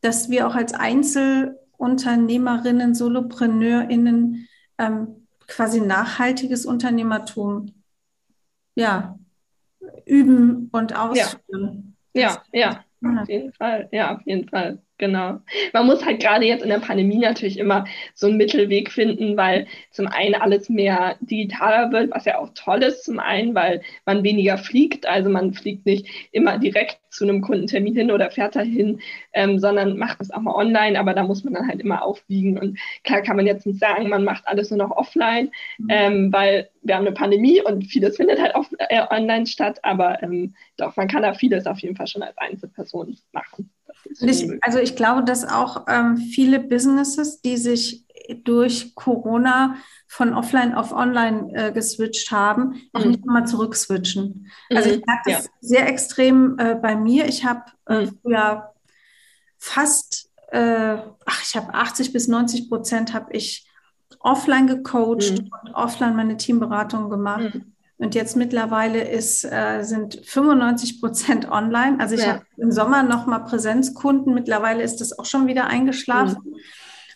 dass 0.00 0.30
wir 0.30 0.46
auch 0.46 0.54
als 0.54 0.74
Einzel 0.74 1.58
Unternehmerinnen, 1.78 2.94
SolopreneurInnen 2.94 4.48
ähm, 4.76 5.26
quasi 5.46 5.80
nachhaltiges 5.80 6.66
Unternehmertum 6.66 7.72
ja, 8.74 9.18
üben 10.04 10.68
und 10.72 10.94
ausführen. 10.94 11.96
Ja, 12.12 12.42
ja, 12.52 12.84
ja, 13.00 13.22
auf 13.22 13.28
jeden 13.28 13.52
Fall. 13.54 13.88
Ja, 13.90 14.14
auf 14.16 14.22
jeden 14.26 14.48
Fall. 14.48 14.82
Genau. 14.98 15.38
Man 15.72 15.86
muss 15.86 16.04
halt 16.04 16.20
gerade 16.20 16.44
jetzt 16.44 16.64
in 16.64 16.70
der 16.70 16.80
Pandemie 16.80 17.18
natürlich 17.18 17.56
immer 17.56 17.84
so 18.14 18.26
einen 18.26 18.36
Mittelweg 18.36 18.90
finden, 18.90 19.36
weil 19.36 19.68
zum 19.92 20.08
einen 20.08 20.34
alles 20.34 20.68
mehr 20.68 21.16
digitaler 21.20 21.92
wird, 21.92 22.10
was 22.10 22.24
ja 22.24 22.38
auch 22.38 22.50
toll 22.54 22.82
ist, 22.82 23.04
zum 23.04 23.20
einen, 23.20 23.54
weil 23.54 23.82
man 24.06 24.24
weniger 24.24 24.58
fliegt. 24.58 25.06
Also 25.06 25.30
man 25.30 25.54
fliegt 25.54 25.86
nicht 25.86 26.08
immer 26.32 26.58
direkt 26.58 26.98
zu 27.10 27.24
einem 27.24 27.42
Kundentermin 27.42 27.94
hin 27.94 28.10
oder 28.10 28.30
fährt 28.32 28.56
dahin, 28.56 29.00
ähm, 29.32 29.60
sondern 29.60 29.96
macht 29.98 30.20
es 30.20 30.32
auch 30.32 30.40
mal 30.40 30.54
online, 30.54 30.98
aber 30.98 31.14
da 31.14 31.22
muss 31.22 31.44
man 31.44 31.54
dann 31.54 31.68
halt 31.68 31.80
immer 31.80 32.02
aufwiegen. 32.02 32.58
Und 32.58 32.78
klar 33.04 33.22
kann 33.22 33.36
man 33.36 33.46
jetzt 33.46 33.66
nicht 33.66 33.78
sagen, 33.78 34.08
man 34.08 34.24
macht 34.24 34.48
alles 34.48 34.70
nur 34.70 34.78
noch 34.78 34.90
offline, 34.90 35.52
mhm. 35.78 35.86
ähm, 35.90 36.32
weil 36.32 36.70
wir 36.82 36.96
haben 36.96 37.06
eine 37.06 37.14
Pandemie 37.14 37.62
und 37.62 37.84
vieles 37.84 38.16
findet 38.16 38.40
halt 38.40 38.56
off 38.56 38.68
äh, 38.78 39.02
online 39.10 39.46
statt, 39.46 39.78
aber 39.84 40.20
ähm, 40.24 40.54
doch, 40.76 40.96
man 40.96 41.06
kann 41.06 41.22
da 41.22 41.34
vieles 41.34 41.66
auf 41.66 41.78
jeden 41.78 41.94
Fall 41.94 42.08
schon 42.08 42.22
als 42.22 42.36
Einzelperson 42.36 43.16
machen. 43.32 43.70
Ich, 44.20 44.48
also 44.62 44.78
ich 44.78 44.96
glaube, 44.96 45.24
dass 45.24 45.44
auch 45.44 45.86
ähm, 45.88 46.16
viele 46.16 46.60
Businesses, 46.60 47.40
die 47.40 47.56
sich 47.56 48.04
durch 48.44 48.94
Corona 48.94 49.76
von 50.06 50.34
offline 50.34 50.74
auf 50.74 50.92
online 50.92 51.52
äh, 51.54 51.72
geswitcht 51.72 52.30
haben, 52.30 52.80
auch 52.92 53.04
mhm. 53.04 53.10
nicht 53.10 53.26
mal 53.26 53.46
zurückswitchen. 53.46 54.50
Also 54.70 54.90
ich 54.90 54.96
mhm. 54.98 55.04
merke 55.06 55.30
das 55.30 55.44
ja. 55.44 55.50
sehr 55.60 55.88
extrem 55.88 56.58
äh, 56.58 56.74
bei 56.74 56.96
mir. 56.96 57.26
Ich 57.26 57.44
habe 57.44 57.64
äh, 57.86 58.02
mhm. 58.02 58.18
früher 58.22 58.74
fast, 59.58 60.30
äh, 60.50 60.98
ach, 61.26 61.42
ich 61.42 61.56
habe 61.56 61.74
80 61.74 62.12
bis 62.12 62.28
90 62.28 62.68
Prozent 62.68 63.14
habe 63.14 63.32
ich 63.32 63.66
offline 64.20 64.66
gecoacht 64.66 65.30
mhm. 65.30 65.50
und 65.62 65.74
offline 65.74 66.16
meine 66.16 66.36
Teamberatung 66.36 67.10
gemacht. 67.10 67.54
Mhm. 67.54 67.74
Und 67.98 68.14
jetzt 68.14 68.36
mittlerweile 68.36 69.02
ist, 69.02 69.44
äh, 69.44 69.82
sind 69.82 70.20
95 70.24 71.00
Prozent 71.00 71.50
online. 71.50 71.98
Also 71.98 72.14
ich 72.14 72.22
ja. 72.22 72.34
habe 72.34 72.42
im 72.56 72.70
Sommer 72.70 73.02
nochmal 73.02 73.44
Präsenzkunden. 73.44 74.34
Mittlerweile 74.34 74.84
ist 74.84 75.00
das 75.00 75.18
auch 75.18 75.24
schon 75.24 75.48
wieder 75.48 75.66
eingeschlafen. 75.66 76.38
Mhm. 76.44 76.56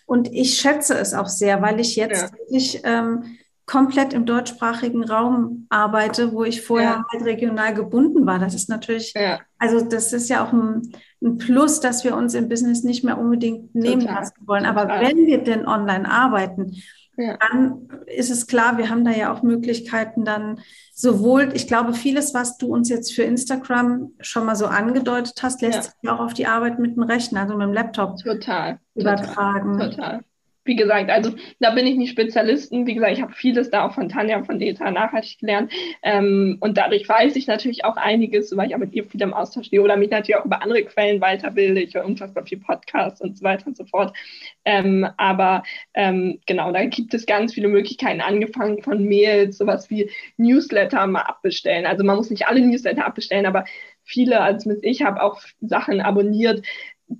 Und 0.06 0.32
ich 0.32 0.54
schätze 0.54 0.94
es 0.98 1.14
auch 1.14 1.28
sehr, 1.28 1.62
weil 1.62 1.78
ich 1.78 1.94
jetzt 1.94 2.22
ja. 2.22 2.32
wirklich 2.32 2.80
ähm, 2.84 3.36
komplett 3.66 4.12
im 4.12 4.26
deutschsprachigen 4.26 5.04
Raum 5.04 5.66
arbeite, 5.70 6.32
wo 6.32 6.42
ich 6.44 6.62
vorher 6.62 6.90
ja. 6.90 7.04
halt 7.12 7.24
regional 7.24 7.72
gebunden 7.72 8.26
war. 8.26 8.38
Das 8.38 8.54
ist 8.54 8.68
natürlich, 8.68 9.14
ja. 9.14 9.40
also 9.58 9.80
das 9.80 10.12
ist 10.12 10.28
ja 10.28 10.44
auch 10.44 10.52
ein, 10.52 10.92
ein, 11.22 11.38
Plus, 11.38 11.78
dass 11.78 12.02
wir 12.02 12.16
uns 12.16 12.34
im 12.34 12.48
Business 12.48 12.82
nicht 12.82 13.04
mehr 13.04 13.18
unbedingt 13.18 13.74
nehmen 13.74 14.00
Total. 14.00 14.16
lassen 14.16 14.46
wollen. 14.46 14.66
Aber 14.66 14.82
Total. 14.82 15.02
wenn 15.02 15.26
wir 15.26 15.38
denn 15.38 15.66
online 15.66 16.10
arbeiten, 16.10 16.82
ja. 17.22 17.38
dann 17.50 17.88
ist 18.06 18.30
es 18.30 18.46
klar, 18.46 18.78
wir 18.78 18.90
haben 18.90 19.04
da 19.04 19.10
ja 19.10 19.32
auch 19.32 19.42
Möglichkeiten 19.42 20.24
dann 20.24 20.60
sowohl, 20.94 21.50
ich 21.54 21.66
glaube, 21.66 21.94
vieles, 21.94 22.34
was 22.34 22.58
du 22.58 22.66
uns 22.66 22.88
jetzt 22.88 23.14
für 23.14 23.22
Instagram 23.22 24.12
schon 24.20 24.46
mal 24.46 24.56
so 24.56 24.66
angedeutet 24.66 25.42
hast, 25.42 25.62
lässt 25.62 25.76
ja. 25.76 25.82
sich 25.82 26.10
auch 26.10 26.20
auf 26.20 26.34
die 26.34 26.46
Arbeit 26.46 26.78
mit 26.78 26.96
dem 26.96 27.02
Rechner, 27.02 27.42
also 27.42 27.56
mit 27.56 27.66
dem 27.66 27.72
Laptop 27.72 28.18
total, 28.18 28.78
übertragen. 28.94 29.78
Total. 29.78 29.90
total 29.90 30.24
wie 30.64 30.76
gesagt, 30.76 31.10
also 31.10 31.32
da 31.58 31.70
bin 31.70 31.86
ich 31.86 31.96
nicht 31.96 32.10
Spezialisten. 32.10 32.86
Wie 32.86 32.94
gesagt, 32.94 33.12
ich 33.12 33.22
habe 33.22 33.32
vieles 33.32 33.70
da 33.70 33.86
auch 33.86 33.94
von 33.94 34.08
Tanja 34.08 34.42
von 34.44 34.58
DETA 34.58 34.90
nachhaltig 34.90 35.38
gelernt. 35.40 35.72
Ähm, 36.02 36.58
und 36.60 36.78
dadurch 36.78 37.08
weiß 37.08 37.34
ich 37.36 37.46
natürlich 37.46 37.84
auch 37.84 37.96
einiges, 37.96 38.56
weil 38.56 38.68
ich 38.68 38.74
auch 38.74 38.80
mit 38.80 38.92
ihr 38.94 39.04
viel 39.04 39.22
im 39.22 39.34
Austausch 39.34 39.66
stehe 39.66 39.82
oder 39.82 39.96
mich 39.96 40.10
natürlich 40.10 40.36
auch 40.36 40.44
über 40.44 40.62
andere 40.62 40.84
Quellen 40.84 41.20
weiterbilde. 41.20 41.80
Ich 41.80 41.94
höre 41.94 42.04
unfassbar 42.04 42.46
viel 42.46 42.58
Podcasts 42.58 43.20
und 43.20 43.36
so 43.36 43.44
weiter 43.44 43.66
und 43.66 43.76
so 43.76 43.84
fort. 43.84 44.16
Ähm, 44.64 45.08
aber 45.16 45.64
ähm, 45.94 46.38
genau, 46.46 46.72
da 46.72 46.84
gibt 46.84 47.12
es 47.14 47.26
ganz 47.26 47.54
viele 47.54 47.68
Möglichkeiten, 47.68 48.20
angefangen 48.20 48.82
von 48.82 49.04
Mails, 49.04 49.58
sowas 49.58 49.90
wie 49.90 50.10
Newsletter 50.36 51.06
mal 51.06 51.22
abbestellen. 51.22 51.86
Also 51.86 52.04
man 52.04 52.16
muss 52.16 52.30
nicht 52.30 52.46
alle 52.46 52.60
Newsletter 52.60 53.04
abbestellen, 53.04 53.46
aber 53.46 53.64
viele, 54.04 54.40
als 54.40 54.66
ich 54.82 55.02
habe 55.02 55.22
auch 55.22 55.40
Sachen 55.60 56.00
abonniert, 56.00 56.64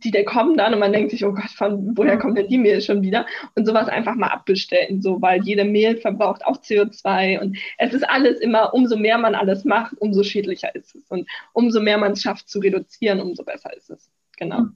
die 0.00 0.10
da 0.10 0.22
kommen 0.22 0.56
dann 0.56 0.72
und 0.74 0.80
man 0.80 0.92
denkt 0.92 1.10
sich, 1.10 1.24
oh 1.24 1.32
Gott, 1.32 1.50
von 1.50 1.96
woher 1.96 2.18
kommt 2.18 2.38
denn 2.38 2.48
die 2.48 2.58
Mail 2.58 2.80
schon 2.80 3.02
wieder? 3.02 3.26
Und 3.54 3.66
sowas 3.66 3.88
einfach 3.88 4.14
mal 4.14 4.28
abbestellen, 4.28 5.02
so, 5.02 5.20
weil 5.20 5.42
jede 5.42 5.64
Mail 5.64 5.96
verbraucht 5.98 6.44
auch 6.44 6.58
CO2 6.58 7.40
und 7.40 7.58
es 7.78 7.92
ist 7.92 8.08
alles 8.08 8.40
immer, 8.40 8.74
umso 8.74 8.96
mehr 8.96 9.18
man 9.18 9.34
alles 9.34 9.64
macht, 9.64 9.94
umso 9.98 10.22
schädlicher 10.22 10.74
ist 10.74 10.94
es. 10.94 11.04
Und 11.08 11.28
umso 11.52 11.80
mehr 11.80 11.98
man 11.98 12.12
es 12.12 12.22
schafft 12.22 12.48
zu 12.48 12.60
reduzieren, 12.60 13.20
umso 13.20 13.44
besser 13.44 13.74
ist 13.76 13.90
es. 13.90 14.10
Genau. 14.38 14.66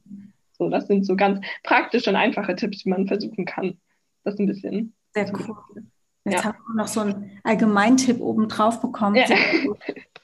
So, 0.53 0.71
das 0.71 0.87
sind 0.87 1.05
so 1.05 1.17
ganz 1.17 1.45
praktische 1.63 2.11
und 2.11 2.17
einfache 2.17 2.57
Tipps, 2.57 2.83
die 2.83 2.89
man 2.89 3.07
versuchen 3.07 3.45
kann. 3.45 3.79
Das 4.25 4.35
ist 4.35 4.41
ein 4.41 4.47
bisschen. 4.47 4.95
Sehr 5.13 5.31
cool. 5.33 5.57
Jetzt 6.25 6.43
ja. 6.43 6.45
haben 6.45 6.59
wir 6.69 6.83
noch 6.83 6.89
so 6.89 7.01
einen 7.01 7.41
Allgemeintipp 7.45 8.21
oben 8.21 8.49
drauf 8.49 8.81
bekommen. 8.81 9.17
Ja. 9.17 9.27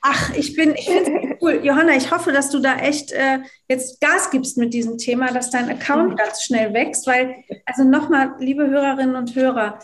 Ach, 0.00 0.35
ich 0.35 0.57
bin, 0.57 0.74
ich 0.74 0.87
finde 0.87 1.32
cool. 1.42 1.61
Johanna, 1.62 1.96
ich 1.96 2.11
hoffe, 2.11 2.33
dass 2.33 2.50
du 2.50 2.61
da 2.61 2.76
echt 2.76 3.12
äh, 3.12 3.40
jetzt 3.68 4.00
Gas 4.00 4.31
gibst 4.31 4.57
mit 4.57 4.72
diesem 4.72 4.96
Thema, 4.96 5.33
dass 5.33 5.50
dein 5.50 5.68
Account 5.68 6.12
mhm. 6.12 6.16
ganz 6.16 6.42
schnell 6.42 6.72
wächst, 6.72 7.07
weil, 7.07 7.44
also 7.66 7.85
nochmal, 7.85 8.35
liebe 8.38 8.68
Hörerinnen 8.68 9.16
und 9.16 9.35
Hörer, 9.35 9.78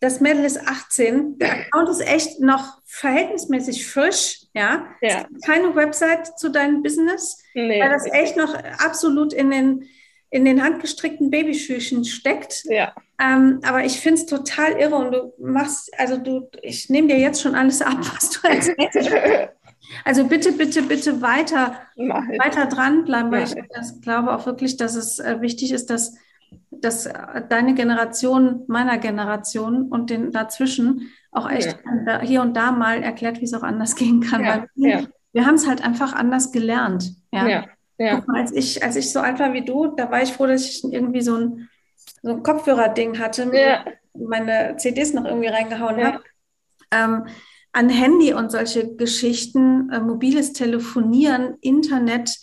das 0.00 0.20
Mädel 0.20 0.44
ist 0.44 0.66
18, 0.66 1.38
der 1.38 1.52
Account 1.52 1.90
ist 1.90 2.00
echt 2.00 2.40
noch 2.40 2.78
verhältnismäßig 2.86 3.86
frisch, 3.86 4.46
ja. 4.54 4.86
ja. 5.02 5.26
Keine 5.44 5.74
Website 5.76 6.38
zu 6.38 6.50
deinem 6.50 6.82
Business, 6.82 7.38
nee, 7.54 7.80
weil 7.80 7.90
das 7.90 8.06
echt 8.10 8.36
noch 8.36 8.54
absolut 8.78 9.34
in 9.34 9.50
den, 9.50 9.84
in 10.30 10.46
den 10.46 10.62
handgestrickten 10.62 11.30
Babyschüchen 11.30 12.06
steckt. 12.06 12.64
Ja. 12.64 12.94
Ähm, 13.20 13.60
aber 13.62 13.84
ich 13.84 14.00
finde 14.00 14.22
es 14.22 14.26
total 14.26 14.72
irre 14.80 14.94
und 14.94 15.12
du 15.12 15.34
machst, 15.38 15.90
also 15.98 16.16
du, 16.16 16.48
ich 16.62 16.88
nehme 16.88 17.08
dir 17.08 17.18
jetzt 17.18 17.42
schon 17.42 17.54
alles 17.54 17.82
ab, 17.82 17.98
was 18.00 18.30
du 18.30 18.48
erzählst. 18.48 19.10
Also 20.04 20.26
bitte, 20.26 20.52
bitte, 20.52 20.82
bitte 20.82 21.20
weiter, 21.22 21.80
weiter 21.96 22.66
dranbleiben, 22.66 23.30
weil 23.30 23.44
ich 23.44 23.54
das 23.74 24.00
glaube 24.00 24.34
auch 24.34 24.46
wirklich, 24.46 24.76
dass 24.76 24.94
es 24.94 25.18
äh, 25.18 25.40
wichtig 25.40 25.72
ist, 25.72 25.90
dass, 25.90 26.14
dass 26.70 27.08
deine 27.48 27.74
Generation 27.74 28.64
meiner 28.66 28.98
Generation 28.98 29.88
und 29.88 30.10
den 30.10 30.32
dazwischen 30.32 31.10
auch 31.32 31.48
echt 31.48 31.78
ja. 32.06 32.20
hier 32.20 32.42
und 32.42 32.56
da 32.56 32.72
mal 32.72 33.02
erklärt, 33.02 33.40
wie 33.40 33.44
es 33.44 33.54
auch 33.54 33.62
anders 33.62 33.96
gehen 33.96 34.20
kann. 34.20 34.44
Ja. 34.44 34.66
Weil 34.76 35.08
wir, 35.32 35.46
haben 35.46 35.54
es 35.54 35.66
halt 35.66 35.84
einfach 35.84 36.12
anders 36.12 36.52
gelernt. 36.52 37.14
Ja. 37.32 37.66
ja. 37.98 38.22
Mal, 38.26 38.40
als, 38.40 38.52
ich, 38.52 38.82
als 38.82 38.96
ich 38.96 39.12
so 39.12 39.20
alt 39.20 39.38
war 39.38 39.52
wie 39.52 39.64
du, 39.64 39.88
da 39.88 40.10
war 40.10 40.22
ich 40.22 40.32
froh, 40.32 40.46
dass 40.46 40.64
ich 40.64 40.82
irgendwie 40.84 41.20
so 41.20 41.36
ein 41.36 41.68
so 42.22 42.30
ein 42.32 42.42
Kopfhörer-Ding 42.42 43.18
hatte, 43.18 43.50
ja. 43.52 43.84
meine 44.14 44.76
CDs 44.76 45.12
noch 45.12 45.24
irgendwie 45.24 45.48
reingehauen 45.48 45.98
ja. 45.98 46.06
habe. 46.12 46.24
Ähm, 46.90 47.26
an 47.72 47.88
Handy 47.88 48.32
und 48.32 48.50
solche 48.50 48.96
Geschichten, 48.96 49.90
äh, 49.90 50.00
mobiles 50.00 50.52
Telefonieren, 50.52 51.56
Internet, 51.60 52.36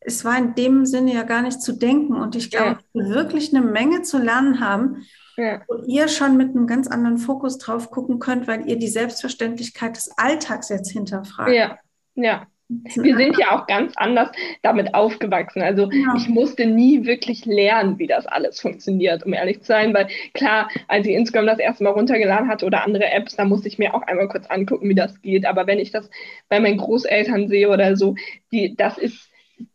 es 0.00 0.24
war 0.24 0.38
in 0.38 0.54
dem 0.54 0.86
Sinne 0.86 1.14
ja 1.14 1.24
gar 1.24 1.42
nicht 1.42 1.60
zu 1.60 1.72
denken. 1.72 2.14
Und 2.14 2.36
ich 2.36 2.50
glaube, 2.50 2.78
ja. 2.78 2.78
wir 2.92 3.08
wirklich 3.14 3.54
eine 3.54 3.64
Menge 3.64 4.02
zu 4.02 4.18
lernen 4.18 4.60
haben, 4.60 5.04
ja. 5.36 5.62
wo 5.66 5.82
ihr 5.86 6.06
schon 6.08 6.36
mit 6.36 6.50
einem 6.50 6.66
ganz 6.66 6.86
anderen 6.86 7.18
Fokus 7.18 7.58
drauf 7.58 7.90
gucken 7.90 8.20
könnt, 8.20 8.46
weil 8.46 8.68
ihr 8.68 8.78
die 8.78 8.88
Selbstverständlichkeit 8.88 9.96
des 9.96 10.16
Alltags 10.16 10.68
jetzt 10.68 10.92
hinterfragt. 10.92 11.52
Ja, 11.52 11.78
ja, 12.14 12.46
wir 12.96 13.16
sind 13.16 13.38
ja 13.38 13.52
auch 13.52 13.66
ganz 13.66 13.92
anders 13.96 14.30
damit 14.62 14.94
aufgewachsen. 14.94 15.62
Also 15.62 15.90
ja. 15.90 16.14
ich 16.16 16.28
musste 16.28 16.66
nie 16.66 17.04
wirklich 17.04 17.46
lernen, 17.46 17.98
wie 17.98 18.06
das 18.06 18.26
alles 18.26 18.60
funktioniert, 18.60 19.24
um 19.24 19.32
ehrlich 19.32 19.60
zu 19.60 19.66
sein, 19.66 19.94
weil 19.94 20.08
klar, 20.34 20.68
als 20.88 21.06
ich 21.06 21.14
Instagram 21.14 21.46
das 21.46 21.58
erste 21.58 21.84
Mal 21.84 21.90
runtergeladen 21.90 22.48
hatte 22.48 22.66
oder 22.66 22.84
andere 22.84 23.10
Apps, 23.10 23.36
da 23.36 23.44
musste 23.44 23.68
ich 23.68 23.78
mir 23.78 23.94
auch 23.94 24.02
einmal 24.02 24.28
kurz 24.28 24.46
angucken, 24.46 24.88
wie 24.88 24.94
das 24.94 25.20
geht. 25.22 25.46
Aber 25.46 25.66
wenn 25.66 25.78
ich 25.78 25.92
das 25.92 26.10
bei 26.48 26.58
meinen 26.58 26.78
Großeltern 26.78 27.48
sehe 27.48 27.68
oder 27.68 27.96
so, 27.96 28.16
die, 28.50 28.74
das 28.76 28.98
ist 28.98 29.30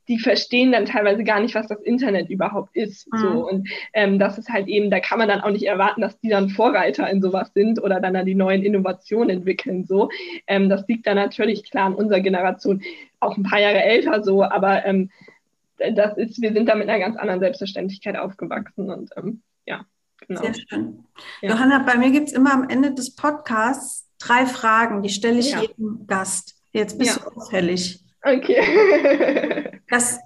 die 0.07 0.19
verstehen 0.19 0.71
dann 0.71 0.85
teilweise 0.85 1.23
gar 1.23 1.39
nicht, 1.39 1.55
was 1.55 1.67
das 1.67 1.81
Internet 1.81 2.29
überhaupt 2.29 2.75
ist. 2.75 3.11
Mhm. 3.11 3.17
So. 3.17 3.49
Und 3.49 3.69
ähm, 3.93 4.19
das 4.19 4.37
ist 4.37 4.49
halt 4.49 4.67
eben, 4.67 4.91
da 4.91 4.99
kann 4.99 5.19
man 5.19 5.27
dann 5.27 5.41
auch 5.41 5.49
nicht 5.49 5.65
erwarten, 5.65 6.01
dass 6.01 6.19
die 6.19 6.29
dann 6.29 6.49
Vorreiter 6.49 7.09
in 7.09 7.21
sowas 7.21 7.51
sind 7.53 7.81
oder 7.81 7.99
dann, 7.99 8.13
dann 8.13 8.25
die 8.25 8.35
neuen 8.35 8.63
Innovationen 8.63 9.29
entwickeln. 9.29 9.85
So. 9.85 10.09
Ähm, 10.47 10.69
das 10.69 10.87
liegt 10.87 11.07
dann 11.07 11.15
natürlich 11.15 11.69
klar 11.69 11.85
an 11.85 11.95
unserer 11.95 12.19
Generation, 12.19 12.81
auch 13.19 13.37
ein 13.37 13.43
paar 13.43 13.59
Jahre 13.59 13.83
älter 13.83 14.23
so, 14.23 14.43
aber 14.43 14.85
ähm, 14.85 15.09
das 15.95 16.17
ist, 16.17 16.41
wir 16.41 16.53
sind 16.53 16.67
da 16.69 16.75
mit 16.75 16.89
einer 16.89 16.99
ganz 16.99 17.17
anderen 17.17 17.39
Selbstverständlichkeit 17.39 18.15
aufgewachsen 18.15 18.89
und 18.91 19.09
ähm, 19.17 19.41
ja. 19.65 19.85
Genau. 20.27 20.41
Sehr 20.41 20.53
schön. 20.53 21.03
Ja. 21.41 21.49
Johanna, 21.49 21.79
bei 21.79 21.97
mir 21.97 22.11
gibt 22.11 22.27
es 22.27 22.33
immer 22.33 22.53
am 22.53 22.69
Ende 22.69 22.93
des 22.93 23.15
Podcasts 23.15 24.07
drei 24.19 24.45
Fragen, 24.45 25.01
die 25.01 25.09
stelle 25.09 25.39
ich 25.39 25.51
ja. 25.51 25.61
jedem 25.61 26.05
Gast. 26.05 26.61
Jetzt 26.71 26.99
bist 26.99 27.17
ja. 27.17 27.23
du 27.23 27.37
auffällig. 27.37 28.03
Okay. 28.23 29.67
das, 29.91 30.19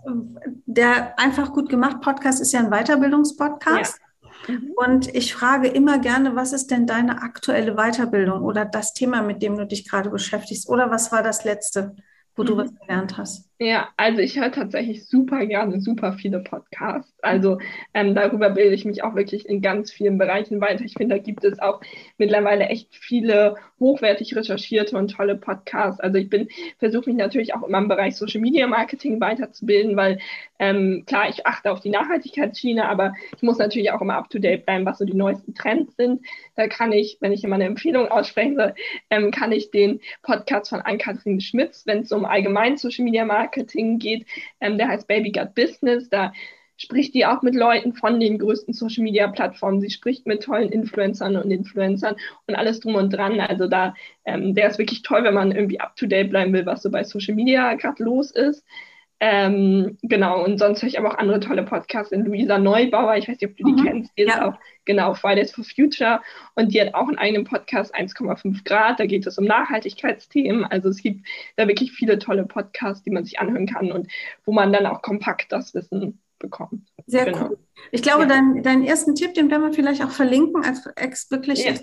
der 0.65 1.17
Einfach 1.19 1.51
gut 1.51 1.69
gemacht 1.69 1.99
Podcast 1.99 2.39
ist 2.39 2.53
ja 2.53 2.59
ein 2.59 2.69
Weiterbildungspodcast. 2.69 3.99
Ja. 4.47 4.53
Mhm. 4.53 4.71
Und 4.75 5.15
ich 5.15 5.33
frage 5.33 5.67
immer 5.67 5.97
gerne, 5.97 6.35
was 6.35 6.53
ist 6.53 6.69
denn 6.69 6.85
deine 6.85 7.23
aktuelle 7.23 7.75
Weiterbildung 7.75 8.43
oder 8.43 8.63
das 8.63 8.93
Thema, 8.93 9.23
mit 9.23 9.41
dem 9.41 9.57
du 9.57 9.65
dich 9.65 9.89
gerade 9.89 10.11
beschäftigst? 10.11 10.69
Oder 10.69 10.91
was 10.91 11.11
war 11.11 11.23
das 11.23 11.43
letzte, 11.45 11.95
wo 12.35 12.43
mhm. 12.43 12.47
du 12.47 12.57
was 12.57 12.75
gelernt 12.79 13.17
hast? 13.17 13.49
Ja, 13.57 13.87
also 13.95 14.19
ich 14.19 14.37
höre 14.37 14.51
tatsächlich 14.51 15.07
super 15.07 15.45
gerne 15.45 15.79
super 15.79 16.11
viele 16.13 16.39
Podcasts. 16.41 17.13
Also 17.21 17.57
ähm, 17.93 18.13
darüber 18.13 18.49
bilde 18.49 18.75
ich 18.75 18.83
mich 18.83 19.01
auch 19.01 19.15
wirklich 19.15 19.47
in 19.47 19.61
ganz 19.61 19.93
vielen 19.93 20.17
Bereichen 20.17 20.59
weiter. 20.59 20.83
Ich 20.83 20.93
finde, 20.97 21.15
da 21.15 21.21
gibt 21.21 21.45
es 21.45 21.57
auch 21.59 21.79
mittlerweile 22.17 22.65
echt 22.65 22.93
viele 22.93 23.55
hochwertig 23.79 24.35
recherchierte 24.35 24.97
und 24.97 25.11
tolle 25.11 25.35
Podcasts. 25.37 26.01
Also 26.01 26.17
ich 26.17 26.29
bin, 26.29 26.49
versuche 26.79 27.09
mich 27.09 27.17
natürlich 27.17 27.53
auch 27.53 27.63
immer 27.63 27.77
im 27.77 27.87
Bereich 27.87 28.17
Social 28.17 28.41
Media 28.41 28.67
Marketing 28.67 29.21
weiterzubilden, 29.21 29.95
weil 29.95 30.19
ähm, 30.59 31.03
klar, 31.05 31.29
ich 31.29 31.45
achte 31.45 31.71
auf 31.71 31.79
die 31.79 31.89
Nachhaltigkeitsschiene, 31.89 32.87
aber 32.87 33.13
ich 33.37 33.41
muss 33.41 33.57
natürlich 33.57 33.91
auch 33.91 34.01
immer 34.01 34.15
up 34.17 34.29
to 34.29 34.39
date 34.39 34.65
bleiben, 34.65 34.85
was 34.85 34.97
so 34.97 35.05
die 35.05 35.13
neuesten 35.13 35.53
Trends 35.53 35.95
sind. 35.95 36.25
Da 36.57 36.67
kann 36.67 36.91
ich, 36.91 37.17
wenn 37.21 37.31
ich 37.31 37.43
immer 37.45 37.55
eine 37.55 37.65
Empfehlung 37.65 38.09
aussprechen 38.09 38.55
soll, 38.57 38.75
ähm, 39.09 39.31
kann 39.31 39.53
ich 39.53 39.71
den 39.71 40.01
Podcast 40.23 40.69
von 40.69 40.81
Ann-Kathrin 40.81 41.39
Schmitz, 41.39 41.85
wenn 41.85 41.99
es 41.99 42.11
um 42.11 42.25
allgemein 42.25 42.75
Social 42.77 43.05
Media 43.05 43.23
Marketing 43.23 43.44
Marketing 43.45 43.99
geht. 43.99 44.25
Ähm, 44.59 44.77
der 44.77 44.87
heißt 44.87 45.07
Baby 45.07 45.31
Gut 45.31 45.53
Business. 45.55 46.09
Da 46.09 46.33
spricht 46.77 47.13
die 47.13 47.25
auch 47.25 47.41
mit 47.41 47.55
Leuten 47.55 47.93
von 47.93 48.19
den 48.19 48.37
größten 48.37 48.73
Social 48.73 49.03
Media 49.03 49.27
Plattformen. 49.27 49.79
Sie 49.79 49.89
spricht 49.89 50.25
mit 50.27 50.43
tollen 50.43 50.69
Influencern 50.69 51.37
und 51.37 51.51
Influencern 51.51 52.15
und 52.47 52.55
alles 52.55 52.81
drum 52.81 52.95
und 52.95 53.11
dran. 53.11 53.39
Also 53.39 53.67
da, 53.67 53.93
ähm, 54.25 54.55
der 54.55 54.69
ist 54.69 54.77
wirklich 54.79 55.01
toll, 55.03 55.23
wenn 55.23 55.33
man 55.33 55.51
irgendwie 55.51 55.79
up 55.79 55.95
to 55.95 56.05
date 56.05 56.29
bleiben 56.29 56.53
will, 56.53 56.65
was 56.65 56.81
so 56.81 56.91
bei 56.91 57.03
Social 57.03 57.35
Media 57.35 57.75
gerade 57.75 58.03
los 58.03 58.31
ist. 58.31 58.65
Ähm, 59.21 59.97
genau, 60.01 60.43
und 60.43 60.57
sonst 60.57 60.81
höre 60.81 60.89
ich 60.89 60.99
aber 60.99 61.13
auch 61.13 61.17
andere 61.17 61.39
tolle 61.39 61.63
Podcasts 61.63 62.11
in 62.11 62.25
Luisa 62.25 62.57
Neubauer, 62.57 63.15
ich 63.15 63.29
weiß 63.29 63.39
nicht, 63.39 63.49
ob 63.49 63.57
du 63.57 63.63
die 63.63 63.81
mhm. 63.81 63.85
kennst, 63.85 64.11
die 64.17 64.23
ja. 64.23 64.33
ist 64.33 64.41
auch, 64.41 64.53
genau, 64.83 65.13
Fridays 65.13 65.53
for 65.53 65.63
Future 65.63 66.21
und 66.55 66.73
die 66.73 66.81
hat 66.81 66.93
auch 66.93 67.07
einen 67.07 67.17
eigenen 67.17 67.45
Podcast 67.45 67.95
1,5 67.95 68.65
Grad, 68.65 68.99
da 68.99 69.05
geht 69.05 69.25
es 69.25 69.37
um 69.37 69.45
Nachhaltigkeitsthemen, 69.45 70.65
also 70.65 70.89
es 70.89 71.01
gibt 71.01 71.25
da 71.55 71.65
wirklich 71.65 71.93
viele 71.93 72.19
tolle 72.19 72.45
Podcasts, 72.45 73.03
die 73.03 73.11
man 73.11 73.23
sich 73.23 73.39
anhören 73.39 73.67
kann 73.67 73.91
und 73.91 74.11
wo 74.45 74.51
man 74.51 74.73
dann 74.73 74.85
auch 74.85 75.01
kompakt 75.01 75.49
das 75.51 75.73
Wissen 75.73 76.19
bekommt. 76.39 76.81
Sehr 77.07 77.25
genau. 77.25 77.49
cool. 77.49 77.57
Ich 77.91 78.01
glaube, 78.01 78.23
ja. 78.23 78.27
dein, 78.27 78.63
deinen 78.63 78.83
ersten 78.83 79.15
Tipp, 79.15 79.33
den 79.33 79.49
werden 79.49 79.63
wir 79.63 79.73
vielleicht 79.73 80.03
auch 80.03 80.11
verlinken, 80.11 80.63
als 80.63 80.85
ex 80.95 81.31
wirklich 81.31 81.63
ja. 81.63 81.73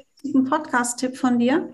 Podcast-Tipp 0.48 1.16
von 1.16 1.38
dir. 1.38 1.70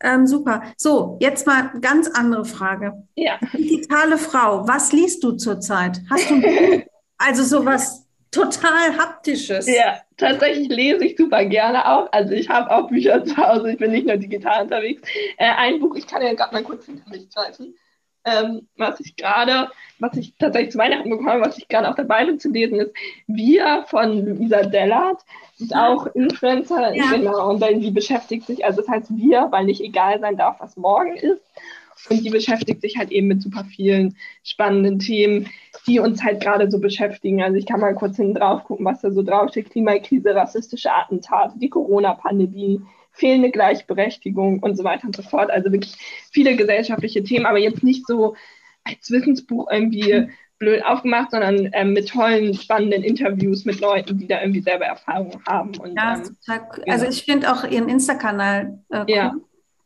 Ähm, 0.00 0.26
super. 0.26 0.62
So, 0.76 1.18
jetzt 1.20 1.46
mal 1.46 1.72
ganz 1.80 2.08
andere 2.08 2.44
Frage. 2.44 3.02
Ja. 3.16 3.38
Digitale 3.52 4.18
Frau, 4.18 4.66
was 4.66 4.92
liest 4.92 5.24
du 5.24 5.32
zurzeit? 5.32 6.00
Hast 6.10 6.30
du 6.30 6.42
also 7.18 7.42
sowas 7.42 8.06
total 8.30 8.96
haptisches? 8.96 9.66
Ja, 9.66 10.00
tatsächlich 10.16 10.68
lese 10.68 11.04
ich 11.04 11.16
super 11.16 11.44
gerne 11.44 11.86
auch. 11.86 12.12
Also 12.12 12.32
ich 12.32 12.48
habe 12.48 12.70
auch 12.70 12.88
Bücher 12.88 13.24
zu 13.24 13.36
Hause. 13.36 13.72
Ich 13.72 13.78
bin 13.78 13.90
nicht 13.90 14.06
nur 14.06 14.16
digital 14.16 14.62
unterwegs. 14.62 15.02
Äh, 15.36 15.50
ein 15.56 15.80
Buch, 15.80 15.96
ich 15.96 16.06
kann 16.06 16.22
ja 16.22 16.34
gerade 16.34 16.54
mal 16.54 16.62
kurz 16.62 16.86
hinter 16.86 17.08
mich 17.10 17.28
greifen 17.30 17.74
ähm, 18.28 18.68
was 18.76 19.00
ich 19.00 19.16
gerade, 19.16 19.68
was 19.98 20.16
ich 20.16 20.34
tatsächlich 20.38 20.72
zu 20.72 20.78
Weihnachten 20.78 21.10
bekommen 21.10 21.30
habe, 21.30 21.42
was 21.42 21.58
ich 21.58 21.68
gerade 21.68 21.88
auch 21.88 21.94
dabei 21.94 22.24
bin 22.24 22.38
zu 22.38 22.50
lesen, 22.50 22.80
ist 22.80 22.92
Wir 23.26 23.84
von 23.88 24.24
Luisa 24.24 24.62
Dellert. 24.62 25.20
Sie 25.56 25.64
ist 25.64 25.74
auch 25.74 26.06
Influencer, 26.14 26.94
ja. 26.94 27.10
genau, 27.10 27.50
und 27.50 27.60
dann, 27.60 27.80
die 27.80 27.90
beschäftigt 27.90 28.46
sich, 28.46 28.64
also 28.64 28.80
das 28.80 28.88
heißt 28.88 29.16
Wir, 29.16 29.48
weil 29.50 29.64
nicht 29.64 29.80
egal 29.80 30.20
sein 30.20 30.36
darf, 30.36 30.60
was 30.60 30.76
morgen 30.76 31.16
ist. 31.16 31.42
Und 32.10 32.24
die 32.24 32.30
beschäftigt 32.30 32.80
sich 32.80 32.96
halt 32.96 33.10
eben 33.10 33.26
mit 33.26 33.42
super 33.42 33.64
vielen 33.64 34.16
spannenden 34.44 34.98
Themen, 35.00 35.48
die 35.86 35.98
uns 35.98 36.22
halt 36.22 36.40
gerade 36.40 36.70
so 36.70 36.78
beschäftigen. 36.78 37.42
Also 37.42 37.56
ich 37.56 37.66
kann 37.66 37.80
mal 37.80 37.94
kurz 37.94 38.16
hinten 38.16 38.34
drauf 38.34 38.64
gucken, 38.64 38.86
was 38.86 39.00
da 39.00 39.10
so 39.10 39.22
draufsteht. 39.22 39.70
Klimakrise, 39.70 40.34
rassistische 40.34 40.92
Attentate, 40.92 41.58
die 41.58 41.68
Corona-Pandemie, 41.68 42.82
fehlende 43.18 43.50
Gleichberechtigung 43.50 44.60
und 44.60 44.76
so 44.76 44.84
weiter 44.84 45.06
und 45.06 45.16
so 45.16 45.22
fort. 45.22 45.50
Also 45.50 45.72
wirklich 45.72 45.94
viele 46.32 46.56
gesellschaftliche 46.56 47.22
Themen, 47.22 47.46
aber 47.46 47.58
jetzt 47.58 47.82
nicht 47.82 48.06
so 48.06 48.36
als 48.84 49.10
Wissensbuch 49.10 49.68
irgendwie 49.70 50.28
blöd 50.58 50.84
aufgemacht, 50.84 51.30
sondern 51.30 51.70
ähm, 51.72 51.92
mit 51.92 52.08
tollen, 52.08 52.54
spannenden 52.54 53.02
Interviews 53.02 53.64
mit 53.64 53.80
Leuten, 53.80 54.18
die 54.18 54.26
da 54.26 54.40
irgendwie 54.40 54.60
selber 54.60 54.86
Erfahrungen 54.86 55.40
haben. 55.46 55.76
Und, 55.78 55.96
ja, 55.96 56.14
ähm, 56.14 56.82
also 56.88 57.06
ich 57.06 57.24
finde 57.24 57.52
auch 57.52 57.64
ihren 57.64 57.88
Insta-Kanal 57.88 58.80
äh, 58.88 59.00
cool. 59.00 59.04
Ja. 59.08 59.34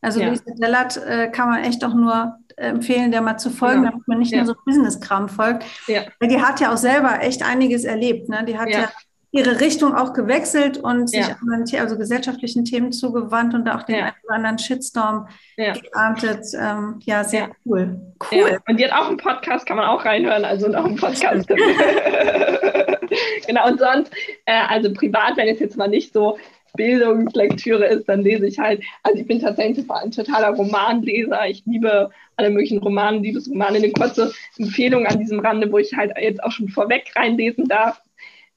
Also 0.01 0.19
ja. 0.19 0.29
Lisa 0.29 0.51
Dellert 0.59 0.97
äh, 0.97 1.29
kann 1.29 1.49
man 1.49 1.63
echt 1.63 1.83
auch 1.85 1.93
nur 1.93 2.37
empfehlen, 2.57 3.11
der 3.11 3.21
mal 3.21 3.37
zu 3.37 3.49
folgen, 3.49 3.81
genau. 3.81 3.91
damit 3.91 4.07
man 4.07 4.19
nicht 4.19 4.31
ja. 4.31 4.39
nur 4.39 4.47
so 4.47 4.55
Business-Kram 4.65 5.29
folgt. 5.29 5.63
Ja. 5.87 6.03
Weil 6.19 6.29
die 6.29 6.41
hat 6.41 6.59
ja 6.59 6.73
auch 6.73 6.77
selber 6.77 7.21
echt 7.21 7.43
einiges 7.43 7.85
erlebt. 7.85 8.27
Ne? 8.29 8.43
Die 8.45 8.57
hat 8.57 8.69
ja, 8.69 8.81
ja 8.81 8.91
ihre 9.33 9.59
Richtung 9.59 9.93
auch 9.95 10.13
gewechselt 10.13 10.77
und 10.77 11.09
sich 11.09 11.27
ja. 11.27 11.35
anderen, 11.41 11.65
also 11.81 11.97
gesellschaftlichen 11.97 12.65
Themen 12.65 12.91
zugewandt 12.91 13.55
und 13.55 13.67
auch 13.67 13.81
den 13.81 13.95
ja. 13.95 14.05
einen 14.05 14.13
oder 14.25 14.35
anderen 14.35 14.59
Shitstorm 14.59 15.27
ja. 15.57 15.73
geerntet. 15.73 16.45
Ähm, 16.55 16.99
ja, 17.03 17.23
sehr 17.23 17.49
cool. 17.65 17.99
Cool. 18.31 18.51
Ja. 18.51 18.59
Und 18.67 18.79
die 18.79 18.85
hat 18.85 18.93
auch 18.93 19.07
einen 19.07 19.17
Podcast, 19.17 19.65
kann 19.65 19.77
man 19.77 19.87
auch 19.87 20.05
reinhören, 20.05 20.45
also 20.45 20.67
noch 20.67 20.85
einen 20.85 20.97
Podcast. 20.97 21.47
genau, 23.47 23.67
und 23.67 23.79
sonst, 23.79 24.13
äh, 24.45 24.61
also 24.69 24.93
privat, 24.93 25.35
wenn 25.35 25.47
es 25.47 25.59
jetzt 25.59 25.77
mal 25.77 25.87
nicht 25.87 26.13
so 26.13 26.37
Bildungslektüre 26.75 27.87
ist, 27.87 28.07
dann 28.07 28.21
lese 28.21 28.45
ich 28.45 28.59
halt, 28.59 28.83
also 29.01 29.19
ich 29.19 29.27
bin 29.27 29.39
tatsächlich 29.39 29.89
ein 29.89 30.11
totaler 30.11 30.49
Romanleser. 30.49 31.47
Ich 31.47 31.63
liebe 31.65 32.11
alle 32.35 32.51
möglichen 32.51 32.77
Romane, 32.77 33.17
Liebesromane. 33.17 33.77
Eine 33.77 33.91
kurze 33.93 34.31
Empfehlung 34.59 35.07
an 35.07 35.17
diesem 35.17 35.39
Rande, 35.39 35.71
wo 35.71 35.79
ich 35.79 35.95
halt 35.95 36.11
jetzt 36.21 36.43
auch 36.43 36.51
schon 36.51 36.69
vorweg 36.69 37.11
reinlesen 37.15 37.67
darf 37.67 37.99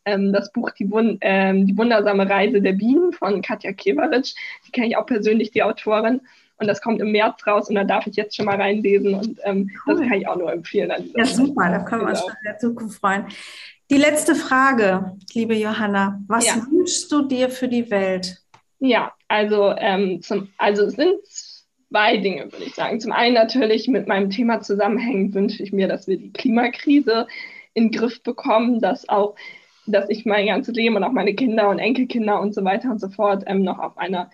ähm, 0.07 0.33
das 0.33 0.51
Buch 0.53 0.71
die, 0.71 0.91
Wund 0.91 1.19
ähm, 1.21 1.67
die 1.67 1.77
wundersame 1.77 2.29
Reise 2.29 2.63
der 2.63 2.73
Bienen 2.73 3.13
von 3.13 3.43
Katja 3.43 3.73
Keveritsch. 3.73 4.35
Die 4.67 4.73
kenne 4.73 4.87
ich 4.87 4.97
auch 4.97 5.07
persönlich, 5.07 5.51
die 5.51 5.63
Autorin. 5.63 6.23
Und 6.59 6.69
das 6.69 6.81
kommt 6.81 7.03
im 7.03 7.13
März 7.13 7.47
raus 7.47 7.69
und 7.69 7.75
da 7.75 7.85
darf 7.85 8.07
ich 8.07 8.17
jetzt 8.17 8.35
schon 8.35 8.47
mal 8.47 8.57
reinlesen 8.57 9.15
und 9.15 9.39
ähm, 9.45 9.71
cool. 9.87 9.99
das 9.99 10.09
kann 10.09 10.19
ich 10.19 10.27
auch 10.27 10.37
nur 10.37 10.51
empfehlen. 10.51 10.91
ja, 11.15 11.27
super, 11.27 11.69
da 11.69 11.81
können 11.81 12.03
wir 12.03 12.09
uns 12.09 12.21
genau. 12.21 12.31
schon 12.31 12.39
in 12.43 12.51
der 12.51 12.59
Zukunft 12.59 12.99
freuen. 12.99 13.27
Die 13.91 13.99
letzte 13.99 14.35
Frage, 14.35 15.17
liebe 15.35 15.55
Johanna, 15.55 16.19
was 16.27 16.47
ja. 16.47 16.55
wünschst 16.55 17.13
du 17.13 17.23
dir 17.23 17.51
für 17.51 17.69
die 17.69 17.91
Welt? 17.91 18.39
Ja, 18.79 19.13
also, 19.29 19.75
ähm, 19.77 20.23
zum, 20.23 20.49
also 20.57 20.85
es 20.85 20.95
sind 20.95 21.19
zwei 21.91 22.17
Dinge, 22.17 22.51
würde 22.51 22.65
ich 22.65 22.75
sagen. 22.75 23.01
Zum 23.01 23.13
einen 23.13 23.35
natürlich 23.35 23.87
mit 23.89 24.09
meinem 24.09 24.31
Thema 24.31 24.61
zusammenhängend 24.61 25.35
wünsche 25.35 25.63
ich 25.63 25.73
mir, 25.73 25.89
dass 25.89 26.09
wir 26.09 26.17
die 26.17 26.33
Klimakrise 26.33 27.27
in 27.75 27.91
den 27.91 27.99
Griff 28.01 28.23
bekommen, 28.23 28.81
dass 28.81 29.09
auch 29.09 29.37
dass 29.87 30.09
ich 30.09 30.26
mein 30.26 30.47
ganzes 30.47 30.74
Leben 30.74 30.97
und 30.97 31.05
auch 31.05 31.12
meine 31.12 31.34
Kinder 31.34 31.68
und 31.68 31.78
Enkelkinder 31.78 32.41
und 32.41 32.55
so 32.55 32.64
weiter 32.64 32.91
und 32.91 33.01
so 33.01 33.09
fort 33.09 33.45
ähm, 33.47 33.62
noch 33.62 33.78
auf 33.78 33.99
einer 33.99 34.30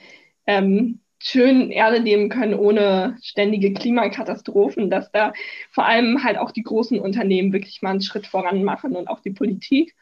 ähm, 0.47 1.01
schönen 1.19 1.71
Erde 1.71 1.99
leben 1.99 2.29
können, 2.29 2.55
ohne 2.55 3.17
ständige 3.23 3.73
Klimakatastrophen, 3.73 4.91
dass 4.91 5.13
da 5.13 5.33
vor 5.71 5.87
allem 5.87 6.25
halt 6.25 6.37
auch 6.37 6.51
die 6.51 6.65
großen 6.65 6.99
Unternehmen 6.99 7.53
wirklich 7.53 7.81
mal 7.83 7.91
einen 7.91 8.03
Schritt 8.03 8.27
voran 8.27 8.65
machen 8.65 8.97
und 8.97 9.09
auch 9.09 9.21
die 9.21 9.31
Politik. 9.31 9.95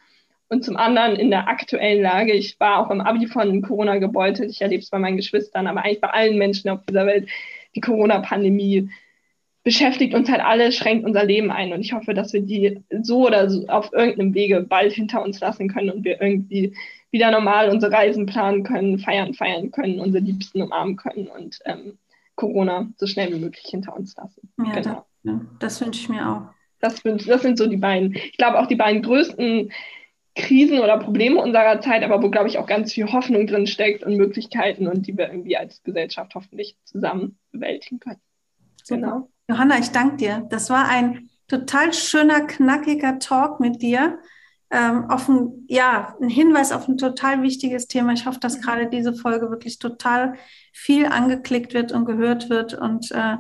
Und 0.49 0.65
zum 0.65 0.77
anderen 0.77 1.15
in 1.17 1.31
der 1.31 1.47
aktuellen 1.47 2.03
Lage, 2.03 2.33
ich 2.33 2.59
war 2.59 2.79
auch 2.79 2.91
im 2.91 3.01
Abi 3.01 3.27
von 3.27 3.63
Corona 3.63 3.99
gebeutelt, 3.99 4.51
ich 4.51 4.63
erlebe 4.63 4.83
es 4.83 4.91
bei 4.91 4.99
meinen 4.99 5.17
Geschwistern, 5.17 5.67
aber 5.67 5.85
eigentlich 5.85 6.01
bei 6.01 6.11
allen 6.11 6.39
Menschen 6.39 6.71
auf 6.71 6.81
dieser 6.89 7.07
Welt, 7.07 7.29
die 7.77 7.81
Corona-Pandemie 7.81 8.91
beschäftigt 9.63 10.15
uns 10.15 10.31
halt 10.31 10.41
alle, 10.41 10.73
schränkt 10.73 11.05
unser 11.05 11.25
Leben 11.25 11.51
ein. 11.51 11.73
Und 11.73 11.81
ich 11.81 11.93
hoffe, 11.93 12.15
dass 12.15 12.33
wir 12.33 12.41
die 12.41 12.83
so 13.03 13.27
oder 13.27 13.51
so 13.51 13.67
auf 13.69 13.93
irgendeinem 13.93 14.35
Wege 14.35 14.63
bald 14.63 14.93
hinter 14.93 15.23
uns 15.23 15.41
lassen 15.41 15.69
können 15.69 15.91
und 15.91 16.05
wir 16.05 16.21
irgendwie 16.21 16.75
wieder 17.11 17.31
normal 17.31 17.71
unsere 17.71 17.93
Reisen 17.93 18.27
planen 18.27 18.63
können, 18.63 18.99
feiern, 18.99 19.35
feiern 19.35 19.71
können, 19.71 20.01
unsere 20.01 20.25
Liebsten 20.25 20.63
umarmen 20.63 20.97
können 20.97 21.27
und 21.27 21.59
ähm, 21.65 21.99
Corona 22.37 22.89
so 22.97 23.07
schnell 23.07 23.33
wie 23.33 23.41
möglich 23.41 23.67
hinter 23.69 23.95
uns 23.97 24.17
lassen. 24.17 24.51
Ja, 24.59 24.73
genau. 24.73 25.07
Ja, 25.23 25.41
das 25.59 25.81
wünsche 25.81 26.01
ich 26.01 26.09
mir 26.09 26.27
auch. 26.27 26.43
Das, 26.81 27.03
das 27.03 27.43
sind 27.43 27.59
so 27.59 27.67
die 27.67 27.77
beiden, 27.77 28.15
ich 28.15 28.39
glaube 28.39 28.59
auch 28.59 28.67
die 28.67 28.77
beiden 28.77 29.03
größten 29.03 29.71
Krisen 30.35 30.79
oder 30.79 30.99
Probleme 30.99 31.41
unserer 31.41 31.81
Zeit, 31.81 32.03
aber 32.03 32.23
wo, 32.23 32.31
glaube 32.31 32.49
ich, 32.49 32.57
auch 32.59 32.67
ganz 32.67 32.95
viel 32.95 33.13
Hoffnung 33.13 33.47
drin 33.47 33.67
steckt 33.67 34.05
und 34.05 34.17
Möglichkeiten 34.17 34.87
und 34.87 35.07
die 35.07 35.19
wir 35.19 35.29
irgendwie 35.29 35.57
als 35.57 35.83
Gesellschaft 35.83 36.35
hoffentlich 36.35 36.77
zusammen 36.85 37.39
bewältigen 37.53 38.01
können. 38.01 38.21
Genau. 38.89 39.29
Johanna, 39.51 39.79
ich 39.79 39.91
danke 39.91 40.17
dir. 40.17 40.47
Das 40.49 40.71
war 40.71 40.89
ein 40.89 41.29
total 41.49 41.93
schöner, 41.93 42.43
knackiger 42.43 43.19
Talk 43.19 43.59
mit 43.59 43.83
dir. 43.83 44.21
Ähm, 44.71 45.11
auf 45.11 45.29
ein, 45.29 45.65
ja, 45.67 46.15
ein 46.23 46.29
Hinweis 46.29 46.71
auf 46.71 46.87
ein 46.87 46.97
total 46.97 47.43
wichtiges 47.43 47.89
Thema. 47.89 48.13
Ich 48.13 48.27
hoffe, 48.27 48.39
dass 48.39 48.61
gerade 48.61 48.89
diese 48.89 49.13
Folge 49.13 49.51
wirklich 49.51 49.81
total 49.81 50.35
viel 50.73 51.07
angeklickt 51.07 51.75
wird 51.75 51.91
und 51.91 52.05
gehört 52.05 52.49
wird. 52.49 52.75
Und 52.75 53.11
äh, 53.11 53.39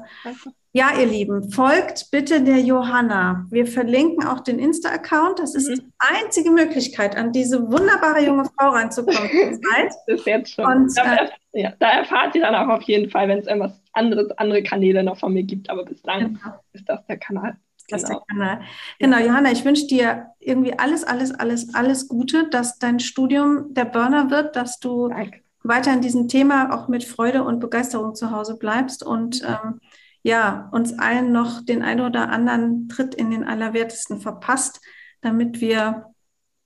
ja, 0.72 0.90
ihr 1.00 1.06
Lieben, 1.06 1.50
folgt 1.50 2.12
bitte 2.12 2.42
der 2.42 2.60
Johanna. 2.60 3.46
Wir 3.50 3.66
verlinken 3.66 4.24
auch 4.24 4.38
den 4.38 4.60
Insta-Account. 4.60 5.40
Das 5.40 5.56
ist 5.56 5.68
mhm. 5.68 5.74
die 5.74 5.92
einzige 5.98 6.50
Möglichkeit, 6.52 7.16
an 7.16 7.32
diese 7.32 7.72
wunderbare 7.72 8.24
junge 8.24 8.44
Frau 8.44 8.68
ranzukommen. 8.70 9.60
das 9.82 9.96
ist 10.06 10.26
jetzt 10.26 10.54
schon. 10.54 10.64
Und, 10.64 10.96
da, 10.96 11.16
äh, 11.16 11.28
ja, 11.54 11.72
da 11.80 11.90
erfahrt 11.90 12.36
ihr 12.36 12.42
dann 12.42 12.54
auch 12.54 12.68
auf 12.72 12.82
jeden 12.82 13.10
Fall, 13.10 13.26
wenn 13.26 13.40
es 13.40 13.48
irgendwas 13.48 13.82
anderes, 13.94 14.30
andere 14.38 14.62
Kanäle 14.62 15.02
noch 15.02 15.18
von 15.18 15.32
mir 15.32 15.42
gibt. 15.42 15.68
Aber 15.70 15.84
bislang 15.84 16.34
genau. 16.34 16.60
ist 16.72 16.88
das 16.88 17.04
der 17.06 17.18
Kanal. 17.18 17.56
Das 17.88 18.04
genau. 18.04 18.20
der 18.20 18.26
Kanal. 18.28 18.60
Genau, 19.00 19.18
Johanna, 19.18 19.50
ich 19.50 19.64
wünsche 19.64 19.88
dir 19.88 20.26
irgendwie 20.38 20.78
alles, 20.78 21.02
alles, 21.02 21.32
alles, 21.32 21.74
alles 21.74 22.06
Gute, 22.06 22.48
dass 22.48 22.78
dein 22.78 23.00
Studium 23.00 23.74
der 23.74 23.86
Burner 23.86 24.30
wird, 24.30 24.54
dass 24.54 24.78
du 24.78 25.08
Danke. 25.08 25.40
weiter 25.64 25.92
in 25.92 26.00
diesem 26.00 26.28
Thema 26.28 26.72
auch 26.72 26.86
mit 26.86 27.02
Freude 27.02 27.42
und 27.42 27.58
Begeisterung 27.58 28.14
zu 28.14 28.30
Hause 28.30 28.56
bleibst 28.56 29.04
und 29.04 29.42
ähm, 29.42 29.80
ja, 30.22 30.68
uns 30.72 30.98
allen 30.98 31.32
noch 31.32 31.64
den 31.64 31.82
ein 31.82 32.00
oder 32.00 32.28
anderen 32.30 32.88
Tritt 32.88 33.14
in 33.14 33.30
den 33.30 33.44
Allerwertesten 33.44 34.20
verpasst, 34.20 34.80
damit 35.20 35.60
wir, 35.60 36.06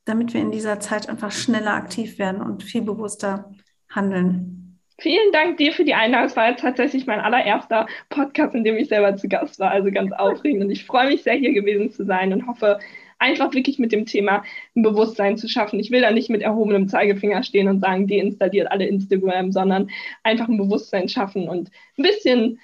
damit 0.04 0.34
wir 0.34 0.40
in 0.40 0.50
dieser 0.50 0.80
Zeit 0.80 1.08
einfach 1.08 1.32
schneller 1.32 1.74
aktiv 1.74 2.18
werden 2.18 2.40
und 2.40 2.62
viel 2.62 2.82
bewusster 2.82 3.52
handeln. 3.88 4.80
Vielen 5.00 5.32
Dank 5.32 5.56
dir 5.56 5.72
für 5.72 5.84
die 5.84 5.94
Einladung. 5.94 6.26
Es 6.26 6.36
war 6.36 6.50
jetzt 6.50 6.60
tatsächlich 6.60 7.06
mein 7.06 7.18
allererster 7.18 7.86
Podcast, 8.10 8.54
in 8.54 8.62
dem 8.62 8.76
ich 8.76 8.88
selber 8.88 9.16
zu 9.16 9.28
Gast 9.28 9.58
war. 9.58 9.72
Also 9.72 9.90
ganz 9.90 10.12
aufregend. 10.12 10.62
Und 10.62 10.70
ich 10.70 10.84
freue 10.84 11.08
mich 11.08 11.24
sehr, 11.24 11.34
hier 11.34 11.52
gewesen 11.52 11.90
zu 11.90 12.04
sein 12.04 12.32
und 12.32 12.46
hoffe, 12.46 12.78
einfach 13.18 13.52
wirklich 13.54 13.78
mit 13.78 13.92
dem 13.92 14.06
Thema 14.06 14.44
ein 14.76 14.82
Bewusstsein 14.82 15.36
zu 15.36 15.48
schaffen. 15.48 15.80
Ich 15.80 15.90
will 15.90 16.00
da 16.00 16.10
nicht 16.10 16.30
mit 16.30 16.42
erhobenem 16.42 16.88
Zeigefinger 16.88 17.42
stehen 17.42 17.68
und 17.68 17.80
sagen, 17.80 18.06
deinstalliert 18.06 18.70
alle 18.70 18.86
Instagram, 18.86 19.50
sondern 19.50 19.90
einfach 20.22 20.48
ein 20.48 20.58
Bewusstsein 20.58 21.08
schaffen 21.08 21.48
und 21.48 21.70
ein 21.98 22.02
bisschen 22.02 22.60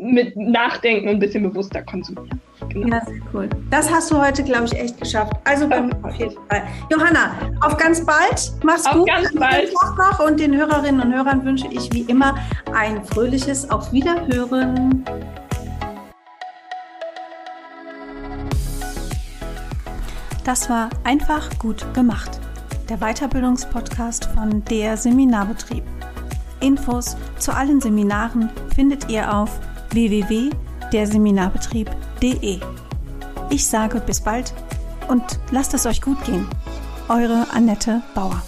mit 0.00 0.34
Nachdenken 0.36 1.08
und 1.08 1.14
ein 1.16 1.20
bisschen 1.20 1.42
bewusster 1.42 1.82
konsumieren. 1.82 2.40
Genau. 2.68 2.96
Ja, 2.96 3.04
sehr 3.04 3.20
cool. 3.32 3.48
Das 3.70 3.90
hast 3.90 4.10
du 4.10 4.18
heute, 4.18 4.42
glaube 4.42 4.64
ich, 4.66 4.74
echt 4.74 4.98
geschafft. 5.00 5.32
Also 5.44 5.68
bei 5.68 5.80
mir 5.80 5.94
auf 6.02 6.14
jeden 6.14 6.36
Fall. 6.48 6.62
Johanna, 6.90 7.32
auf 7.60 7.76
ganz 7.76 8.04
bald. 8.04 8.52
Mach's 8.62 8.86
auf 8.86 8.94
gut. 8.94 9.08
Ganz 9.08 9.34
bald. 9.34 9.72
Noch 9.72 10.26
und 10.26 10.40
den 10.40 10.56
Hörerinnen 10.56 11.00
und 11.00 11.12
Hörern 11.14 11.44
wünsche 11.44 11.66
ich 11.70 11.92
wie 11.92 12.02
immer 12.02 12.34
ein 12.74 13.04
fröhliches 13.04 13.70
Auf 13.70 13.92
Wiederhören. 13.92 15.04
Das 20.44 20.70
war 20.70 20.88
einfach 21.04 21.50
gut 21.58 21.92
gemacht. 21.94 22.40
Der 22.88 22.98
Weiterbildungspodcast 22.98 24.26
von 24.34 24.64
der 24.64 24.96
Seminarbetrieb. 24.96 25.84
Infos 26.60 27.16
zu 27.38 27.54
allen 27.54 27.80
Seminaren 27.80 28.50
findet 28.74 29.08
ihr 29.10 29.34
auf 29.34 29.60
www.derseminarbetrieb.de. 29.92 32.60
Ich 33.50 33.66
sage 33.66 34.00
bis 34.00 34.20
bald 34.20 34.54
und 35.08 35.24
lasst 35.50 35.74
es 35.74 35.86
euch 35.86 36.00
gut 36.00 36.24
gehen. 36.24 36.46
Eure 37.08 37.48
Annette 37.52 38.00
Bauer. 38.14 38.40